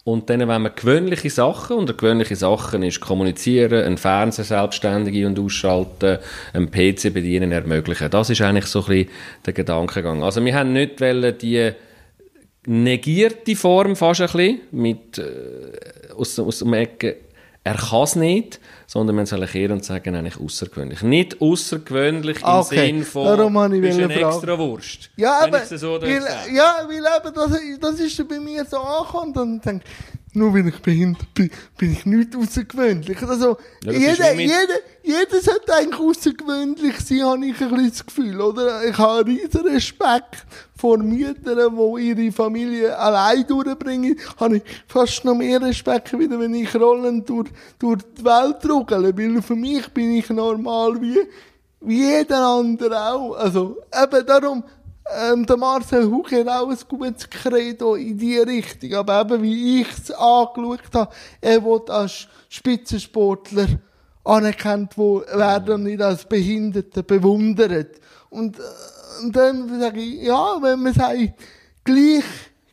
Und 0.05 0.29
dann 0.29 0.47
wollen 0.47 0.63
wir 0.63 0.69
gewöhnliche 0.69 1.29
Sachen, 1.29 1.77
und 1.77 1.97
gewöhnliche 1.97 2.35
Sachen 2.35 2.83
ist 2.83 3.01
kommunizieren, 3.01 3.83
ein 3.83 3.97
Fernseher 3.97 4.45
selbstständig 4.45 5.25
und 5.25 5.37
ausschalten, 5.37 6.19
einen 6.53 6.71
PC 6.71 7.13
bedienen, 7.13 7.51
ermöglichen. 7.51 8.09
Das 8.09 8.29
ist 8.29 8.41
eigentlich 8.41 8.65
so 8.65 8.79
ein 8.79 8.85
bisschen 8.85 9.09
der 9.45 9.53
Gedankengang. 9.53 10.23
Also 10.23 10.43
wir 10.43 10.55
haben 10.55 10.73
nicht 10.73 11.01
wollen 11.01 11.37
die 11.37 11.71
negierte 12.65 13.55
Form 13.55 13.95
fast 13.95 14.21
ein 14.21 14.27
bisschen, 14.27 14.61
mit, 14.71 15.17
äh, 15.17 16.13
aus, 16.15 16.39
aus 16.39 16.59
dem 16.59 16.73
Ecke, 16.73 17.17
er 17.63 17.75
kann 17.75 18.03
es 18.03 18.15
nicht, 18.15 18.59
sondern 18.87 19.17
wir 19.17 19.25
sollen 19.25 19.47
kehren 19.47 19.73
und 19.73 19.85
sagen, 19.85 20.15
eigentlich 20.15 20.39
außergewöhnlich. 20.39 21.01
Nicht 21.03 21.41
außergewöhnlich 21.41 22.37
im 22.41 22.45
Okay, 22.47 22.87
Sinn 22.87 23.03
von, 23.03 23.25
darum 23.25 23.73
ich 23.73 23.81
bist 23.81 23.99
eine 23.99 24.13
fragen. 24.13 24.35
extra 24.35 24.57
Wurst. 24.57 25.09
Ja, 25.17 25.39
aber, 25.41 25.65
so 25.65 26.01
weil, 26.01 26.23
ja, 26.53 26.87
weil 26.87 26.95
eben, 26.97 27.33
das, 27.35 27.51
das 27.81 27.99
ist 27.99 28.17
ja 28.17 28.23
bei 28.27 28.39
mir 28.39 28.65
so 28.65 28.77
angekommen 28.77 29.37
und 29.37 29.65
denke, 29.65 29.85
nur 30.33 30.53
weil 30.53 30.67
ich 30.67 30.79
behindert 30.79 31.33
bin, 31.33 31.51
bin 31.77 31.91
ich 31.93 32.05
nicht 32.05 32.35
außergewöhnlich. 32.35 33.21
Also, 33.23 33.57
Ja, 33.83 33.91
jeder, 33.91 34.33
jeder, 34.33 34.79
jeder 35.03 35.41
sollte 35.41 35.75
eigentlich 35.75 35.99
außergewöhnlich 35.99 36.99
sein, 36.99 37.23
habe 37.23 37.45
ich 37.45 37.61
ein 37.61 37.69
bisschen 37.69 37.89
das 37.89 38.05
Gefühl, 38.05 38.39
oder? 38.41 38.85
Ich 38.85 38.97
habe 38.97 39.25
einen 39.25 39.37
riesen 39.37 39.61
Respekt 39.67 40.45
vor 40.79 40.97
Müttern, 40.97 41.75
die 41.75 42.01
ihre 42.09 42.31
Familie 42.31 42.97
allein 42.97 43.45
durchbringen. 43.45 44.17
Habe 44.39 44.57
ich 44.57 44.63
fast 44.87 45.25
noch 45.25 45.35
mehr 45.35 45.61
Respekt, 45.61 46.17
wieder 46.17 46.39
wenn 46.39 46.53
ich 46.53 46.73
rollend 46.73 47.27
durch, 47.27 47.49
durch 47.77 48.01
die 48.17 48.23
Welt 48.23 48.69
ruckele. 48.69 49.15
Weil 49.17 49.41
für 49.41 49.55
mich 49.55 49.89
bin 49.89 50.15
ich 50.15 50.29
normal 50.29 51.01
wie, 51.01 51.19
wie 51.81 51.97
jeder 51.97 52.47
andere 52.47 52.97
auch. 53.11 53.33
Also, 53.35 53.77
eben 53.93 54.25
darum, 54.25 54.63
ähm, 55.21 55.45
der 55.45 55.57
Marcel 55.57 56.09
Hug 56.09 56.31
hat 56.31 56.47
auch 56.47 56.69
ein 56.69 56.77
gutes 56.87 57.29
Credo 57.29 57.95
in 57.95 58.17
die 58.17 58.37
Richtung. 58.37 58.93
Aber 58.93 59.19
eben, 59.19 59.43
wie 59.43 59.81
ich 59.81 59.91
es 59.91 60.11
angeschaut 60.11 60.93
habe, 60.93 61.11
er 61.41 61.61
wird 61.65 61.89
als 61.89 62.27
Spitzensportler 62.47 63.67
anerkannt 64.23 64.97
werden 64.97 65.73
und 65.73 65.83
nicht 65.83 66.01
als 66.01 66.23
Behinderte 66.23 67.03
bewundert. 67.03 67.99
Und, 68.29 68.59
äh, 68.59 68.61
und 69.23 69.35
dann 69.35 69.79
sage 69.79 69.99
ich, 69.99 70.23
ja, 70.23 70.57
wenn 70.61 70.81
man 70.83 70.93
sagt, 70.93 71.17
gleich, 71.83 72.23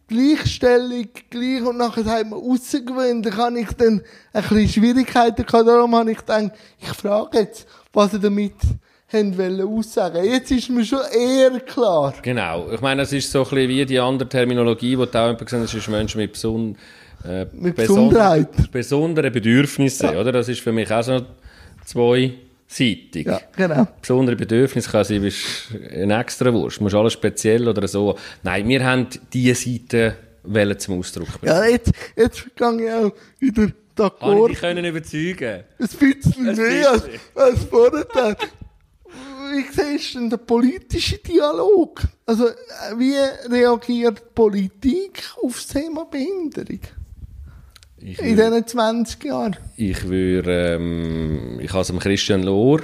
Gleichstellung, 0.09 1.09
gleich, 1.31 1.63
und 1.63 1.79
nachher 1.79 2.05
sagt 2.05 2.31
man 2.31 2.39
außergewöhnlich, 2.39 3.37
habe 3.37 3.61
ich 3.61 3.69
dann 3.73 4.03
ein 4.33 4.43
bisschen 4.43 4.69
Schwierigkeiten 4.69 5.45
gehabt. 5.45 5.67
Darum 5.69 5.95
habe 5.97 6.13
ich 6.13 6.19
gedacht, 6.19 6.53
ich 6.81 6.89
frage 6.89 7.39
jetzt, 7.39 7.67
was 7.93 8.13
er 8.13 8.21
damit 8.21 8.55
haben 9.13 9.37
wollen 9.37 9.61
aussagen. 9.63 10.25
Jetzt 10.25 10.51
ist 10.53 10.71
mir 10.71 10.85
schon 10.85 11.01
eher 11.13 11.59
klar. 11.61 12.15
Genau. 12.23 12.71
Ich 12.73 12.81
meine, 12.81 13.03
das 13.03 13.13
ist 13.13 13.31
so 13.31 13.41
ein 13.41 13.45
bisschen 13.51 13.69
wie 13.69 13.87
die 13.87 13.99
andere 13.99 14.29
Terminologie, 14.29 14.97
die 14.97 15.07
du 15.07 15.19
auch 15.19 15.37
gesagt 15.37 15.63
hast, 15.63 15.75
ist 15.75 15.89
Menschen 15.89 16.21
mit, 16.21 16.33
beson 16.33 16.77
äh, 17.25 17.45
Mit 17.53 17.75
beson- 17.75 17.87
Besonderheit. 18.11 18.71
besonderen 18.73 19.33
Bedürfnissen, 19.33 20.13
Ja. 20.13 20.21
oder? 20.21 20.33
Das 20.33 20.49
ist 20.49 20.61
für 20.61 20.73
mich 20.73 20.91
auch 20.93 21.03
so 21.03 21.21
zweiseitig. 22.69 23.27
Ja, 23.27 23.41
genau. 23.57 23.89
Besondere 24.01 24.37
Bedürfnisse 24.37 24.91
kann 24.91 25.05
sein, 25.05 25.17
du 25.19 25.23
bist 25.23 25.45
ein 25.93 26.11
extra 26.11 26.53
Wurst, 26.53 26.81
musst 26.81 26.95
alles 26.95 27.13
speziell 27.13 27.69
oder 27.69 27.87
so. 27.89 28.17
Nein, 28.43 28.69
wir 28.69 28.85
haben 28.85 29.07
diese 29.33 29.55
Seite 29.55 30.17
wollen 30.43 30.79
zum 30.79 30.99
Ausdruck 30.99 31.29
bringen. 31.41 31.55
Ja, 31.55 31.65
jetzt, 31.65 31.93
jetzt 32.15 32.45
gehe 32.55 32.85
ich 32.85 32.93
auch 32.93 33.13
wieder 33.39 33.63
Habe 33.63 33.73
ich 33.73 33.97
d'accord. 33.97 34.49
dich 34.49 34.61
können 34.61 34.85
überzeugen? 34.85 35.65
Ein 35.79 35.89
bisschen 35.89 36.49
Ein 36.49 36.57
mehr 36.57 36.91
als, 36.91 37.03
bisschen. 37.03 37.21
als 37.35 37.65
vorher. 37.65 38.37
Wie 39.53 39.63
siehst 39.73 40.15
du 40.15 40.19
denn 40.19 40.31
den 40.31 40.39
politischen 40.41 41.19
Dialog? 41.23 42.03
Also, 42.27 42.49
äh, 42.49 42.53
wie 42.97 43.15
reagiert 43.51 44.19
die 44.19 44.35
Politik 44.35 45.23
auf 45.43 45.55
das 45.55 45.69
Thema 45.69 46.05
Behinderung 46.05 46.81
Ich 47.99 48.19
in 48.19 48.37
diesen 48.37 48.67
20 48.67 49.25
Jahren? 49.25 49.57
Ich 49.77 50.07
würde, 50.09 50.75
ähm, 50.75 51.59
ich 51.61 51.73
habe 51.73 51.81
es 51.81 51.89
dem 51.89 51.99
Christian 51.99 52.43
Lohr 52.43 52.81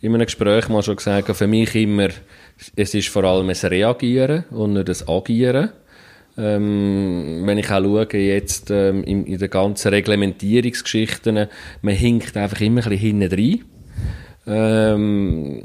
in 0.00 0.14
einem 0.14 0.26
Gespräch 0.26 0.68
mal 0.68 0.82
schon 0.82 0.96
gesagt, 0.96 1.34
für 1.34 1.46
mich 1.46 1.74
immer, 1.74 2.08
es 2.76 2.94
ist 2.94 3.08
vor 3.08 3.24
allem 3.24 3.48
ein 3.48 3.56
Reagieren 3.56 4.44
und 4.50 4.74
nicht 4.74 4.88
ein 4.88 5.08
Agieren. 5.08 5.70
Ähm, 6.36 7.42
wenn 7.44 7.58
ich 7.58 7.70
auch 7.70 7.82
schaue, 7.82 8.18
jetzt 8.18 8.70
ähm, 8.70 9.02
in, 9.04 9.24
in 9.24 9.38
den 9.38 9.50
ganzen 9.50 9.88
Reglementierungsgeschichten, 9.88 11.46
man 11.82 11.94
hinkt 11.94 12.36
einfach 12.36 12.60
immer 12.60 12.84
ein 12.84 12.90
bisschen 12.90 13.20
hinten 13.20 13.34
rein. 13.34 13.64
Ähm, 14.46 15.62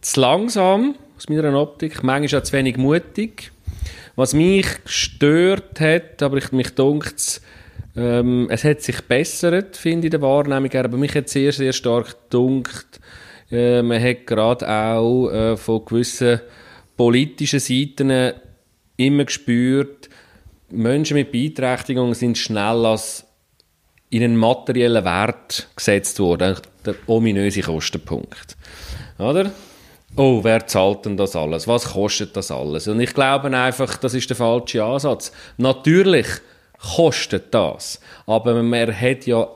zu 0.00 0.20
langsam, 0.20 0.96
aus 1.16 1.28
meiner 1.28 1.54
Optik, 1.60 2.02
manchmal 2.02 2.40
auch 2.40 2.44
zu 2.44 2.52
wenig 2.54 2.76
mutig. 2.76 3.52
Was 4.16 4.34
mich 4.34 4.66
gestört 4.84 5.80
hat, 5.80 6.22
aber 6.22 6.38
ich, 6.38 6.52
mich 6.52 6.74
dunkt 6.74 7.40
ähm, 7.94 8.48
es 8.50 8.64
hat 8.64 8.80
sich 8.80 9.00
bessert, 9.02 9.76
finde 9.76 10.06
ich, 10.06 10.10
der 10.10 10.22
Wahrnehmung, 10.22 10.72
aber 10.72 10.96
mich 10.96 11.14
hat 11.14 11.28
sehr, 11.28 11.52
sehr 11.52 11.72
stark 11.72 12.30
dunkt, 12.30 13.00
äh, 13.50 13.82
man 13.82 14.02
hat 14.02 14.26
gerade 14.26 14.68
auch 14.68 15.28
äh, 15.30 15.56
von 15.56 15.84
gewissen 15.84 16.40
politischen 16.96 17.60
Seiten 17.60 18.32
immer 18.96 19.24
gespürt, 19.24 20.08
Menschen 20.70 21.16
mit 21.16 21.32
Beeinträchtigung 21.32 22.14
sind 22.14 22.38
schnell 22.38 22.86
als 22.86 23.26
in 24.08 24.22
einen 24.22 24.36
materiellen 24.36 25.04
Wert 25.04 25.68
gesetzt 25.76 26.18
worden, 26.18 26.56
der 26.84 26.94
ominöse 27.06 27.60
Kostenpunkt. 27.60 28.56
Oder? 29.18 29.52
Oh, 30.16 30.44
wer 30.44 30.66
zahlt 30.66 31.06
denn 31.06 31.16
das 31.16 31.34
alles? 31.34 31.66
Was 31.66 31.92
kostet 31.92 32.36
das 32.36 32.50
alles? 32.50 32.86
Und 32.86 33.00
ich 33.00 33.14
glaube 33.14 33.48
einfach, 33.56 33.96
das 33.96 34.12
ist 34.12 34.28
der 34.28 34.36
falsche 34.36 34.84
Ansatz. 34.84 35.32
Natürlich 35.56 36.26
kostet 36.96 37.54
das, 37.54 38.00
aber 38.26 38.62
man 38.62 38.94
hat 38.94 39.26
ja 39.26 39.48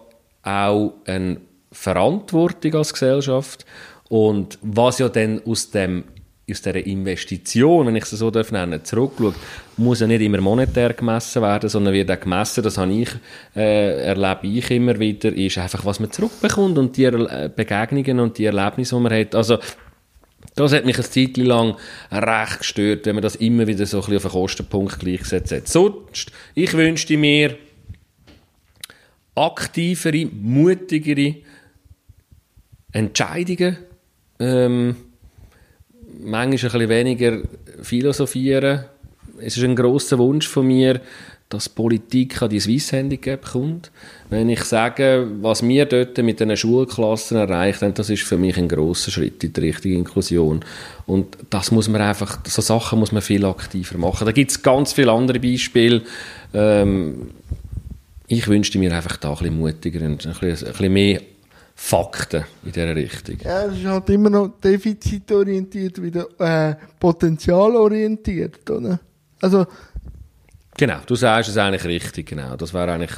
auch 0.42 0.92
eine 1.04 1.40
Verantwortung 1.72 2.74
als 2.76 2.92
Gesellschaft 2.92 3.66
und 4.08 4.58
was 4.62 4.98
ja 4.98 5.08
dann 5.08 5.42
aus 5.44 5.70
dem 5.70 6.04
aus 6.48 6.62
dieser 6.62 6.86
Investition, 6.86 7.88
wenn 7.88 7.96
ich 7.96 8.04
sie 8.04 8.16
so 8.16 8.30
darf 8.30 8.52
nennen, 8.52 8.84
zurückschaut, 8.84 9.34
muss 9.78 9.98
ja 9.98 10.06
nicht 10.06 10.20
immer 10.20 10.40
monetär 10.40 10.92
gemessen 10.92 11.42
werden, 11.42 11.68
sondern 11.68 11.92
wird 11.92 12.08
auch 12.08 12.20
gemessen, 12.20 12.62
das 12.62 12.78
habe 12.78 12.92
ich, 12.92 13.08
äh, 13.56 14.04
erlebe 14.06 14.46
ich 14.46 14.70
immer 14.70 14.96
wieder, 14.96 15.32
ist 15.32 15.58
einfach, 15.58 15.84
was 15.84 15.98
man 15.98 16.12
zurückbekommt 16.12 16.78
und 16.78 16.96
die 16.96 17.10
Begegnungen 17.56 18.20
und 18.20 18.38
die 18.38 18.44
Erlebnisse, 18.44 18.94
die 18.94 19.02
man 19.02 19.12
hat. 19.12 19.34
Also, 19.34 19.58
Das 20.56 20.72
hat 20.72 20.86
mich 20.86 20.96
eine 20.96 21.08
Zeit 21.08 21.36
lang 21.36 21.76
recht 22.10 22.58
gestört, 22.60 23.04
wenn 23.04 23.14
man 23.14 23.22
das 23.22 23.36
immer 23.36 23.66
wieder 23.66 23.84
so 23.84 24.02
ein 24.02 24.16
auf 24.16 24.24
einen 24.24 24.32
Kostenpunkt 24.32 24.98
gleichgesetzt 24.98 25.52
hat. 25.52 25.68
Sonst, 25.68 26.32
ich 26.54 26.72
wünschte 26.72 27.18
mir 27.18 27.56
aktivere, 29.34 30.26
mutigere 30.26 31.36
Entscheidungen, 32.90 33.76
ähm, 34.40 34.96
manchmal 36.18 36.42
ein 36.48 36.50
bisschen 36.50 36.88
weniger 36.88 37.42
philosophieren. 37.82 38.86
Es 39.38 39.58
ist 39.58 39.62
ein 39.62 39.76
grosser 39.76 40.16
Wunsch 40.16 40.48
von 40.48 40.66
mir, 40.66 41.02
dass 41.48 41.68
Politik 41.68 42.42
an 42.42 42.50
die 42.50 42.58
Swiss 42.58 42.90
Handicap 42.90 43.44
kommt. 43.52 43.92
Wenn 44.30 44.48
ich 44.48 44.64
sage, 44.64 45.28
was 45.40 45.62
wir 45.62 45.86
dort 45.86 46.18
mit 46.18 46.40
den 46.40 46.56
Schulklassen 46.56 47.36
erreicht 47.36 47.82
haben, 47.82 47.94
das 47.94 48.10
ist 48.10 48.24
für 48.24 48.36
mich 48.36 48.56
ein 48.56 48.68
großer 48.68 49.12
Schritt 49.12 49.44
in 49.44 49.52
die 49.52 49.60
richtige 49.60 49.94
Inklusion. 49.94 50.64
Und 51.06 51.38
das 51.50 51.70
muss 51.70 51.88
man 51.88 52.00
einfach, 52.00 52.40
so 52.46 52.62
Sachen 52.62 52.98
muss 52.98 53.12
man 53.12 53.22
viel 53.22 53.44
aktiver 53.44 53.96
machen. 53.96 54.24
Da 54.24 54.32
gibt 54.32 54.50
es 54.50 54.62
ganz 54.62 54.92
viele 54.92 55.12
andere 55.12 55.38
Beispiele. 55.38 56.02
Ähm, 56.52 57.30
ich 58.26 58.48
wünschte 58.48 58.78
mir 58.78 58.92
einfach 58.92 59.16
da 59.16 59.30
ein 59.30 59.38
bisschen 59.38 59.58
mutiger 59.58 60.04
und 60.04 60.26
ein 60.26 60.32
bisschen, 60.32 60.66
ein 60.66 60.72
bisschen 60.72 60.92
mehr 60.92 61.20
Fakten 61.76 62.44
in 62.64 62.72
dieser 62.72 62.96
Richtung. 62.96 63.36
Ja, 63.44 63.66
es 63.66 63.78
ist 63.78 63.84
halt 63.84 64.10
immer 64.10 64.30
noch 64.30 64.48
defizitorientiert, 64.64 66.02
wieder 66.02 66.26
äh, 66.40 66.74
potenzialorientiert, 66.98 68.68
oder? 68.68 68.98
Also, 69.40 69.66
Genau, 70.78 70.98
du 71.06 71.14
sagst 71.14 71.50
es 71.50 71.56
eigentlich 71.56 71.84
richtig, 71.84 72.26
genau. 72.26 72.56
Das 72.56 72.74
wäre 72.74 72.92
eigentlich... 72.92 73.12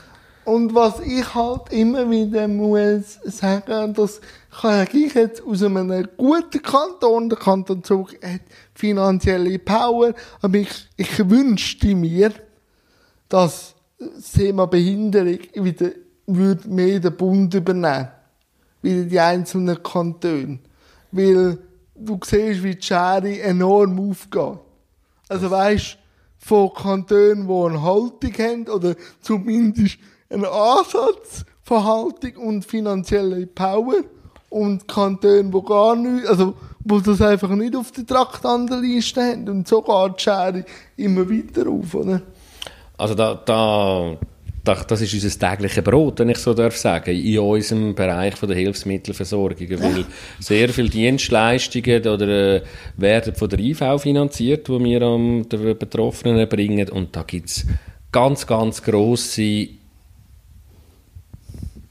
Und 0.45 0.75
was 0.75 1.01
ich 1.01 1.35
halt 1.35 1.71
immer 1.73 2.11
wieder 2.11 2.49
muss 2.49 3.19
sagen, 3.25 3.93
das 3.93 4.21
kann 4.63 4.87
ich 4.93 5.13
jetzt 5.13 5.43
aus 5.43 5.63
einem 5.63 6.09
guten 6.17 6.63
Kanton, 6.63 7.29
der 7.29 7.39
Kanton 7.39 7.85
Zug 7.85 8.15
hat 8.23 8.41
finanzielle 8.75 9.59
Power, 9.59 10.15
aber 10.41 10.57
ich, 10.57 10.89
ich 10.97 11.29
wünschte 11.29 11.95
mir, 11.95 12.33
dass 13.29 13.75
das 13.99 14.33
Thema 14.33 14.67
Behinderung 14.67 15.41
wieder 15.53 15.91
würde 16.27 16.69
mehr 16.69 17.01
der 17.01 17.11
Bund 17.11 17.53
übernehmen, 17.53 18.09
wieder 18.81 19.05
die 19.05 19.21
einzelnen 19.21 19.83
Kantone, 19.83 20.61
weil 21.11 21.59
du 21.95 22.21
siehst, 22.25 22.63
wie 22.63 22.75
die 22.75 22.83
Schere 22.83 23.41
enorm 23.41 24.11
aufgeht. 24.11 24.61
Also 25.29 25.51
weißt, 25.51 25.99
von 26.49 26.73
Kantonen, 26.73 27.47
die 27.47 27.53
eine 27.53 27.83
Haltung 27.83 28.33
haben 28.39 28.69
oder 28.69 28.95
zumindest 29.21 29.99
einen 30.31 30.47
Ansatz 30.47 31.45
von 31.63 31.85
Haltung 31.85 32.37
und 32.37 32.65
finanzielle 32.65 33.47
Power 33.47 33.97
und 34.49 34.89
Kantone, 34.89 35.51
die 35.51 35.63
gar 35.63 35.95
nicht, 35.95 36.27
also 36.27 36.55
wo 36.85 37.01
das 37.01 37.21
einfach 37.21 37.51
nicht 37.51 37.77
auf 37.77 37.93
der 37.93 38.07
Traktandenliste 38.07 39.21
haben 39.21 39.49
und 39.51 39.69
so 39.69 39.83
geht 39.83 40.19
die 40.19 40.23
Schere 40.23 40.65
immer 40.97 41.29
weiter 41.29 41.69
auf, 41.69 41.95
oder? 41.95 42.23
Also 42.97 43.15
da, 43.15 43.35
da, 43.35 44.17
das 44.75 45.01
ist 45.01 45.15
unser 45.15 45.39
tägliches 45.39 45.83
Brot, 45.85 46.21
wenn 46.21 46.31
ich 46.31 46.39
so 46.39 46.55
darf 46.55 46.77
sagen, 46.77 47.15
in 47.15 47.39
unserem 47.39 47.95
Bereich 47.95 48.35
von 48.37 48.49
der 48.49 48.59
Hilfsmittelversorgung, 48.59 49.69
weil 49.81 50.05
sehr 50.39 50.69
viele 50.71 50.89
Dienstleistungen 50.89 52.07
oder 52.07 52.29
äh, 52.29 52.63
werden 52.97 53.35
von 53.35 53.49
der 53.49 53.59
IV 53.59 53.83
finanziert, 53.99 54.69
die 54.69 54.85
wir 54.85 55.03
an 55.03 55.49
den 55.49 55.79
Betroffenen 55.79 56.39
erbringen 56.39 56.89
und 56.89 57.15
da 57.15 57.23
gibt 57.23 57.49
es 57.49 57.67
ganz, 58.13 58.47
ganz 58.47 58.83
grosse 58.83 59.69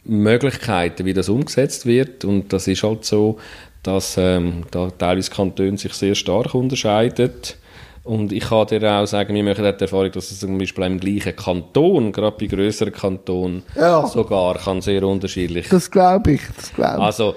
Möglichkeiten, 0.03 1.05
wie 1.05 1.13
das 1.13 1.30
umgesetzt 1.30 1.86
wird. 1.86 2.25
Und 2.25 2.53
das 2.53 2.67
ist 2.67 2.84
halt 2.84 3.05
so, 3.05 3.38
dass 3.84 4.17
ähm, 4.17 4.63
da 4.71 4.89
teilweise 4.89 5.32
Kantone 5.32 5.78
sich 5.78 5.93
sehr 5.93 6.15
stark 6.15 6.53
unterscheiden 6.53 7.32
und 8.07 8.31
ich 8.31 8.43
kann 8.45 8.67
dir 8.67 8.91
auch 8.91 9.05
sagen, 9.05 9.35
wir 9.35 9.43
machen 9.43 9.63
die 9.63 9.81
Erfahrung, 9.83 10.11
dass 10.11 10.31
es 10.31 10.39
zum 10.39 10.57
Beispiel 10.57 10.83
im 10.85 10.99
gleichen 10.99 11.35
Kanton, 11.35 12.11
gerade 12.11 12.35
bei 12.39 12.45
größeren 12.47 12.93
Kantonen, 12.93 13.63
Ja. 13.75 14.05
sogar 14.07 14.55
kann 14.57 14.81
sehr 14.81 15.03
unterschiedlich. 15.03 15.67
Das 15.69 15.91
glaube 15.91 16.33
ich, 16.33 16.41
das 16.55 16.73
glaube 16.73 16.97
ich. 16.97 17.03
Also 17.03 17.35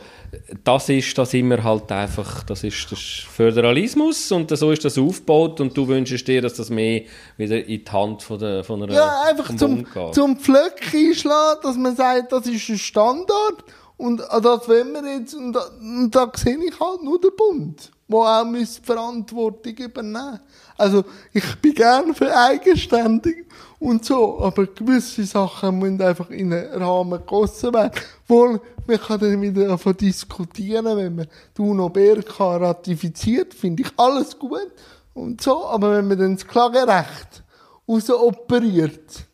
das 0.62 0.88
ist, 0.88 1.18
da 1.18 1.26
sind 1.26 1.48
wir 1.50 1.64
halt 1.64 1.90
einfach, 1.90 2.44
das 2.44 2.62
ist, 2.62 2.84
das 2.92 2.98
ist 3.00 3.26
Föderalismus 3.28 4.30
und 4.30 4.56
so 4.56 4.70
ist 4.70 4.84
das 4.84 4.96
aufgebaut 4.96 5.60
und 5.60 5.76
du 5.76 5.88
wünschst 5.88 6.26
dir, 6.28 6.40
dass 6.40 6.54
das 6.54 6.70
mehr 6.70 7.02
wieder 7.36 7.56
in 7.64 7.84
die 7.84 7.90
Hand 7.90 8.22
von, 8.22 8.38
der, 8.38 8.62
von 8.62 8.82
einer 8.82 8.92
Ja, 8.94 9.22
einfach 9.28 9.54
zum, 9.56 9.84
zum 10.12 10.36
Pflöck 10.36 10.80
einschlagen, 10.94 11.60
dass 11.64 11.76
man 11.76 11.96
sagt, 11.96 12.30
das 12.32 12.46
ist 12.46 12.68
ein 12.68 12.78
Standard 12.78 13.64
und 14.00 14.20
das 14.20 14.66
wollen 14.66 14.92
wir 14.94 15.18
jetzt, 15.18 15.34
und 15.34 15.52
da, 15.52 15.60
und 15.78 16.10
da 16.10 16.32
sehe 16.34 16.56
ich 16.64 16.80
halt 16.80 17.02
nur 17.02 17.20
den 17.20 17.32
Bund, 17.36 17.90
der 18.08 18.18
auch 18.18 18.44
müsste 18.46 18.80
die 18.80 18.86
Verantwortung 18.86 19.76
übernehmen 19.76 20.40
Also, 20.78 21.04
ich 21.34 21.44
bin 21.56 21.74
gern 21.74 22.14
für 22.14 22.34
eigenständig 22.34 23.44
und 23.78 24.02
so, 24.02 24.40
aber 24.40 24.66
gewisse 24.68 25.24
Sachen 25.24 25.78
müssen 25.78 26.00
einfach 26.00 26.30
in 26.30 26.50
einen 26.50 26.82
Rahmen 26.82 27.18
gegossen 27.20 27.74
werden. 27.74 27.92
Wohl, 28.26 28.58
man 28.86 28.98
kann 28.98 29.20
dann 29.20 29.42
wieder 29.42 29.68
davon 29.68 29.94
diskutieren, 29.94 30.96
wenn 30.96 31.16
man 31.16 31.26
die 31.54 31.60
UNO-BRK 31.60 32.56
ratifiziert, 32.56 33.52
finde 33.52 33.82
ich 33.82 33.90
alles 33.98 34.38
gut 34.38 34.72
und 35.12 35.42
so, 35.42 35.66
aber 35.66 35.92
wenn 35.98 36.08
man 36.08 36.18
dann 36.18 36.36
das 36.36 36.46
Klagerecht 36.46 37.44
rausoperiert, 37.86 39.26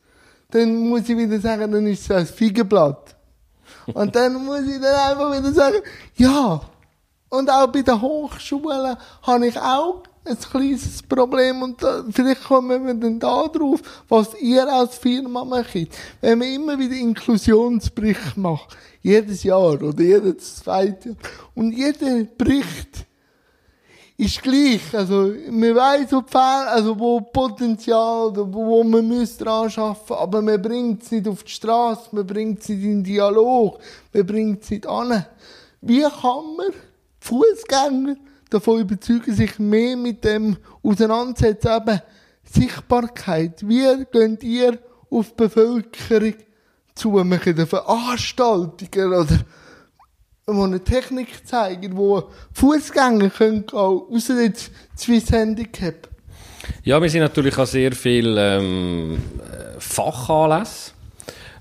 dann 0.51 0.89
muss 0.89 1.09
ich 1.09 1.17
wieder 1.17 1.39
sagen, 1.39 1.71
dann 1.71 1.87
ist 1.87 2.03
es 2.03 2.11
ein 2.11 2.27
Feigenblatt. 2.27 3.16
Und 3.95 4.17
dann 4.17 4.45
muss 4.45 4.63
ich 4.63 4.81
dann 4.81 5.11
einfach 5.11 5.37
wieder 5.37 5.53
sagen, 5.53 5.79
ja. 6.17 6.61
Und 7.29 7.51
auch 7.51 7.67
bei 7.69 7.83
den 7.83 8.01
Hochschulen 8.01 8.97
habe 9.23 9.47
ich 9.47 9.59
auch 9.59 10.03
ein 10.25 10.39
kleines 10.39 11.03
Problem 11.03 11.63
und 11.63 11.83
da, 11.83 12.05
vielleicht 12.11 12.45
kommen 12.45 12.87
wir 12.87 12.95
dann 12.95 13.19
da 13.19 13.47
drauf, 13.49 13.81
was 14.09 14.35
ihr 14.41 14.67
als 14.67 14.97
Firma 14.99 15.45
macht. 15.45 15.75
Wenn 16.21 16.39
man 16.39 16.49
immer 16.49 16.79
wieder 16.79 16.97
Inklusionsbericht 16.97 18.37
macht, 18.37 18.77
jedes 19.03 19.45
Jahr 19.45 19.81
oder 19.81 20.03
jedes 20.03 20.57
zweite 20.57 21.11
Jahr, 21.11 21.19
und 21.55 21.73
jeder 21.73 22.25
Bericht 22.37 23.06
ist 24.17 24.43
gleich. 24.43 24.95
Also, 24.95 25.33
man 25.51 25.75
weiss, 25.75 26.13
wo, 26.13 26.23
Fehl, 26.23 26.69
also 26.69 26.99
wo 26.99 27.21
Potenzial, 27.21 28.33
wo, 28.35 28.67
wo 28.67 28.85
man 28.85 29.07
müsste 29.07 29.45
dran 29.45 29.71
arbeiten, 29.77 30.13
aber 30.13 30.43
man 30.43 30.63
bringt 30.63 31.03
es 31.03 31.11
nicht 31.11 31.29
auf 31.29 31.43
die 31.43 31.53
Straße, 31.53 32.09
man 32.13 32.27
bringt 32.27 32.61
es 32.61 32.69
nicht 32.69 32.83
in 32.83 33.03
den 33.03 33.05
Dialog, 33.05 33.79
man 34.13 34.27
bringt 34.27 34.63
es 34.63 34.71
nicht 34.71 34.87
an. 34.87 35.25
Wie 35.81 36.03
kann 36.03 36.57
man 36.57 36.73
Fußgänger 37.21 38.17
davon 38.51 38.81
überzeugen, 38.81 39.35
sich 39.35 39.59
mehr 39.59 39.97
mit 39.97 40.25
dem 40.25 40.57
auseinandersetzen, 40.83 41.71
eben 41.77 42.01
Sichtbarkeit. 42.45 43.67
Wie 43.67 44.07
geht 44.11 44.45
ihr 44.45 44.79
auf 45.11 45.31
die 45.31 45.35
Bevölkerung 45.37 46.35
zu? 46.95 47.11
Machen 47.11 47.67
Veranstaltungen 47.67 49.13
oder 49.13 49.39
wo 50.49 50.63
eine 50.63 50.79
Technik 50.79 51.45
zeigen, 51.45 51.97
wo 51.97 52.23
Fußgänger 52.53 53.31
können 53.31 53.67
gehen, 53.67 53.79
außer 53.79 54.41
jetzt 54.41 54.71
Swiss 54.97 55.33
Handicap. 55.33 56.09
Ja, 56.85 57.03
wir 57.03 57.11
sind 57.11 57.23
natürlich 57.23 57.59
auch 57.59 57.67
sehr 57.67 57.91
viel 57.91 58.37
ähm, 58.39 59.15
äh, 59.15 59.81
Fachanlässe. 59.81 60.93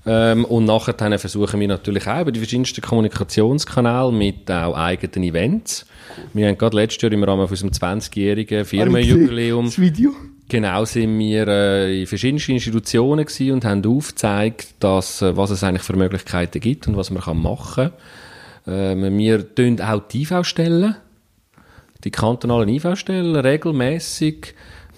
Ähm, 0.06 0.44
und 0.44 0.66
nachher 0.66 0.92
dann 0.92 1.18
versuchen 1.18 1.58
wir 1.58 1.66
natürlich 1.66 2.06
auch 2.06 2.20
über 2.20 2.30
die 2.30 2.38
verschiedensten 2.38 2.80
Kommunikationskanäle 2.80 4.12
mit 4.12 4.48
auch 4.52 4.76
eigenen 4.76 5.24
Events. 5.24 5.84
Wir 6.32 6.46
haben 6.46 6.56
gerade 6.56 6.76
letztes 6.76 7.02
Jahr 7.02 7.10
im 7.10 7.24
Rahmen 7.24 7.48
von 7.48 7.58
unserem 7.60 7.98
20-jährigen 7.98 8.64
Firmenjubiläum 8.64 9.64
Das 9.64 9.80
Video. 9.80 10.12
Genau 10.48 10.84
sind 10.84 11.18
wir 11.18 11.48
äh, 11.48 12.02
in 12.02 12.06
verschiedensten 12.06 12.52
Institutionen 12.52 13.26
und 13.50 13.64
haben 13.64 13.84
aufgezeigt, 13.84 14.74
dass, 14.78 15.22
äh, 15.22 15.36
was 15.36 15.50
es 15.50 15.64
eigentlich 15.64 15.82
für 15.82 15.96
Möglichkeiten 15.96 16.60
gibt 16.60 16.86
und 16.86 16.96
was 16.96 17.10
man 17.10 17.24
kann 17.24 17.38
machen 17.38 17.90
kann. 17.90 17.92
Ähm, 18.66 19.16
wir 19.18 19.54
tun 19.54 19.80
auch 19.80 20.02
die 20.08 20.22
IV-Stellen, 20.22 20.96
die 22.04 22.10
kantonalen 22.10 22.68
IV-Stellen, 22.68 23.36
regelmäßig 23.36 24.54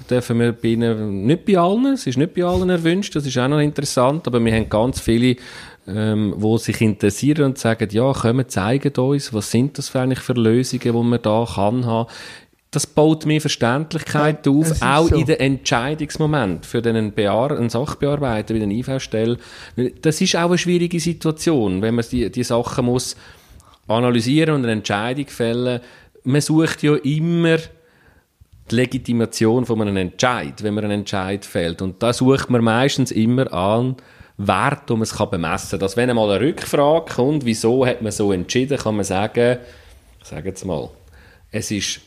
dürfen 0.09 0.39
wir 0.39 0.53
bei 0.53 0.69
ihnen, 0.69 1.27
nicht 1.27 1.45
bei 1.45 1.59
allen, 1.59 1.87
es 1.87 2.07
ist 2.07 2.19
nicht 2.19 2.35
bei 2.35 2.45
allen 2.45 2.71
erwünscht, 2.71 3.15
das 3.17 3.27
ist 3.27 3.37
auch 3.39 3.49
noch 3.49 3.61
interessant, 3.61 4.27
aber 4.27 4.43
wir 4.45 4.55
haben 4.55 4.69
ganz 4.69 5.01
viele, 5.01 5.37
ähm, 5.87 6.35
wo 6.37 6.57
sich 6.59 6.81
interessieren 6.81 7.45
und 7.45 7.59
sagen, 7.59 7.89
ja, 7.91 8.13
kommen, 8.13 8.49
zeigen 8.49 8.95
uns, 8.97 9.33
was 9.33 9.51
sind 9.51 9.79
das 9.79 9.89
für 9.89 10.01
eigentlich 10.01 10.21
für 10.21 10.35
Lösungen, 10.35 10.83
die 10.83 10.93
man 10.93 11.23
da 11.23 11.47
kann 11.55 11.85
haben. 11.87 12.09
Das 12.71 12.87
baut 12.87 13.25
mehr 13.25 13.41
Verständlichkeit 13.41 14.45
Ja, 14.45 14.53
auf, 14.53 14.83
auch 14.83 15.09
so. 15.09 15.17
in 15.17 15.25
den 15.25 15.41
Entscheidungsmoment 15.41 16.67
für 16.67 16.83
den 16.83 17.13
Bear 17.13 17.53
einen 17.53 17.71
Sachbearbeiter 17.71 18.55
wie 18.55 18.61
den 18.61 18.71
IV-Stelle. 18.71 19.39
Das 20.03 20.21
ist 20.21 20.37
auch 20.37 20.49
eine 20.49 20.59
schwierige 20.59 21.01
Situation, 21.01 21.81
wenn 21.81 21.95
man 21.95 22.05
die, 22.11 22.31
die 22.31 22.45
Sachen 22.45 22.85
muss 22.85 23.17
analysieren 23.89 24.55
und 24.55 24.65
eine 24.65 24.73
Entscheidung 24.73 25.27
fällen. 25.27 25.81
Man 26.25 26.41
sucht 26.41 26.83
ja 26.83 26.95
immer 26.97 27.59
die 28.71 28.75
Legitimation 28.75 29.65
von 29.65 29.81
einem 29.81 29.97
Entscheid, 29.97 30.63
wenn 30.63 30.75
man 30.75 30.85
einen 30.85 31.01
Entscheid 31.01 31.45
fällt. 31.45 31.83
Und 31.83 32.03
da 32.03 32.13
sucht 32.13 32.51
man 32.51 32.63
meistens 32.63 33.11
immer 33.11 33.53
an 33.53 33.97
Wert, 34.37 34.91
um 34.91 35.03
es 35.03 35.15
kann 35.15 35.31
bemessen 35.31 35.71
kann. 35.71 35.81
Dass 35.81 35.97
wenn 35.97 36.11
einmal 36.11 36.31
eine 36.31 36.41
Rückfrage 36.41 37.13
kommt, 37.15 37.45
wieso 37.45 37.87
hat 37.87 38.03
man 38.03 38.13
so 38.13 38.31
entschieden, 38.33 38.79
kann 38.79 38.97
man 38.97 39.05
sagen, 39.05 39.59
ich 40.21 40.29
sage 40.29 40.49
jetzt 40.49 40.65
mal, 40.65 40.91
Es 41.51 41.71
ist 41.71 42.01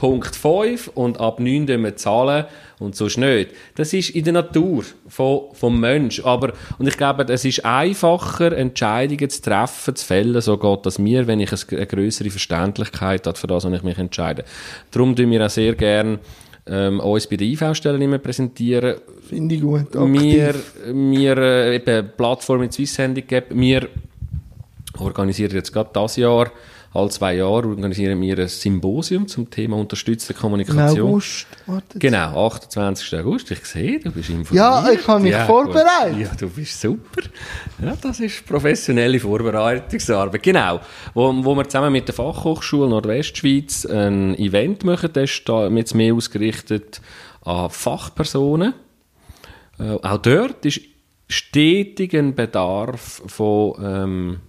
9.5 0.00 0.90
und 0.94 1.20
ab 1.20 1.40
9 1.40 1.66
dürfen 1.66 1.84
wir 1.84 1.96
zahlen 1.96 2.44
und 2.78 2.94
so 2.94 3.06
nicht. 3.06 3.50
Das 3.74 3.92
ist 3.92 4.10
in 4.10 4.24
der 4.24 4.32
Natur 4.34 4.84
von, 5.08 5.46
vom 5.52 5.80
Mensch. 5.80 6.24
Aber, 6.24 6.52
und 6.78 6.86
ich 6.86 6.96
glaube, 6.96 7.24
es 7.24 7.44
ist 7.44 7.64
einfacher, 7.64 8.52
Entscheidungen 8.52 9.28
zu 9.28 9.42
treffen, 9.42 9.96
zu 9.96 10.06
fällen, 10.06 10.40
so 10.40 10.56
geht 10.56 10.86
das 10.86 10.98
mir, 10.98 11.26
wenn 11.26 11.40
ich 11.40 11.50
eine 11.52 11.86
größere 11.86 12.30
Verständlichkeit 12.30 13.26
habe, 13.26 13.36
für 13.36 13.48
das, 13.48 13.64
was 13.64 13.72
ich 13.72 13.82
mich 13.82 13.98
entscheide. 13.98 14.44
Darum 14.90 15.16
tun 15.16 15.30
wir 15.30 15.44
auch 15.44 15.50
sehr 15.50 15.74
gerne 15.74 16.20
ähm, 16.68 17.00
uns 17.00 17.26
bei 17.26 17.36
den 17.36 17.52
IV-Stellen 17.52 18.00
immer 18.00 18.18
präsentieren. 18.18 18.96
Finde 19.28 19.54
ich 19.56 19.60
gut. 19.60 19.94
Wir, 19.94 20.54
wir 20.86 21.36
äh, 21.38 21.76
eben 21.76 22.10
Plattform 22.16 22.62
in 22.62 22.70
Swiss 22.70 22.98
Handicap, 22.98 23.46
wir 23.50 23.88
organisieren 24.98 25.52
jetzt 25.54 25.72
gerade 25.72 25.90
das 25.92 26.16
Jahr 26.16 26.50
alle 26.98 27.10
zwei 27.10 27.34
Jahre 27.36 27.68
organisieren 27.68 28.20
wir 28.20 28.38
ein 28.38 28.48
Symposium 28.48 29.28
zum 29.28 29.48
Thema 29.50 29.76
unterstützte 29.76 30.34
Kommunikation. 30.34 30.98
Im 30.98 31.06
August, 31.06 31.46
wartet. 31.66 32.00
Genau, 32.00 32.46
28. 32.46 33.18
August. 33.20 33.50
Ich 33.50 33.64
sehe, 33.64 34.00
du 34.00 34.10
bist 34.10 34.28
informiert. 34.30 34.52
Ja, 34.52 34.90
ich 34.90 35.06
habe 35.06 35.22
mich 35.22 35.32
Ja, 35.32 35.46
vorbereitet. 35.46 36.12
gut. 36.12 36.20
Ja, 36.20 36.30
du 36.38 36.48
bist 36.48 36.80
super. 36.80 37.22
Ja, 37.82 37.96
das 38.00 38.20
ist 38.20 38.44
professionelle 38.46 39.20
Vorbereitungsarbeit. 39.20 40.42
Genau. 40.42 40.80
Wo, 41.14 41.32
wo 41.44 41.54
wir 41.54 41.64
zusammen 41.68 41.92
mit 41.92 42.08
der 42.08 42.14
Fachhochschule 42.14 42.88
Nordwestschweiz 42.88 43.86
ein 43.86 44.36
Event 44.36 44.84
machen, 44.84 45.10
das 45.12 45.30
ist 45.30 45.48
jetzt 45.48 45.94
mehr 45.94 46.14
ausgerichtet 46.14 47.00
an 47.44 47.70
Fachpersonen. 47.70 48.74
Äh, 49.78 49.92
auch 50.02 50.18
dort 50.18 50.66
ist 50.66 50.80
stetig 51.28 52.14
ein 52.16 52.34
Bedarf 52.34 53.22
von 53.26 53.74
ähm, 53.82 54.40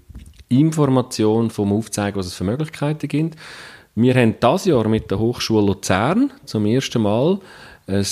Information, 0.50 1.50
vom 1.50 1.72
Aufzeigen, 1.72 2.18
was 2.18 2.26
es 2.26 2.34
für 2.34 2.44
Möglichkeiten 2.44 3.08
gibt. 3.08 3.38
Wir 3.96 4.16
haben 4.16 4.36
das 4.40 4.66
Jahr 4.66 4.88
mit 4.88 5.12
der 5.12 5.20
Hochschule 5.20 5.66
Luzern 5.66 6.32
zum 6.46 6.66
ersten 6.66 7.02
Mal 7.02 7.40
ein 7.88 8.06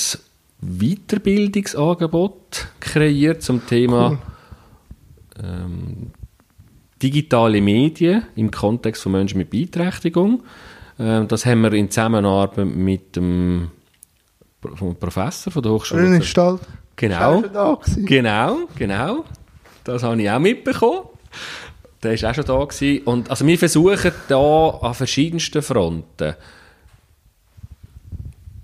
Weiterbildungsangebot 0.62 2.68
kreiert 2.80 3.44
zum 3.44 3.66
Thema 3.66 4.20
ähm, 5.44 6.12
digitale 7.02 7.62
Medien 7.62 8.24
im 8.36 8.52
Kontext 8.52 9.04
von 9.04 9.12
Menschen 9.12 9.38
mit 9.38 9.52
Beeinträchtigung. 9.52 10.44
Ähm, 11.00 11.28
das 11.28 11.46
haben 11.46 11.62
wir 11.62 11.74
in 11.74 11.92
Zusammenarbeit 11.92 12.66
mit 12.66 13.16
dem 13.16 13.70
vom 14.76 14.96
Professor 14.96 15.54
von 15.54 15.62
der 15.62 15.72
Hochschule 15.72 16.02
Luzern. 16.02 16.18
Genau. 16.96 17.44
Genau, 17.96 18.58
genau. 18.76 19.24
Das 19.84 20.04
habe 20.04 20.22
ich 20.22 20.30
auch 20.30 20.40
mitbekommen. 20.40 21.02
Der 22.08 22.22
war 22.22 22.32
auch 22.32 22.36
schon 22.36 22.46
da. 22.46 22.66
Gewesen. 22.66 23.04
Und 23.06 23.30
also 23.30 23.46
wir 23.46 23.58
versuchen 23.58 24.12
da 24.28 24.70
an 24.82 24.94
verschiedensten 24.94 25.62
Fronten 25.62 26.36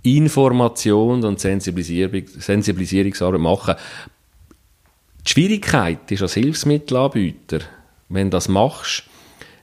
Information 0.04 1.24
und 1.24 1.40
Sensibilisierung, 1.40 2.24
Sensibilisierungsarbeit 2.28 3.40
machen. 3.40 3.76
Die 5.26 5.32
Schwierigkeit 5.32 6.12
ist 6.12 6.22
als 6.22 6.34
Hilfsmittelanbieter, 6.34 7.60
wenn 8.10 8.30
du 8.30 8.36
das 8.36 8.50
machst, 8.50 9.04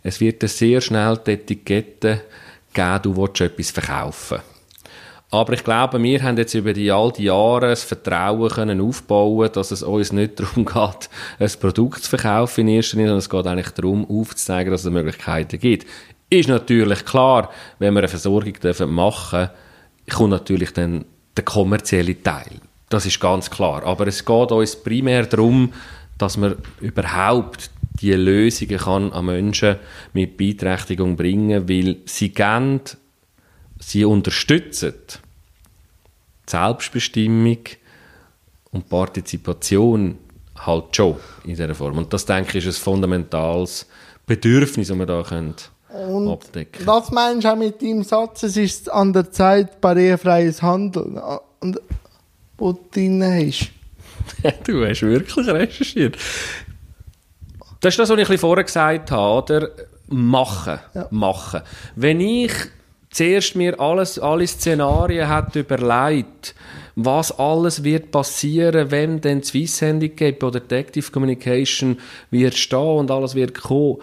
es 0.02 0.18
wird 0.20 0.40
dir 0.40 0.48
sehr 0.48 0.80
schnell 0.80 1.18
die 1.18 1.32
Etikette 1.32 2.22
geben, 2.72 3.02
du 3.02 3.16
willst 3.16 3.42
etwas 3.42 3.70
verkaufen. 3.70 4.38
Aber 5.32 5.52
ich 5.52 5.62
glaube, 5.62 6.02
wir 6.02 6.22
haben 6.22 6.36
jetzt 6.36 6.54
über 6.54 6.72
die 6.72 6.90
all 6.90 7.12
die 7.12 7.24
Jahre 7.24 7.68
das 7.68 7.84
Vertrauen 7.84 8.50
können 8.50 8.80
aufbauen, 8.80 9.50
dass 9.52 9.70
es 9.70 9.82
uns 9.82 10.12
nicht 10.12 10.40
darum 10.40 10.64
geht, 10.64 11.08
ein 11.38 11.60
Produkt 11.60 12.02
zu 12.02 12.10
verkaufen 12.10 12.62
in 12.62 12.76
erster 12.76 12.96
Linie, 12.96 13.10
sondern 13.10 13.18
es 13.18 13.30
geht 13.30 13.46
eigentlich 13.46 13.70
darum, 13.70 14.10
aufzuzeigen, 14.10 14.72
dass 14.72 14.84
es 14.84 14.90
Möglichkeiten 14.90 15.60
gibt. 15.60 15.86
Ist 16.30 16.48
natürlich 16.48 17.04
klar, 17.04 17.50
wenn 17.78 17.94
wir 17.94 18.00
eine 18.00 18.08
Versorgung 18.08 18.52
dürfen 18.54 18.90
machen 18.90 19.50
kommt 20.10 20.30
natürlich 20.30 20.72
dann 20.72 21.04
der 21.36 21.44
kommerzielle 21.44 22.20
Teil. 22.22 22.60
Das 22.88 23.06
ist 23.06 23.20
ganz 23.20 23.48
klar. 23.50 23.84
Aber 23.84 24.06
es 24.06 24.24
geht 24.24 24.52
uns 24.52 24.76
primär 24.76 25.26
darum, 25.26 25.72
dass 26.18 26.36
man 26.36 26.56
überhaupt 26.80 27.70
die 28.00 28.12
Lösungen 28.12 28.78
kann 28.78 29.12
an 29.12 29.26
Menschen 29.26 29.76
mit 30.12 30.36
Beeinträchtigung 30.36 31.16
bringen, 31.16 31.68
weil 31.68 31.98
sie 32.04 32.30
geben 32.30 32.80
sie 33.80 34.04
unterstützen 34.04 34.94
die 36.46 36.50
Selbstbestimmung 36.50 37.58
und 38.72 38.88
Partizipation 38.88 40.18
halt 40.56 40.94
schon 40.94 41.16
in 41.44 41.50
dieser 41.50 41.74
Form. 41.74 41.98
Und 41.98 42.12
das, 42.12 42.24
denke 42.24 42.58
ich, 42.58 42.66
ist 42.66 42.78
ein 42.78 42.82
fundamentales 42.82 43.86
Bedürfnis, 44.26 44.88
das 44.88 44.98
wir 44.98 45.06
da 45.06 45.22
können 45.22 45.54
Und 45.88 46.28
abdecken 46.28 46.86
was 46.86 47.10
meinst 47.10 47.44
du 47.44 47.52
auch 47.52 47.56
mit 47.56 47.82
deinem 47.82 48.04
Satz, 48.04 48.42
es 48.44 48.56
ist 48.56 48.90
an 48.90 49.12
der 49.12 49.30
Zeit 49.30 49.80
barrierefreies 49.80 50.62
Handeln? 50.62 51.18
Und, 51.60 51.80
wo 52.58 52.72
du 52.72 52.80
drin 52.92 53.22
hast. 53.22 53.70
Du 54.64 54.86
hast 54.86 55.02
wirklich 55.02 55.48
recherchiert. 55.48 56.16
Das 57.80 57.94
ist 57.94 57.98
das, 57.98 58.10
was 58.10 58.30
ich 58.30 58.40
vorher 58.40 58.64
gesagt 58.64 59.10
habe, 59.10 59.42
oder? 59.42 59.70
Machen. 60.08 60.78
Ja. 60.94 61.08
Machen. 61.10 61.62
Wenn 61.96 62.20
ich 62.20 62.52
zuerst 63.11 63.56
mir 63.56 63.78
alles, 63.78 64.18
alle 64.18 64.46
Szenarien 64.46 65.28
hätte 65.28 65.61
überlegt, 65.61 66.54
was 66.96 67.36
alles 67.38 67.82
wird 67.82 68.11
passieren, 68.11 68.90
wenn 68.90 69.20
denn 69.20 69.42
Swiss 69.42 69.80
Handicap 69.80 70.42
oder 70.42 70.61
die 70.61 70.74
Active 70.74 71.11
Communication 71.11 71.98
wird 72.30 72.54
stehen 72.54 72.78
und 72.98 73.11
alles 73.11 73.34
wird 73.34 73.54
kommen, 73.54 73.98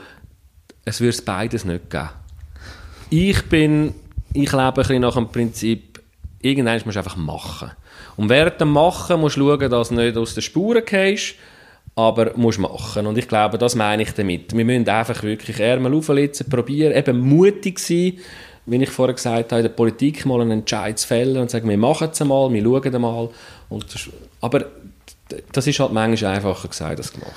es 0.86 1.02
wird 1.02 1.14
es 1.14 1.22
beides 1.22 1.66
nicht 1.66 1.90
geben. 1.90 2.10
Ich 3.10 3.44
bin, 3.44 3.94
ich 4.34 4.52
lebe 4.52 4.64
ein 4.64 4.74
bisschen 4.74 5.02
nach 5.02 5.16
dem 5.16 5.30
Prinzip, 5.30 6.02
irgendwann 6.42 6.82
musst 6.86 6.96
du 6.96 7.00
einfach 7.00 7.18
machen. 7.18 7.72
Und 8.16 8.30
während 8.30 8.60
dem 8.60 8.72
Machen 8.72 9.22
musst 9.22 9.38
du 9.38 9.48
schauen, 9.48 9.70
dass 9.70 9.90
du 9.90 9.96
nicht 9.96 10.18
aus 10.18 10.34
den 10.34 10.42
Spuren 10.42 10.84
gehst, 10.86 11.36
aber 11.96 12.32
musst 12.36 12.60
machen. 12.60 13.08
Und 13.08 13.18
ich 13.18 13.28
glaube, 13.28 13.58
das 13.58 13.76
meine 13.76 14.04
ich 14.04 14.12
damit. 14.12 14.56
Wir 14.56 14.66
müssen 14.66 14.88
einfach 14.88 15.24
wirklich 15.24 15.60
Ärmel 15.60 15.94
auflitzen, 15.94 16.50
probieren, 16.50 16.94
eben 16.94 17.20
mutig 17.20 17.80
sein, 17.80 18.14
wie 18.68 18.84
ich 18.84 18.90
vorher 18.90 19.16
gesagt 19.16 19.52
habe, 19.52 19.62
in 19.62 19.68
der 19.68 19.74
Politik 19.74 20.26
mal 20.26 20.42
einen 20.42 20.52
Entscheid 20.52 21.00
zu 21.00 21.08
fällen 21.08 21.42
und 21.42 21.50
sagen, 21.50 21.68
wir 21.68 21.78
machen 21.78 22.10
es 22.12 22.22
einmal, 22.22 22.52
wir 22.52 22.62
schauen 22.62 22.96
einmal. 22.96 23.30
Das, 23.70 24.10
aber 24.42 24.66
das 25.52 25.68
ist 25.68 25.80
halt 25.80 25.94
manchmal 25.94 26.36
einfacher 26.36 26.68
gesagt 26.68 27.00
als 27.00 27.12
gemacht. 27.12 27.34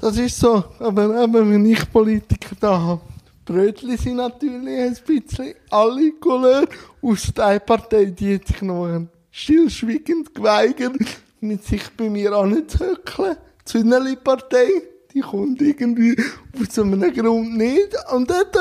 Das 0.00 0.16
ist 0.18 0.38
so. 0.38 0.64
Aber 0.78 1.22
eben, 1.22 1.50
wenn 1.50 1.66
ich 1.66 1.90
Politiker 1.90 2.56
da 2.60 2.78
habe, 2.78 3.00
Brötli 3.44 3.96
sind 3.96 4.16
natürlich 4.16 4.78
ein 4.78 4.96
bisschen 5.06 5.54
alle 5.70 6.12
Couleur 6.12 6.66
aus 7.02 7.32
der 7.36 7.58
Partei, 7.58 8.06
die 8.06 8.34
hat 8.34 8.46
sich 8.46 8.62
noch 8.62 8.86
ein 8.86 9.08
stillschweigend 9.30 10.34
geweigert, 10.34 10.96
mit 11.40 11.64
sich 11.64 11.82
bei 11.96 12.08
mir 12.08 12.32
anzuhöckeln. 12.32 13.36
Die 13.60 13.64
Zünneli-Partei, 13.64 14.66
die 15.14 15.20
kommt 15.20 15.62
irgendwie 15.62 16.16
aus 16.60 16.78
einem 16.78 17.00
Grund 17.14 17.56
nicht. 17.56 17.94
Und 18.12 18.28
dort 18.28 18.56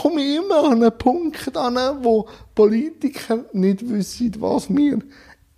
komme 0.00 0.22
ich 0.22 0.36
immer 0.36 0.64
an 0.64 0.82
einen 0.82 0.96
Punkt 0.96 1.56
an, 1.56 1.76
wo 2.02 2.26
Politiker 2.54 3.44
nicht 3.52 3.86
wissen, 3.86 4.34
was 4.38 4.70
mir 4.70 4.98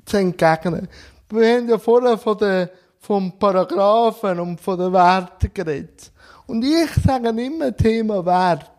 zu 0.05 0.17
entgegnen. 0.17 0.89
Wir 1.31 1.57
haben 1.57 1.69
ja 1.69 1.79
vorher 1.79 2.19
von 2.19 2.37
der, 2.37 2.71
vom 2.99 3.39
Paragraphen 3.39 4.41
und 4.41 4.61
von 4.61 4.79
den 4.79 4.93
Werten 4.93 5.51
geredet. 5.55 6.11
Und 6.47 6.65
ich 6.65 6.91
sage 7.05 7.29
immer 7.29 7.75
Thema 7.77 8.27
Wert. 8.27 8.71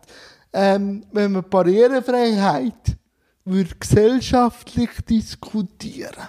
Ähm, 0.52 1.04
wenn 1.10 1.32
man 1.32 1.48
Barrierefreiheit 1.48 2.96
würde 3.44 3.74
gesellschaftlich 3.80 4.90
diskutieren, 5.08 6.28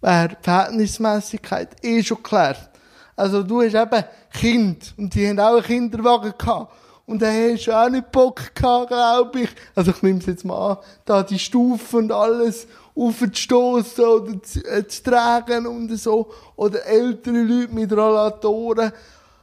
wäre 0.00 0.36
Verhältnismäßigkeit 0.40 1.84
eh 1.84 2.02
schon 2.02 2.16
geklärt. 2.16 2.73
Also 3.16 3.42
du 3.42 3.62
hast 3.62 3.74
eben 3.74 4.04
Kind 4.32 4.94
und 4.96 5.14
die 5.14 5.28
haben 5.28 5.40
auch 5.40 5.54
einen 5.54 5.62
Kinderwagen 5.62 6.34
gehabt. 6.36 6.72
Und 7.06 7.20
da 7.20 7.26
hast 7.26 7.66
du 7.66 7.72
auch 7.72 7.88
nicht 7.90 8.10
Bock 8.10 8.54
gehabt, 8.54 8.88
glaube 8.88 9.40
ich. 9.40 9.50
Also 9.74 9.90
ich 9.90 10.02
nehme 10.02 10.20
es 10.20 10.26
jetzt 10.26 10.44
mal 10.44 10.72
an, 10.72 10.78
da 11.04 11.22
die 11.22 11.38
Stufen 11.38 12.04
und 12.04 12.12
alles 12.12 12.66
aufzustoßen 12.96 14.04
oder 14.04 14.42
zu, 14.42 14.64
äh, 14.64 14.86
zu 14.86 15.02
tragen 15.02 15.66
und 15.66 15.94
so. 15.98 16.30
Oder 16.56 16.84
ältere 16.86 17.42
Leute 17.42 17.74
mit 17.74 17.92
Rollatoren. 17.92 18.92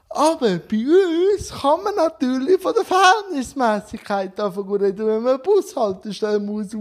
Aber 0.10 0.58
bei 0.58 0.86
uns 0.86 1.50
kann 1.50 1.84
man 1.84 1.96
natürlich 1.96 2.62
von 2.62 2.74
der 2.74 2.84
Verhältnismäßigkeit 2.84 4.38
davon 4.38 4.70
reden, 4.82 5.08
wenn 5.08 5.22
man 5.22 5.36
eine 5.36 5.40
Bushaltestelle 5.40 6.40
muss. 6.40 6.76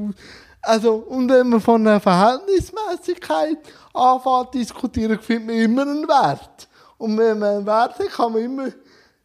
Also, 0.63 0.95
und 0.95 1.29
wenn 1.31 1.49
man 1.49 1.61
von 1.61 1.87
einer 1.87 2.01
Verhältnismäßigkeit 2.01 3.59
anfängt 3.95 4.55
diskutieren, 4.55 5.19
findet 5.21 5.47
man 5.47 5.57
immer 5.57 5.83
einen 5.83 6.09
Wert. 6.09 6.69
Und 7.01 7.17
wenn 7.17 7.39
man 7.39 7.57
einen 7.57 7.67
Wert 7.67 7.99
hat, 7.99 8.11
kann 8.11 8.33
man 8.33 8.43
immer 8.43 8.67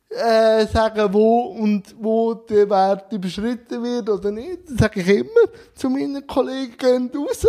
äh, 0.09 0.65
sagen, 0.65 1.13
wo 1.13 1.47
und 1.59 1.93
wo 1.99 2.34
der 2.34 2.69
Wert 2.69 3.11
überschritten 3.11 3.84
wird 3.84 4.09
oder 4.09 4.32
nicht. 4.32 4.69
Das 4.69 4.78
sage 4.78 5.01
ich 5.01 5.07
immer 5.09 5.51
zu 5.76 5.89
meinen 5.89 6.26
Kollegen, 6.26 6.78
geht 6.78 7.15
raus, 7.15 7.45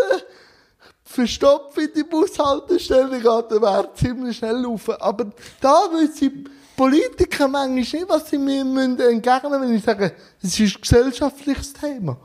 verstopft 1.04 1.78
die 1.94 2.02
Bushaltestelle, 2.02 3.20
geht 3.20 3.50
der 3.52 3.62
Wert 3.62 3.96
ziemlich 3.96 4.36
schnell 4.36 4.64
rauf. 4.64 5.00
Aber 5.00 5.30
da 5.60 5.82
ich 6.02 6.32
Politiker 6.76 7.46
manchmal 7.46 7.68
nicht, 7.68 8.08
was 8.08 8.28
sie 8.28 8.38
mir 8.38 8.64
müssen 8.64 8.98
entgegnen 8.98 9.62
wenn 9.62 9.74
ich 9.76 9.84
sage, 9.84 10.12
es 10.42 10.58
ist 10.58 10.76
ein 10.76 10.80
gesellschaftliches 10.80 11.72
Thema. 11.72 12.16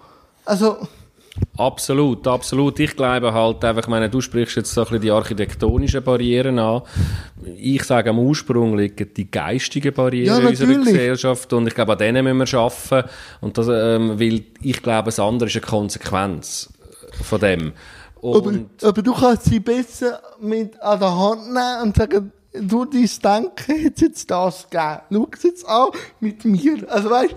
Also, 0.44 0.88
Absolut, 1.58 2.28
absolut. 2.28 2.80
Ich 2.80 2.96
glaube 2.96 3.34
halt 3.34 3.64
einfach, 3.64 3.84
ich 3.84 3.88
meine, 3.88 4.10
du 4.10 4.20
sprichst 4.20 4.58
jetzt 4.58 4.74
so 4.74 4.82
ein 4.82 4.86
bisschen 4.86 5.02
die 5.02 5.12
architektonischen 5.12 6.04
Barrieren 6.04 6.60
an. 6.60 6.82
Ich 7.58 7.84
sage, 7.84 8.10
am 8.10 8.20
Ursprung 8.20 8.78
liegen 8.78 9.14
die 9.16 9.30
geistigen 9.30 9.94
Barrieren 9.94 10.42
Ja, 10.42 10.48
unserer. 10.48 10.76
Gesellschaft 10.76 11.54
und 11.54 11.68
ich 11.68 11.76
glaube, 11.76 11.94
an 11.94 11.98
denen 12.00 12.38
müssen 12.38 12.52
wir 12.52 12.60
arbeiten. 12.60 13.10
Und 13.42 13.58
das, 13.58 13.68
ähm, 13.68 14.20
weil 14.20 14.44
ich 14.62 14.82
glaube, 14.82 15.06
das 15.06 15.20
andere 15.20 15.50
ist 15.50 15.56
eine 15.56 15.66
Konsequenz 15.66 16.70
von 17.22 17.40
dem. 17.40 17.74
aber, 18.22 18.54
aber 18.82 19.02
du 19.02 19.14
kannst 19.14 19.46
sie 19.46 19.60
besser 19.60 20.22
mit 20.40 20.80
an 20.82 21.00
der 21.00 21.18
Hand 21.18 21.48
nehmen 21.48 21.82
und 21.84 21.96
sagen, 21.96 22.32
du, 22.54 22.86
dein 22.86 23.10
Denken 23.24 23.86
hat 23.86 24.02
jetzt 24.02 24.30
das 24.30 24.70
gegeben. 24.70 25.00
Schau 25.12 25.28
es 25.34 25.44
jetzt 25.44 25.68
an 25.68 25.88
mit 26.20 26.46
mir. 26.46 26.86
Also 26.90 27.10
weißt, 27.10 27.36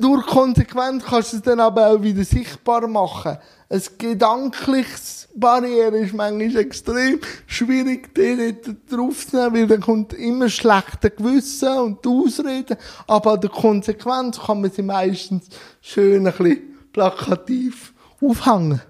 durch 0.00 0.26
Konsequenz 0.26 1.04
kannst 1.04 1.32
du 1.32 1.36
es 1.36 1.42
dann 1.42 1.60
aber 1.60 1.88
auch 1.88 2.02
wieder 2.02 2.24
sichtbar 2.24 2.86
machen. 2.88 3.38
Ein 3.68 3.82
gedankliches 3.98 5.28
Barriere 5.34 5.98
ist 5.98 6.14
manchmal 6.14 6.56
extrem 6.56 7.20
schwierig, 7.46 8.14
den 8.14 8.38
nicht 8.38 8.60
drauf 8.90 9.26
zu 9.26 9.36
nehmen, 9.36 9.54
weil 9.54 9.66
dann 9.66 9.80
kommt 9.80 10.12
immer 10.14 10.48
schlechte 10.48 11.10
Gewissen 11.10 11.78
und 11.78 12.04
die 12.04 12.08
Ausreden. 12.08 12.76
Aber 13.06 13.34
an 13.34 13.40
der 13.40 13.50
Konsequenz 13.50 14.40
kann 14.40 14.60
man 14.60 14.70
sie 14.70 14.82
meistens 14.82 15.48
schön 15.80 16.26
ein 16.26 16.32
bisschen 16.32 16.62
plakativ 16.92 17.92
aufhängen. 18.20 18.82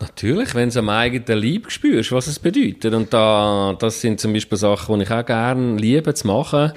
Natürlich, 0.00 0.54
wenn 0.54 0.70
du 0.70 0.78
am 0.80 0.88
eigenen 0.90 1.42
Leib 1.42 1.70
spürst, 1.70 2.12
was 2.12 2.26
es 2.26 2.38
bedeutet. 2.38 2.92
Und 2.92 3.12
da, 3.12 3.74
das 3.78 4.00
sind 4.00 4.20
zum 4.20 4.32
Beispiel 4.32 4.58
Sachen, 4.58 4.98
die 4.98 5.04
ich 5.04 5.10
auch 5.10 5.24
gerne 5.24 5.76
liebe 5.76 6.12
zu 6.12 6.26
machen. 6.26 6.72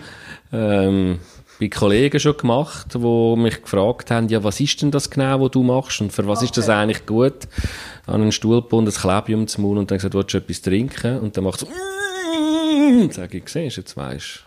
Ähm, 0.53 1.19
bei 1.59 1.69
Kollegen 1.69 2.19
schon 2.19 2.37
gemacht, 2.37 2.93
die 2.93 3.35
mich 3.37 3.61
gefragt 3.61 4.11
haben, 4.11 4.27
ja, 4.29 4.43
was 4.43 4.59
ist 4.59 4.81
denn 4.81 4.91
das 4.91 5.09
genau, 5.09 5.41
was 5.41 5.51
du 5.51 5.63
machst 5.63 6.01
und 6.01 6.11
für 6.11 6.27
was 6.27 6.43
ist 6.43 6.57
das 6.57 6.69
eigentlich 6.69 7.05
gut? 7.05 7.47
An 8.05 8.21
einen 8.21 8.31
Stuhl 8.31 8.61
gebunden, 8.61 8.91
ein 8.91 8.99
Klebi 8.99 9.33
um 9.35 9.45
den 9.45 9.61
Mund 9.61 9.79
und 9.79 9.91
dann 9.91 9.97
gesagt, 9.97 10.13
willst 10.13 10.33
du 10.33 10.37
etwas 10.37 10.61
trinken? 10.61 11.19
Und 11.19 11.35
dann 11.35 11.43
macht 11.43 11.61
es 11.63 11.67
so, 11.67 11.73
und 13.03 13.13
sage 13.13 13.37
ich, 13.39 13.49
siehst 13.49 13.77
jetzt 13.77 13.97
weisst 13.97 14.45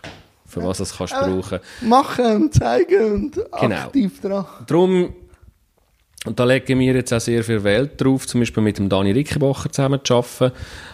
für 0.51 0.63
was 0.63 0.79
das 0.79 0.97
kannst 0.97 1.13
du 1.13 1.17
brauchen. 1.17 1.59
Machen 1.81 2.51
zeigen 2.51 3.13
und 3.13 3.35
Genau. 3.35 3.75
aktiv 3.75 4.19
dran. 4.21 4.45
Darum, 4.67 5.13
und 6.25 6.39
da 6.39 6.43
legen 6.43 6.79
wir 6.79 6.93
jetzt 6.93 7.13
auch 7.13 7.19
sehr 7.19 7.43
viel 7.43 7.63
Welt 7.63 7.99
drauf, 7.99 8.27
zum 8.27 8.41
Beispiel 8.41 8.61
mit 8.61 8.77
dem 8.77 8.89
Dani 8.89 9.11
Rickenbacher 9.11 9.71
zusammen 9.71 10.01
zu 10.03 10.15
arbeiten. 10.15 10.51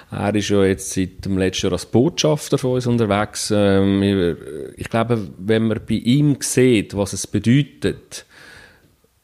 Er 0.09 0.33
ist 0.33 0.49
ja 0.49 0.63
jetzt 0.63 0.91
seit 0.91 1.25
dem 1.25 1.37
letzten 1.37 1.67
Jahr 1.67 1.73
als 1.73 1.85
Botschafter 1.85 2.57
von 2.57 2.75
uns 2.75 2.87
unterwegs. 2.87 3.51
Ähm, 3.53 4.35
ich 4.77 4.89
glaube, 4.89 5.27
wenn 5.37 5.67
man 5.67 5.81
bei 5.87 5.95
ihm 5.95 6.37
sieht, 6.39 6.95
was 6.95 7.13
es 7.13 7.27
bedeutet, 7.27 8.25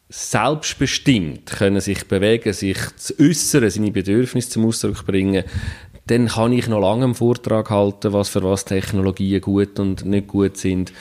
selbstbestimmt 0.10 1.52
können 1.52 1.80
sich 1.80 2.08
bewegen, 2.08 2.54
sich 2.54 2.78
zu 2.98 3.18
äußern, 3.20 3.70
seine 3.70 3.92
Bedürfnisse 3.92 4.50
zum 4.50 4.66
Ausdruck 4.66 5.06
bringen, 5.06 5.44
dann 6.08 6.28
kann 6.28 6.52
ich 6.52 6.68
noch 6.68 6.82
lange 6.82 7.06
einen 7.06 7.16
Vortrag 7.16 7.70
halten, 7.70 8.12
was 8.12 8.30
für 8.30 8.44
was 8.44 8.66
Technologien 8.66 9.42
gut 9.42 9.80
und 9.80 10.06
nicht 10.06 10.28
gut 10.28 10.58
sind. 10.58 10.92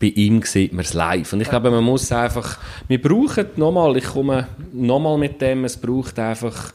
Bei 0.00 0.08
ihm 0.08 0.42
sieht 0.42 0.72
man 0.72 0.84
es 0.84 0.92
live. 0.92 1.32
Und 1.32 1.40
ich 1.40 1.48
glaube, 1.48 1.70
man 1.70 1.84
muss 1.84 2.10
einfach, 2.10 2.58
wir 2.88 3.00
brauchen 3.00 3.46
nochmal, 3.56 3.96
ich 3.96 4.06
komme 4.06 4.48
nochmal 4.72 5.18
mit 5.18 5.40
dem, 5.40 5.64
es 5.64 5.76
braucht 5.76 6.18
einfach 6.18 6.72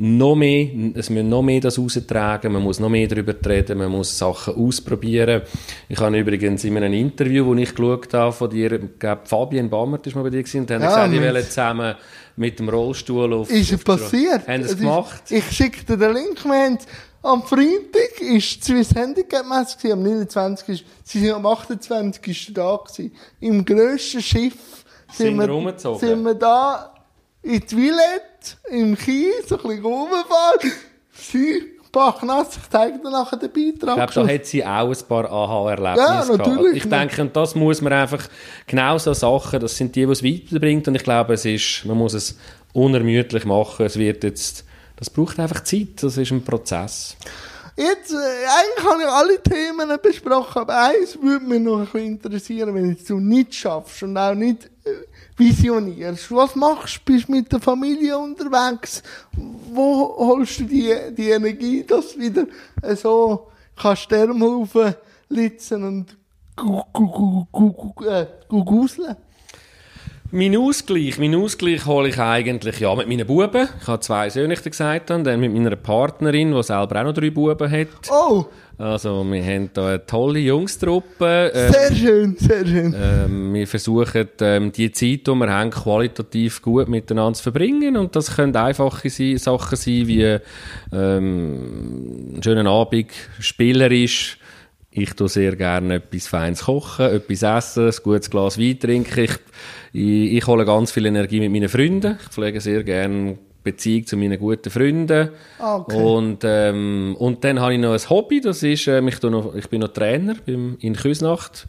noch 0.00 0.36
mehr, 0.36 0.68
es 0.94 1.10
müssen 1.10 1.28
noch 1.28 1.42
mehr 1.42 1.60
das 1.60 1.76
raustragen, 1.76 2.52
man 2.52 2.62
muss 2.62 2.78
noch 2.78 2.88
mehr 2.88 3.08
darüber 3.08 3.34
reden, 3.44 3.78
man 3.78 3.90
muss 3.90 4.16
Sachen 4.16 4.54
ausprobieren. 4.54 5.42
Ich 5.88 5.98
habe 5.98 6.16
übrigens 6.16 6.62
in 6.62 6.76
einem 6.76 6.92
Interview, 6.92 7.52
das 7.52 7.62
ich 7.64 7.74
geschaut 7.74 8.14
habe 8.14 8.30
von 8.32 8.48
dir, 8.48 8.72
ich 8.72 8.98
glaube, 9.00 9.22
Fabian 9.24 9.68
Bammert 9.68 10.06
ist 10.06 10.14
mal 10.14 10.22
bei 10.22 10.30
dir 10.30 10.44
gewesen, 10.44 10.60
und 10.60 10.70
haben 10.70 10.82
Ja, 10.82 10.88
gesagt, 10.88 11.10
mit- 11.10 11.20
wollen 11.22 11.44
zusammen 11.44 11.94
mit 12.36 12.58
dem 12.60 12.68
Rollstuhl 12.68 13.32
auf... 13.34 13.50
Ist 13.50 13.72
es 13.72 13.74
auf 13.74 13.84
passiert? 13.84 14.46
Haben 14.46 14.60
es 14.62 14.70
ist- 14.70 14.78
gemacht? 14.78 15.22
Ich 15.30 15.50
schicke 15.50 15.84
dir 15.84 15.96
den 15.96 16.14
Link. 16.14 16.44
Wir 16.44 16.52
haben 16.64 16.78
am 17.22 17.42
Freitag 17.42 18.20
ist 18.20 18.62
Swiss 18.62 18.94
Handicap 18.94 19.44
Messe 19.48 19.76
gewesen, 19.78 19.92
am 19.94 20.02
29. 20.04 20.68
Ist, 20.68 20.84
sie 21.02 21.18
sind 21.18 21.32
am 21.32 21.44
28. 21.44 22.54
da 22.54 22.76
gewesen. 22.86 23.12
Im 23.40 23.64
grössten 23.64 24.22
Schiff 24.22 24.54
Sind 25.12 25.36
wir, 25.36 25.48
wir 25.48 25.98
sind 25.98 26.22
wir 26.24 26.34
da 26.34 26.94
in 27.42 27.60
die 27.60 27.74
Villette, 27.74 28.37
im 28.70 28.96
Kies, 28.96 29.48
so 29.48 29.56
ein 29.56 29.62
bisschen 29.62 29.84
rumgefahren. 29.84 30.72
Sie, 31.12 31.78
bachnass, 31.92 32.56
ich 32.56 32.68
zeige 32.70 32.98
dir 32.98 33.10
nachher 33.10 33.36
den 33.36 33.50
Beitrag. 33.52 33.98
Ich 33.98 34.12
glaube, 34.12 34.28
da 34.28 34.34
hat 34.34 34.46
sie 34.46 34.64
auch 34.64 34.88
ein 34.88 35.08
paar 35.08 35.30
Aha-Erlebnisse 35.30 36.08
Ja, 36.08 36.36
natürlich. 36.36 36.84
Ich 36.84 36.88
denke, 36.88 37.22
und 37.22 37.36
das 37.36 37.54
muss 37.54 37.80
man 37.80 37.92
einfach, 37.92 38.28
genau 38.66 38.98
so 38.98 39.12
Sachen, 39.12 39.60
das 39.60 39.76
sind 39.76 39.94
die, 39.96 40.06
die 40.06 40.12
es 40.12 40.22
weiterbringt. 40.22 40.88
Und 40.88 40.94
ich 40.94 41.04
glaube, 41.04 41.34
es 41.34 41.44
ist, 41.44 41.84
man 41.84 41.98
muss 41.98 42.14
es 42.14 42.36
unermüdlich 42.72 43.44
machen. 43.44 43.86
Es 43.86 43.98
wird 43.98 44.24
jetzt, 44.24 44.64
das 44.96 45.10
braucht 45.10 45.38
einfach 45.40 45.64
Zeit. 45.64 46.02
Das 46.02 46.16
ist 46.16 46.30
ein 46.30 46.44
Prozess. 46.44 47.16
Jetzt, 47.76 48.10
äh, 48.10 48.16
eigentlich 48.16 48.84
habe 48.84 49.02
ich 49.02 49.08
alle 49.08 49.40
Themen 49.40 49.98
besprochen, 50.02 50.62
aber 50.62 50.86
eins 50.88 51.16
würde 51.22 51.44
mich 51.44 51.60
noch 51.60 51.78
ein 51.78 51.84
bisschen 51.84 52.06
interessieren, 52.06 52.74
wenn 52.74 52.96
du 53.06 53.20
nicht 53.20 53.54
schaffst 53.54 54.02
und 54.02 54.16
auch 54.16 54.34
nicht 54.34 54.64
äh, 54.84 54.90
visionierst. 55.38 56.30
Was 56.32 56.54
machst 56.56 57.00
du? 57.04 57.12
Bist 57.12 57.28
mit 57.28 57.50
der 57.52 57.60
Familie 57.60 58.18
unterwegs? 58.18 59.02
Wo 59.72 60.14
holst 60.18 60.60
du 60.60 60.64
die, 60.64 60.92
die 61.16 61.30
Energie, 61.30 61.84
dass 61.84 62.14
du 62.14 62.20
wieder 62.20 62.46
äh, 62.82 62.96
so 62.96 63.48
kannst 63.80 64.02
Sterne 64.02 64.44
auflitzen 64.44 65.84
und 65.84 66.16
gu- 66.56 66.82
gu- 66.92 67.06
gu- 67.06 67.46
gu- 67.52 67.92
gu- 67.92 68.04
äh? 68.04 68.26
Mein 70.30 70.54
Ausgleich, 70.58 71.18
mein 71.18 71.34
Ausgleich 71.34 71.86
hole 71.86 72.10
ich 72.10 72.18
eigentlich 72.18 72.80
ja 72.80 72.94
mit 72.94 73.08
meinen 73.08 73.26
Buben. 73.26 73.66
Ich 73.80 73.86
habe 73.86 74.00
zwei 74.00 74.28
Söhne, 74.28 74.52
ich 74.52 74.60
dir 74.60 74.68
gesagt 74.70 75.10
habe, 75.10 75.22
dann 75.22 75.40
mit 75.40 75.54
meiner 75.54 75.74
Partnerin, 75.74 76.52
die 76.52 76.62
selber 76.62 77.00
auch 77.00 77.04
noch 77.04 77.14
drei 77.14 77.30
Buben 77.30 77.70
hat. 77.70 77.88
Oh, 78.10 78.44
Also 78.78 79.24
wir 79.24 79.44
haben 79.44 79.70
da 79.74 79.88
eine 79.88 80.06
tolle 80.06 80.38
Jungstruppe. 80.38 81.50
Ähm, 81.52 81.72
sehr 81.72 81.94
schön, 81.96 82.36
sehr 82.36 82.64
schön. 82.64 82.94
Ähm, 82.96 83.52
wir 83.52 83.66
versuchen, 83.66 84.28
ähm, 84.40 84.70
die 84.70 84.92
Zeit, 84.92 85.26
die 85.26 85.34
wir 85.34 85.52
haben, 85.52 85.70
qualitativ 85.70 86.62
gut 86.62 86.88
miteinander 86.88 87.34
zu 87.34 87.42
verbringen. 87.42 87.96
Und 87.96 88.14
das 88.14 88.36
können 88.36 88.54
einfache 88.54 89.10
Sachen 89.10 89.76
sein, 89.76 90.06
wie 90.06 90.38
ähm, 90.92 92.34
einen 92.34 92.42
schönen 92.42 92.68
Abend, 92.68 93.10
spielerisch. 93.40 94.38
Ich 94.92 95.12
tue 95.14 95.28
sehr 95.28 95.56
gerne 95.56 95.96
etwas 95.96 96.28
Feines 96.28 96.64
kochen, 96.64 97.06
etwas 97.06 97.42
essen, 97.42 97.88
ein 97.88 98.02
gutes 98.04 98.30
Glas 98.30 98.58
Wein 98.58 98.78
trinken. 98.78 99.24
Ich, 99.24 99.32
ich, 99.92 100.32
ich 100.34 100.46
hole 100.46 100.64
ganz 100.64 100.92
viel 100.92 101.06
Energie 101.06 101.40
mit 101.40 101.50
meinen 101.50 101.68
Freunden. 101.68 102.16
Ich 102.22 102.28
pflege 102.28 102.60
sehr 102.60 102.84
gerne 102.84 103.38
Beziehung 103.72 104.06
zu 104.06 104.16
meinen 104.16 104.38
guten 104.38 104.70
Freunden. 104.70 105.30
Ah, 105.58 105.76
okay. 105.76 106.02
Und, 106.02 106.38
ähm, 106.44 107.16
und 107.18 107.44
dann 107.44 107.60
habe 107.60 107.74
ich 107.74 107.80
noch 107.80 107.92
ein 107.92 108.10
Hobby, 108.10 108.40
das 108.40 108.62
ist, 108.62 108.86
ähm, 108.86 109.08
ich, 109.08 109.22
noch, 109.22 109.54
ich 109.54 109.68
bin 109.68 109.80
noch 109.80 109.92
Trainer 109.92 110.34
beim, 110.46 110.76
in 110.80 110.94
Küsnacht 110.94 111.66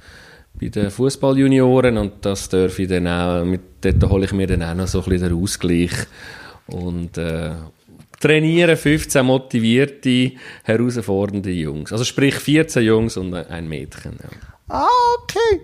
bei 0.59 0.69
den 0.69 0.91
Fußballjunioren 0.91 1.97
und 1.97 2.25
das 2.25 2.49
darf 2.49 2.79
ich 2.79 2.87
dann 2.87 3.07
auch, 3.07 3.45
mit, 3.45 3.61
dort 3.81 4.09
hole 4.09 4.25
ich 4.25 4.33
mir 4.33 4.47
dann 4.47 4.63
auch 4.63 4.75
noch 4.75 4.87
so 4.87 4.99
ein 5.01 5.09
bisschen 5.09 5.29
den 5.29 5.41
Ausgleich 5.41 5.91
und 6.67 7.17
äh, 7.17 7.51
trainiere 8.19 8.75
15 8.75 9.25
motivierte, 9.25 10.31
herausfordernde 10.63 11.51
Jungs. 11.51 11.91
Also 11.91 12.03
sprich 12.03 12.35
14 12.35 12.83
Jungs 12.83 13.17
und 13.17 13.33
ein 13.33 13.67
Mädchen. 13.67 14.17
Ja. 14.21 14.29
Ah, 14.67 14.87
okay. 15.23 15.61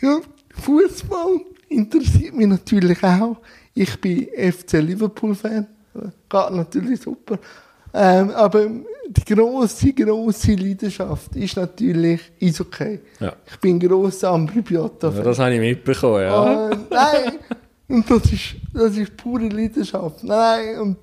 Ja, 0.00 0.20
Fußball 0.54 1.40
interessiert 1.68 2.34
mich 2.34 2.46
natürlich 2.46 3.02
auch. 3.02 3.40
Ich 3.74 4.00
bin 4.00 4.26
FC 4.26 4.74
Liverpool-Fan. 4.74 5.66
Geht 6.28 6.50
natürlich 6.50 7.00
super. 7.00 7.38
Ähm, 7.94 8.30
aber 8.30 8.66
die 9.08 9.34
grosse, 9.34 9.92
grosse 9.92 10.54
Leidenschaft 10.54 11.34
ist 11.36 11.56
natürlich 11.56 12.20
Eishockey. 12.40 13.00
Ja. 13.18 13.32
Ich 13.50 13.58
bin 13.58 13.76
ein 13.76 13.80
grosser 13.80 14.30
Ambri 14.30 14.60
Piotta-Fan. 14.60 15.18
Ja, 15.18 15.24
das 15.24 15.38
habe 15.38 15.54
ich 15.54 15.60
mitbekommen, 15.60 16.22
ja. 16.22 16.70
Äh, 16.70 16.76
nein, 16.90 17.32
und 17.88 18.10
das 18.10 18.32
ist, 18.32 18.56
das 18.74 18.96
ist 18.96 19.16
pure 19.16 19.48
Leidenschaft. 19.48 20.22
Nein, 20.22 20.78
und 20.80 20.96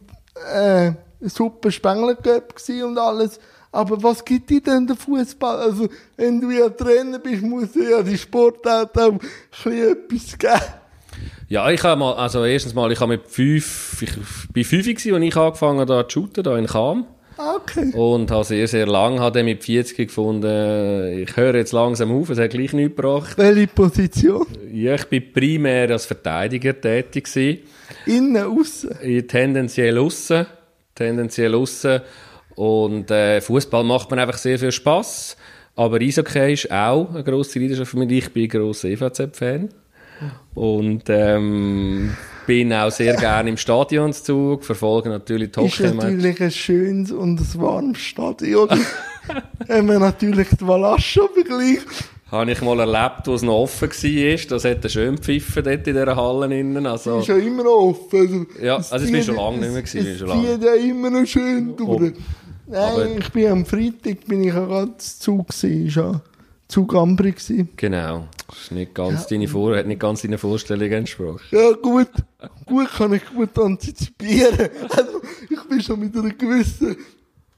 äh, 0.54 0.92
super 1.22 1.72
Spengler 1.72 2.18
und 2.84 2.98
alles. 2.98 3.40
Aber 3.72 4.02
was 4.02 4.24
gibt 4.24 4.50
dir 4.50 4.62
denn 4.62 4.88
der 4.88 4.96
Fußball? 4.96 5.58
Also, 5.58 5.90
wenn 6.16 6.40
du 6.40 6.50
ja 6.50 6.70
Trainer 6.70 7.20
bist, 7.20 7.42
muss 7.42 7.76
ja 7.76 8.02
die 8.02 8.18
Sportart 8.18 8.98
auch 8.98 9.12
ein 9.12 9.20
bisschen 9.60 9.92
etwas 9.92 10.38
geben. 10.38 10.85
Ja, 11.48 11.70
ich 11.70 11.84
habe 11.84 12.00
mal, 12.00 12.14
also 12.14 12.44
erstens 12.44 12.74
mal, 12.74 12.92
ich 12.92 13.00
habe 13.00 13.14
mit 13.14 13.28
fünf, 13.28 14.02
ich 14.02 14.52
bin 14.52 14.64
fünf 14.64 14.86
gewesen, 14.86 15.14
als 15.14 15.24
ich 15.24 15.36
angefangen 15.36 15.80
habe, 15.80 15.94
da 15.94 16.08
zu 16.08 16.22
shooten, 16.22 16.44
da 16.44 16.58
in 16.58 16.68
Cham. 16.68 17.06
Okay. 17.38 17.92
Und 17.94 18.32
habe 18.32 18.46
sehr, 18.46 18.68
sehr 18.68 18.88
lang, 18.88 19.20
habe 19.20 19.40
dann 19.40 19.46
mit 19.46 19.64
40 19.64 20.08
gefunden, 20.08 21.20
ich 21.22 21.36
höre 21.36 21.56
jetzt 21.56 21.74
langsam 21.74 22.12
auf, 22.12 22.30
es 22.30 22.40
hat 22.40 22.52
gleich 22.52 22.72
nichts 22.72 22.96
gebracht. 22.96 23.38
Welche 23.38 23.68
Position? 23.68 24.46
Ja, 24.72 24.96
ich 24.96 25.06
bin 25.06 25.34
primär 25.34 25.90
als 25.92 26.06
Verteidiger 26.06 26.80
tätig 26.80 27.26
gewesen. 27.26 27.60
Innen, 28.06 28.44
aussen. 28.44 28.96
Ich 29.02 29.28
tendenziell 29.28 29.98
aussen, 29.98 30.46
tendenziell 30.96 31.56
aussen. 31.56 32.02
Und 32.56 33.12
äh, 33.12 33.42
Fußball 33.42 33.84
macht 33.84 34.12
mir 34.12 34.22
einfach 34.22 34.38
sehr 34.38 34.58
viel 34.58 34.72
Spaß. 34.72 35.36
Aber 35.76 36.00
Eishockey 36.00 36.54
ist 36.54 36.72
auch 36.72 37.14
eine 37.14 37.24
grosse 37.24 37.60
Leidenschaft 37.60 37.92
für 37.92 37.98
mich. 37.98 38.12
Ich 38.12 38.32
bin 38.32 38.44
ein 38.44 38.50
grosser 38.50 38.88
EVZ-Fan. 38.88 39.70
Und 40.54 41.04
ähm, 41.10 42.12
bin 42.48 42.72
auch 42.74 42.92
sehr 42.92 43.16
gerne 43.16 43.50
im 43.50 43.58
Stadionszug, 43.58 44.64
verfolge 44.64 45.10
natürlich 45.10 45.52
die 45.52 45.66
Ist 45.66 45.80
natürlich 45.80 46.42
ein 46.42 46.52
schönes 46.52 47.12
und 47.12 47.40
ein 47.40 47.62
warmes 47.62 47.98
Stadion. 48.00 48.70
Wenn 49.68 49.86
man 49.88 50.00
natürlich 50.00 50.48
die 50.50 50.66
Valascha 50.68 51.22
vergleicht. 51.34 51.86
Habe 52.32 52.52
ich 52.52 52.62
mal 52.62 52.80
erlebt, 52.80 53.26
wo 53.28 53.34
es 53.34 53.42
noch 53.44 53.54
offen 53.62 53.90
war. 53.90 54.48
Das 54.50 54.66
hat 54.66 54.92
schön 54.92 55.18
pfiffen 55.18 55.64
dort 55.64 55.88
in 55.88 55.94
dieser 55.96 56.16
Halle 56.16 56.60
innen. 56.60 56.86
Also, 56.86 57.20
Ist 57.20 57.28
ja 57.28 57.38
immer 57.38 57.64
noch 57.64 57.72
offen. 57.72 58.20
Also, 58.20 58.46
ja, 58.66 58.78
es 58.78 58.92
also 58.92 59.06
es 59.06 59.14
war 59.14 59.22
schon 59.22 59.36
lange 59.36 59.58
nicht 59.60 59.72
mehr. 59.74 59.84
Es, 59.84 59.92
Gewesen, 59.92 60.30
es 60.30 60.50
zieht 60.60 60.64
ja 60.64 60.74
immer 60.76 61.10
noch 61.10 61.26
schön 61.26 61.76
durch. 61.76 61.90
aber- 61.90 62.12
Nein, 62.68 63.18
ich 63.20 63.30
bin 63.32 63.48
am 63.52 63.66
Freitag 63.66 64.26
bin 64.26 64.44
ich 64.44 64.54
ja 64.54 64.66
gerade 64.66 64.98
zu 64.98 65.20
Zug 65.20 65.48
gewesen. 65.50 66.22
Ja 66.76 66.82
Zug 66.82 66.96
Ambri 66.96 67.32
gewesen. 67.32 67.70
Genau. 67.78 68.28
Das 68.48 68.62
ist 68.62 68.72
nicht 68.72 68.94
ganz 68.94 69.28
deine 69.28 69.48
Vor 69.48 69.76
hat 69.76 69.88
nicht 69.88 70.00
ganz 70.00 70.22
deinen 70.22 70.38
Vorstellungen 70.38 70.92
entsprochen. 70.92 71.42
Ja, 71.52 71.72
gut. 71.72 72.10
Gut 72.66 72.90
kann 72.90 73.14
ich 73.14 73.26
gut 73.26 73.58
antizipieren. 73.58 74.70
Also, 74.90 75.22
ich 75.50 75.64
bin 75.64 75.82
schon 75.82 76.00
mit 76.00 76.16
einer 76.16 76.32
gewissen 76.32 76.98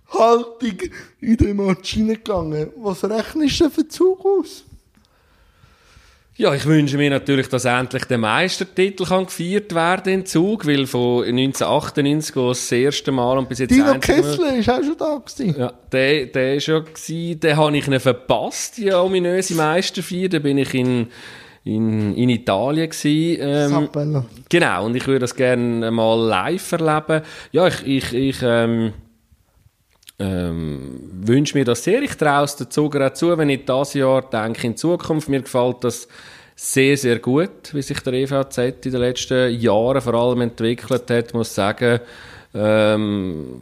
Haltung 0.07 0.77
in 1.19 1.37
den 1.37 1.57
Match 1.57 1.93
hineingegangen. 1.93 2.69
Was 2.77 3.03
rechnest 3.03 3.59
du 3.59 3.69
für 3.69 3.87
Zug 3.87 4.25
aus? 4.25 4.63
Ja, 6.39 6.53
ich 6.53 6.67
wünsche 6.67 6.97
mir 6.97 7.09
natürlich, 7.09 7.49
dass 7.49 7.65
endlich 7.65 8.05
der 8.05 8.19
Meistertitel 8.19 9.05
kann 9.05 9.25
gefeiert 9.25 9.73
werden 9.73 10.13
in 10.13 10.25
Zug, 10.27 10.67
weil 10.67 10.85
von 10.85 11.23
1998, 11.23 12.35
wo 12.35 12.51
es 12.51 12.59
das 12.59 12.71
erste 12.73 13.11
Mal 13.11 13.39
und 13.39 13.49
bis 13.49 13.57
jetzt 13.57 13.71
Dino 13.71 13.97
Kessler 13.99 14.55
ist 14.55 14.69
auch 14.69 14.83
schon 14.83 14.97
da 14.99 15.15
gewesen. 15.15 15.59
Ja, 15.59 15.73
der, 15.91 16.27
der 16.27 16.55
ist 16.57 16.67
ja 16.67 16.77
gewesen, 16.77 17.39
den 17.39 17.57
habe 17.57 17.75
ich 17.75 17.87
ihn 17.87 17.99
verpasst, 17.99 18.77
die 18.77 18.93
ominöse 18.93 19.55
Meisterfeier, 19.55 20.29
da 20.29 20.37
bin 20.37 20.59
ich 20.59 20.75
in, 20.75 21.07
in, 21.63 22.13
in 22.13 22.29
Italien 22.29 22.87
gewesen, 22.87 23.41
ähm. 23.41 23.73
Genau, 24.47 24.85
und 24.85 24.95
ich 24.95 25.07
würde 25.07 25.21
das 25.21 25.35
gerne 25.35 25.89
mal 25.89 26.19
live 26.23 26.71
erleben. 26.71 27.23
Ja, 27.51 27.65
ich, 27.65 27.83
ich, 27.83 28.13
ich 28.13 28.37
ähm, 28.43 28.93
ähm, 30.19 30.99
wünsche 31.21 31.57
mir 31.57 31.65
das 31.65 31.83
sehr. 31.83 32.01
Ich 32.01 32.15
traue 32.15 32.45
es 32.45 32.55
der 32.55 32.69
Zuger 32.69 33.07
auch 33.07 33.13
zu, 33.13 33.37
wenn 33.37 33.49
ich 33.49 33.65
das 33.65 33.93
Jahr 33.93 34.21
denke 34.29 34.67
in 34.67 34.77
Zukunft. 34.77 35.29
Mir 35.29 35.41
gefällt 35.41 35.83
das 35.83 36.07
sehr, 36.55 36.97
sehr 36.97 37.19
gut, 37.19 37.73
wie 37.73 37.83
sich 37.83 37.99
der 37.99 38.13
EVZ 38.13 38.57
in 38.57 38.91
den 38.91 39.01
letzten 39.01 39.53
Jahren 39.59 40.01
vor 40.01 40.15
allem 40.15 40.41
entwickelt 40.41 41.09
hat, 41.11 41.33
muss 41.33 41.53
sagen. 41.53 41.99
Ähm, 42.55 43.61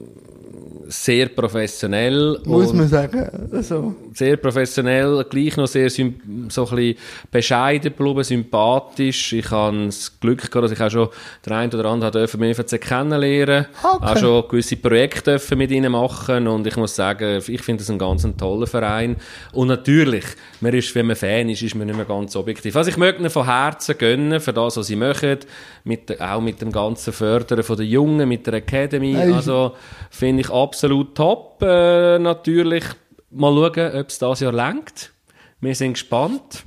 sehr 0.88 1.28
professionell. 1.30 2.40
Muss 2.46 2.74
man 2.74 2.88
sagen. 2.88 3.30
Also, 3.52 3.96
sehr 4.14 4.38
professionell, 4.38 5.26
gleich 5.30 5.58
noch 5.58 5.68
sehr 5.68 5.90
so 5.90 6.02
ein 6.04 6.18
bisschen 6.48 6.96
bescheiden 7.32 7.94
geblieben, 7.96 8.24
sympathisch. 8.24 9.34
Ich 9.34 9.50
habe 9.52 9.86
das 9.86 10.20
Glück 10.20 10.40
gehabt, 10.52 10.56
dass 10.66 10.72
ich 10.72 10.82
auch 10.82 10.90
schon 10.92 11.10
den 11.46 11.54
einen 11.54 11.74
oder 11.74 11.90
anderen 11.90 12.12
dürfen 12.12 12.40
mit 12.40 12.58
EVC 12.58 12.80
kennenlernen 12.82 13.66
Okay. 13.84 14.06
Auch 14.06 14.18
schon 14.18 14.48
gewisse 14.48 14.76
Projekte 14.78 15.32
dürfen 15.32 15.58
mit 15.58 15.72
ihnen 15.72 15.92
machen 15.92 16.48
und 16.48 16.66
ich 16.68 16.76
muss 16.78 16.96
sagen, 16.96 17.42
ich 17.48 17.62
finde 17.62 17.82
das 17.82 17.90
einen 17.90 18.00
ganz 18.00 18.28
tollen 18.38 18.68
Verein. 18.68 19.16
Und 19.54 19.68
natürlich, 19.68 20.26
man 20.62 20.74
ist, 20.74 20.94
wenn 20.96 21.08
man 21.08 21.16
Fan 21.16 21.50
ist, 21.50 21.62
ist 21.62 21.76
man 21.76 21.88
nicht 21.88 21.96
mehr 21.96 22.06
ganz 22.06 22.36
objektiv. 22.36 22.76
Also 22.76 22.90
ich 22.90 22.98
möchte 22.98 23.20
ihnen 23.22 23.30
von 23.30 23.46
Herzen 23.46 23.98
gönnen 23.98 24.40
für 24.40 24.54
das, 24.54 24.78
was 24.78 24.88
sie 24.88 24.96
machen, 24.96 25.38
mit, 25.84 26.10
der- 26.10 26.36
auch 26.36 26.42
mit 26.42 26.62
dem 26.62 26.72
ganzen 26.72 27.14
Fördern 27.14 27.64
von 27.64 27.78
den 27.78 27.88
Jungen, 27.88 28.28
mit 28.28 28.46
der 28.48 28.56
Academy. 28.56 29.16
Also 29.16 29.74
finde 30.10 30.42
ich 30.42 30.50
absolut 30.66 31.16
top. 31.16 31.62
Äh, 31.62 32.20
natürlich 32.20 32.84
mal 33.30 33.54
schauen, 33.54 34.00
ob 34.00 34.10
es 34.10 34.20
dieses 34.20 34.40
Jahr 34.40 34.54
lenkt. 34.54 35.12
Wir 35.62 35.76
sind 35.76 35.94
gespannt. 35.94 36.64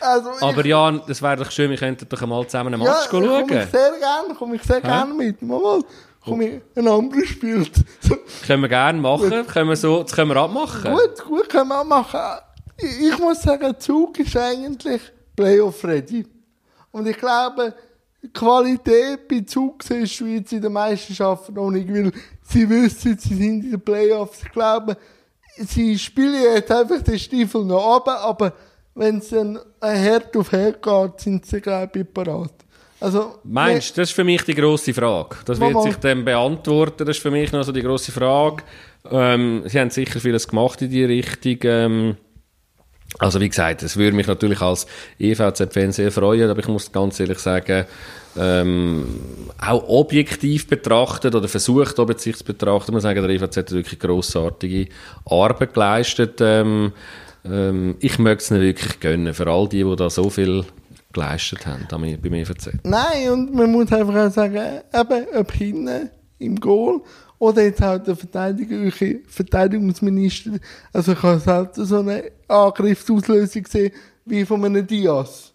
also 0.00 0.30
ich, 0.36 0.42
Aber 0.42 0.66
Jan, 0.66 1.02
das 1.06 1.22
wäre 1.22 1.36
doch 1.36 1.50
schön, 1.50 1.70
wir 1.70 1.76
könnten 1.76 2.08
doch 2.08 2.26
mal 2.26 2.46
zusammen 2.46 2.74
einen 2.74 2.82
ja, 2.82 2.92
Match 2.92 3.08
komme 3.08 3.26
schauen. 3.26 3.44
ich 3.44 3.70
sehr 3.70 3.92
gerne, 3.98 4.34
komme 4.36 4.56
ich 4.56 4.62
sehr 4.62 4.80
gerne 4.80 5.14
mit. 5.14 5.42
Mal, 5.42 5.60
mal, 5.60 5.82
komme 6.24 6.44
ich 6.48 6.62
ein 6.76 6.88
anderes 6.88 7.28
spielt. 7.28 7.72
Können 8.46 8.62
wir 8.62 8.68
gerne 8.68 9.00
machen. 9.00 9.46
Können 9.46 9.68
wir 9.68 9.76
so, 9.76 10.02
das 10.02 10.12
können 10.12 10.30
wir 10.30 10.36
abmachen. 10.36 10.92
gut, 10.92 11.24
gut, 11.24 11.48
können 11.48 11.68
wir 11.68 11.80
auch 11.80 11.84
machen. 11.84 12.20
Ich, 12.76 13.08
ich 13.08 13.18
muss 13.18 13.42
sagen, 13.42 13.74
Zug 13.78 14.18
ist 14.18 14.36
eigentlich 14.36 15.00
Playoff-ready. 15.36 16.26
Und 16.90 17.06
ich 17.06 17.16
glaube, 17.16 17.74
Qualität 18.32 19.26
bei 19.28 19.40
Zug 19.40 19.84
du 19.88 20.26
jetzt 20.26 20.52
in 20.52 20.60
der 20.60 20.70
Meisterschaft 20.70 21.50
noch 21.50 21.70
nicht, 21.70 21.92
weil 21.92 22.12
sie 22.42 22.68
wissen, 22.68 23.18
sie 23.18 23.34
sind 23.34 23.64
in 23.64 23.70
den 23.72 23.80
Playoffs. 23.80 24.42
Ich 24.44 24.52
glaube, 24.52 24.96
sie 25.56 25.98
spielen 25.98 26.42
jetzt 26.54 26.70
einfach 26.70 27.02
den 27.02 27.18
Stiefel 27.18 27.64
noch 27.64 27.84
runter, 27.84 28.20
aber 28.20 28.52
wenn 28.94 29.18
es 29.18 29.30
dann 29.30 29.58
Herd 29.80 30.36
auf 30.36 30.52
Herd 30.52 30.82
geht, 30.82 31.20
sind 31.20 31.46
sie, 31.46 31.60
glaube 31.60 31.98
ich, 31.98 32.12
parat. 32.12 32.52
Also, 33.00 33.38
Meinst 33.42 33.96
du, 33.96 34.00
das 34.00 34.10
ist 34.10 34.14
für 34.14 34.22
mich 34.22 34.42
die 34.42 34.54
grosse 34.54 34.94
Frage. 34.94 35.36
Das 35.44 35.58
wird 35.58 35.82
sich 35.82 35.96
dann 35.96 36.24
beantworten. 36.24 37.04
Das 37.04 37.16
ist 37.16 37.22
für 37.22 37.32
mich 37.32 37.50
noch 37.50 37.64
so 37.64 37.72
die 37.72 37.82
grosse 37.82 38.12
Frage. 38.12 38.62
Ähm, 39.10 39.64
sie 39.66 39.80
haben 39.80 39.90
sicher 39.90 40.20
vieles 40.20 40.46
gemacht 40.46 40.80
in 40.82 40.90
die 40.90 41.04
Richtung. 41.04 41.58
Ähm, 41.64 42.16
also 43.18 43.40
wie 43.40 43.48
gesagt, 43.48 43.82
es 43.82 43.96
würde 43.96 44.16
mich 44.16 44.26
natürlich 44.26 44.60
als 44.60 44.86
EVZ-Fan 45.18 45.92
sehr 45.92 46.10
freuen, 46.10 46.50
aber 46.50 46.60
ich 46.60 46.68
muss 46.68 46.90
ganz 46.90 47.20
ehrlich 47.20 47.38
sagen, 47.38 47.84
ähm, 48.36 49.20
auch 49.60 49.88
objektiv 49.88 50.66
betrachtet 50.66 51.34
oder 51.34 51.48
versucht 51.48 51.98
objektiv 51.98 52.38
zu 52.38 52.44
betrachten, 52.44 52.92
muss 52.92 53.02
sagen, 53.02 53.22
der 53.22 53.30
EVZ 53.30 53.56
hat 53.56 53.72
wirklich 53.72 54.00
grossartige 54.00 54.88
Arbeit 55.26 55.74
geleistet. 55.74 56.40
Ähm, 56.40 56.92
ähm, 57.44 57.96
ich 58.00 58.18
möchte 58.18 58.44
es 58.44 58.50
ihnen 58.50 58.60
wirklich 58.62 59.00
gönnen, 59.00 59.34
für 59.34 59.46
all 59.46 59.68
die, 59.68 59.84
die 59.84 59.96
da 59.96 60.08
so 60.08 60.30
viel 60.30 60.64
geleistet 61.12 61.66
haben 61.66 61.86
beim 61.90 62.34
EVZ. 62.34 62.70
Nein, 62.84 63.30
und 63.30 63.54
man 63.54 63.70
muss 63.70 63.92
einfach 63.92 64.26
auch 64.26 64.32
sagen, 64.32 64.80
eben, 64.94 65.26
ob 65.34 65.52
hinten 65.52 66.10
im 66.38 66.58
Goal 66.58 67.02
oder 67.42 67.64
jetzt 67.64 67.82
auch 67.82 67.98
der 67.98 68.14
Verteidiger, 68.14 68.76
Verteidigungsminister, 69.26 70.52
also 70.92 71.10
ich 71.10 71.22
habe 71.24 71.40
selten 71.40 71.84
so 71.84 71.98
eine 71.98 72.30
Angriffsauslösung 72.46 73.64
gesehen 73.64 73.90
wie 74.24 74.44
von 74.44 74.64
einem 74.64 74.86
Diaz. 74.86 75.52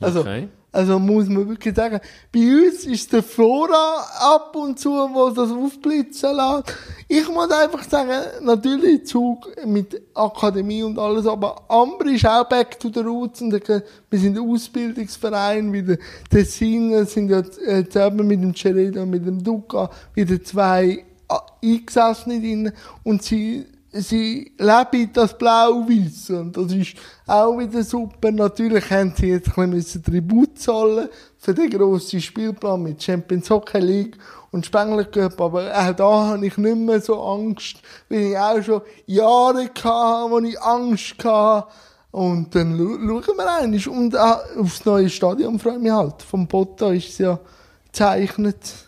Also, 0.00 0.20
Okay. 0.20 0.48
also 0.72 0.98
muss 0.98 1.28
man 1.28 1.46
wirklich 1.46 1.76
sagen, 1.76 2.00
bei 2.32 2.40
uns 2.40 2.86
ist 2.86 3.12
der 3.12 3.22
Flora 3.22 4.02
ab 4.18 4.56
und 4.56 4.78
zu, 4.78 4.88
wo 4.88 5.28
das 5.28 5.50
aufblitzen 5.50 6.34
lässt. 6.36 6.74
Ich 7.06 7.28
muss 7.28 7.50
einfach 7.50 7.84
sagen, 7.84 8.18
natürlich 8.40 9.04
Zug 9.04 9.46
mit 9.66 10.00
Akademie 10.14 10.84
und 10.84 10.98
alles, 10.98 11.26
aber 11.26 11.66
Ambri 11.68 12.14
ist 12.14 12.26
auch 12.26 12.48
back 12.48 12.80
to 12.80 12.88
the 12.88 13.00
roots 13.00 13.42
und 13.42 13.52
wir 13.52 13.82
sind 14.18 14.38
ein 14.38 14.48
Ausbildungsverein, 14.48 15.70
wie 15.70 15.82
der 15.82 15.98
Tessiner 16.30 17.04
sind 17.04 17.28
ja 17.28 17.42
jetzt 17.66 17.94
eben 17.94 18.26
mit 18.26 18.42
dem 18.42 18.54
Ceredo 18.54 19.02
und 19.02 19.10
mit 19.10 19.26
dem 19.26 19.44
Duca 19.44 19.90
wieder 20.14 20.42
zwei 20.42 21.04
ah, 21.28 21.46
Eingesessene 21.62 22.40
drin 22.40 22.72
und 23.02 23.22
sie 23.22 23.66
sie 24.00 24.52
leben 24.58 25.10
das 25.12 25.36
Blau-Weiß 25.36 26.30
und 26.30 26.56
das 26.56 26.72
ist 26.72 26.96
auch 27.26 27.58
wieder 27.58 27.82
super. 27.82 28.30
Natürlich 28.30 28.90
haben 28.90 29.14
sie 29.16 29.28
jetzt 29.28 29.56
ein 29.56 29.70
bisschen 29.70 30.02
Tribut 30.02 30.58
zahlen 30.58 31.08
für 31.38 31.54
den 31.54 31.70
grossen 31.70 32.20
Spielplan 32.20 32.82
mit 32.82 33.02
Champions 33.02 33.50
Hockey 33.50 33.78
League 33.78 34.18
und 34.50 34.66
Spengler 34.66 35.04
Cup, 35.04 35.40
aber 35.40 35.70
auch 35.72 35.92
da 35.92 36.26
habe 36.28 36.46
ich 36.46 36.56
nicht 36.56 36.76
mehr 36.76 37.00
so 37.00 37.22
Angst, 37.22 37.76
weil 38.08 38.22
ich 38.22 38.38
auch 38.38 38.62
schon 38.62 38.82
Jahre 39.06 39.64
hatte, 39.64 40.30
wo 40.30 40.38
ich 40.40 40.60
Angst 40.60 41.24
hatte. 41.24 41.66
Und 42.10 42.54
dann 42.54 42.78
schauen 42.78 43.36
wir 43.36 43.56
einmal. 43.56 43.88
Und 43.88 44.16
auch 44.16 44.40
aufs 44.56 44.84
neue 44.86 45.10
Stadion 45.10 45.58
freue 45.58 45.74
ich 45.74 45.82
mich 45.82 45.92
halt. 45.92 46.22
Vom 46.22 46.46
Botta 46.46 46.90
ist 46.92 47.10
es 47.10 47.18
ja 47.18 47.38
gezeichnet. 47.86 48.85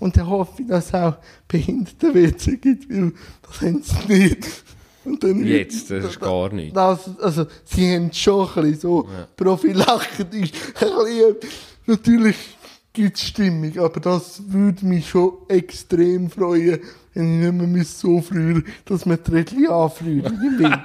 Und 0.00 0.16
dann 0.16 0.28
hoffe 0.28 0.62
ich, 0.62 0.68
dass 0.68 0.86
es 0.86 0.94
auch 0.94 1.16
Behinderte-WC 1.46 2.56
gibt, 2.56 2.90
weil 2.90 3.12
das 3.42 3.60
haben 3.60 3.82
sie 3.82 4.12
nicht. 4.12 4.64
Und 5.04 5.22
dann 5.22 5.46
Jetzt, 5.46 5.90
das 5.90 6.04
ist 6.04 6.20
gar 6.20 6.52
nichts. 6.52 6.74
Das, 6.74 7.18
also, 7.20 7.46
sie 7.64 7.94
haben 7.94 8.12
schon 8.12 8.48
ein 8.48 8.54
bisschen 8.62 8.80
so 8.80 9.08
prophylaktisch. 9.36 10.52
Ein 10.80 10.88
bisschen, 11.04 11.36
natürlich 11.86 12.36
gibt 12.92 13.16
es 13.16 13.22
Stimmung, 13.22 13.78
aber 13.78 14.00
das 14.00 14.42
würde 14.48 14.84
mich 14.84 15.08
schon 15.08 15.32
extrem 15.48 16.30
freuen, 16.30 16.80
wenn 17.14 17.42
ich 17.42 17.52
nicht 17.52 17.68
mehr 17.68 17.84
so 17.84 18.20
früher, 18.20 18.62
dass 18.84 19.06
wir 19.06 19.16
die 19.16 19.30
Rädchen 19.30 19.68
anfrieren 19.68 20.58
im. 20.58 20.78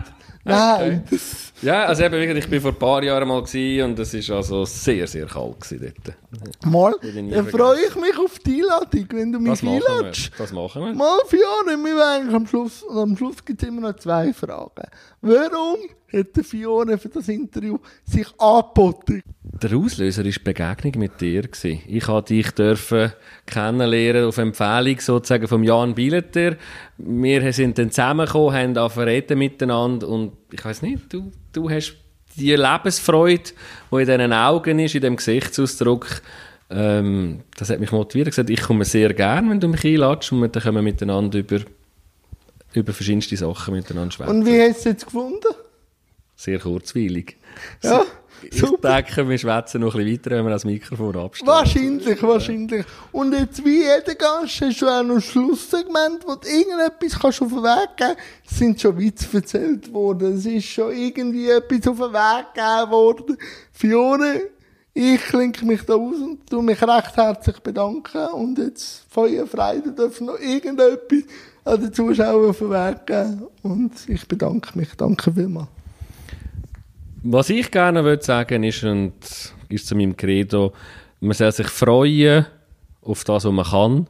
Nein, 0.45 1.03
das, 1.09 1.53
Ja, 1.61 1.85
also 1.85 2.03
eben, 2.03 2.37
ich 2.37 2.47
bin 2.47 2.61
vor 2.61 2.71
ein 2.71 2.77
paar 2.77 3.03
Jahren 3.03 3.27
mal 3.27 3.39
und 3.39 3.99
es 3.99 4.13
ist 4.13 4.29
also 4.29 4.63
sehr, 4.65 5.07
sehr 5.07 5.25
kalt 5.25 5.55
dort. 5.71 6.65
mal, 6.65 6.93
dann 7.01 7.47
freue 7.47 7.79
ich 7.87 7.95
mich 7.95 8.17
auf 8.19 8.37
die 8.39 8.61
Einladung, 8.61 9.07
wenn 9.11 9.31
du 9.31 9.39
mich 9.39 9.63
einladest. 9.63 10.31
Das 10.37 10.53
machen 10.53 10.83
wir. 10.83 10.93
Mal 10.93 11.19
Fiona, 11.27 11.83
wir 11.83 12.35
am 12.35 12.45
Schluss, 12.45 12.85
am 12.89 13.17
Schluss 13.17 13.43
gibt 13.43 13.63
es 13.63 13.67
immer 13.67 13.81
noch 13.81 13.95
zwei 13.95 14.31
Fragen. 14.33 14.87
Warum 15.21 15.79
hat 16.15 16.35
der 16.35 16.43
Fiona 16.43 16.97
für 16.97 17.09
das 17.09 17.27
Interview 17.27 17.77
sich 18.03 18.27
angeboten? 18.39 19.21
Der 19.61 19.77
Auslöser 19.77 20.23
war 20.23 20.31
die 20.31 20.39
Begegnung 20.39 20.93
mit 20.97 21.21
dir. 21.21 21.43
Gewesen. 21.43 21.81
Ich 21.87 22.05
durfte 22.05 22.33
dich 22.33 22.51
dürfen 22.51 23.13
kennenlernen 23.45 24.25
auf 24.25 24.37
Empfehlung 24.37 24.99
sozusagen 24.99 25.47
von 25.47 25.63
Jan 25.63 25.95
Bieleter. 25.95 26.57
Wir 26.97 27.53
sind 27.53 27.77
dann 27.77 27.91
zusammengekommen, 27.91 28.53
haben 28.55 28.77
angefangen 28.77 29.07
reden 29.07 29.39
miteinander 29.39 30.07
und 30.07 30.33
ich 30.51 30.63
weiß 30.63 30.81
nicht, 30.81 31.13
du, 31.13 31.31
du 31.53 31.69
hast 31.69 31.95
die 32.37 32.55
Lebensfreude, 32.55 33.51
die 33.91 33.95
in 33.95 34.05
diesen 34.05 34.33
Augen 34.33 34.79
ist, 34.79 34.95
in 34.95 35.01
dem 35.01 35.15
Gesichtsausdruck, 35.15 36.21
ähm, 36.69 37.41
das 37.57 37.69
hat 37.69 37.79
mich 37.79 37.91
motiviert. 37.91 38.27
Ich 38.27 38.31
gesagt, 38.31 38.49
ich 38.49 38.61
komme 38.61 38.85
sehr 38.85 39.13
gerne, 39.13 39.49
wenn 39.49 39.59
du 39.59 39.67
mich 39.67 39.85
einladest 39.85 40.31
und 40.31 40.41
dann 40.41 40.63
können 40.63 40.75
wir 40.75 40.81
miteinander 40.81 41.39
über, 41.39 41.59
über 42.73 42.93
verschiedenste 42.93 43.37
Sachen 43.37 43.75
miteinander 43.75 44.11
sprechen. 44.11 44.31
Und 44.31 44.45
wie 44.45 44.59
hast 44.59 44.73
du 44.73 44.79
es 44.79 44.83
jetzt 44.85 45.05
gefunden? 45.05 45.47
Sehr 46.35 46.59
kurzweilig. 46.59 47.37
Ja, 47.81 48.03
Ich 48.41 48.59
super. 48.59 49.01
denke, 49.01 49.27
wir 49.29 49.37
schwätzen 49.37 49.81
noch 49.81 49.95
ein 49.95 50.03
bisschen 50.03 50.19
weiter, 50.25 50.31
wenn 50.37 50.45
wir 50.45 50.51
das 50.51 50.65
Mikrofon 50.65 51.15
abstellen. 51.15 51.47
Wahrscheinlich, 51.51 52.21
wahrscheinlich. 52.21 52.85
Und 53.13 53.33
jetzt, 53.33 53.63
wie 53.63 53.77
jeder 53.83 54.15
Gast, 54.15 54.59
hast 54.61 54.81
du 54.81 54.87
auch 54.87 55.03
noch 55.03 55.15
ein 55.15 55.21
Schlusssegment, 55.21 56.25
wo 56.27 56.35
du 56.35 56.47
irgendetwas 56.47 57.19
kannst 57.19 57.41
auf 57.41 57.49
den 57.49 57.63
Weg 57.63 57.97
geben 57.97 58.15
Es 58.49 58.57
sind 58.57 58.81
schon 58.81 58.97
Witze 58.97 59.37
erzählt 59.37 59.93
worden. 59.93 60.33
Es 60.37 60.45
ist 60.45 60.65
schon 60.65 60.91
irgendwie 60.93 61.49
etwas 61.49 61.87
auf 61.87 61.97
den 61.97 62.13
Weg 62.13 62.53
gegeben 62.53 62.91
worden. 62.91 63.37
Fione, 63.71 64.41
ich 64.93 65.21
klinke 65.21 65.65
mich 65.65 65.81
da 65.83 65.93
aus 65.93 66.17
und 66.17 66.49
tu 66.49 66.61
mich 66.61 66.81
recht 66.81 67.15
herzlich 67.15 67.59
bedanken. 67.59 68.27
Und 68.33 68.57
jetzt 68.57 69.05
feuerfrei, 69.09 69.79
du 69.79 69.91
darfst 69.91 70.21
noch 70.21 70.39
irgendetwas 70.39 71.23
an 71.63 71.81
den 71.81 71.93
Zuschauern 71.93 72.49
auf 72.49 72.59
den 72.59 72.69
Weg 72.69 73.05
geben. 73.05 73.47
Und 73.63 73.91
ich 74.07 74.27
bedanke 74.27 74.77
mich. 74.77 74.89
Danke 74.97 75.31
vielmals. 75.33 75.67
Was 77.27 77.49
ich 77.49 77.71
gerne 77.71 78.03
würde 78.03 78.23
sagen 78.23 78.63
ist, 78.63 78.83
und 78.83 79.13
ist 79.69 79.87
zu 79.87 79.95
meinem 79.95 80.15
Credo, 80.15 80.73
man 81.21 81.33
soll 81.33 81.51
sich 81.51 81.65
freuen 81.65 82.45
auf 83.01 83.23
das, 83.23 83.45
was 83.45 83.51
man 83.51 83.65
kann 83.65 84.07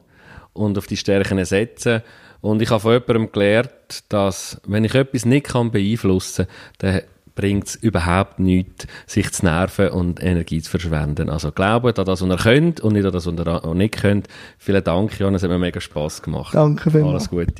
und 0.52 0.76
auf 0.76 0.86
die 0.86 0.98
Stärken 0.98 1.42
setzen. 1.46 2.02
Und 2.42 2.60
ich 2.60 2.68
habe 2.68 2.80
von 2.80 2.92
jemandem 2.92 3.32
gelernt, 3.32 4.04
dass, 4.10 4.60
wenn 4.66 4.84
ich 4.84 4.94
etwas 4.94 5.24
nicht 5.24 5.46
kann 5.46 5.70
beeinflussen 5.70 6.46
kann, 6.78 6.90
dann 6.92 7.02
bringt 7.34 7.68
es 7.68 7.76
überhaupt 7.76 8.38
nichts, 8.38 8.86
sich 9.06 9.32
zu 9.32 9.46
nerven 9.46 9.88
und 9.88 10.22
Energie 10.22 10.60
zu 10.60 10.70
verschwenden. 10.70 11.30
Also 11.30 11.52
glaubt 11.52 11.98
an 11.98 12.04
das, 12.04 12.20
was 12.20 12.28
ihr 12.28 12.36
könnt 12.36 12.80
und 12.80 12.92
nicht 12.92 13.06
an 13.06 13.12
das, 13.12 13.24
was 13.24 13.32
ihr 13.32 13.74
nicht 13.74 13.96
könnt. 13.96 14.28
Vielen 14.58 14.84
Dank, 14.84 15.18
Jan, 15.18 15.34
es 15.34 15.42
hat 15.42 15.48
mir 15.48 15.58
mega 15.58 15.80
Spass 15.80 16.20
gemacht. 16.20 16.54
Danke 16.54 16.90
vielmals. 16.90 17.28
Alles 17.28 17.30
Gute. 17.30 17.54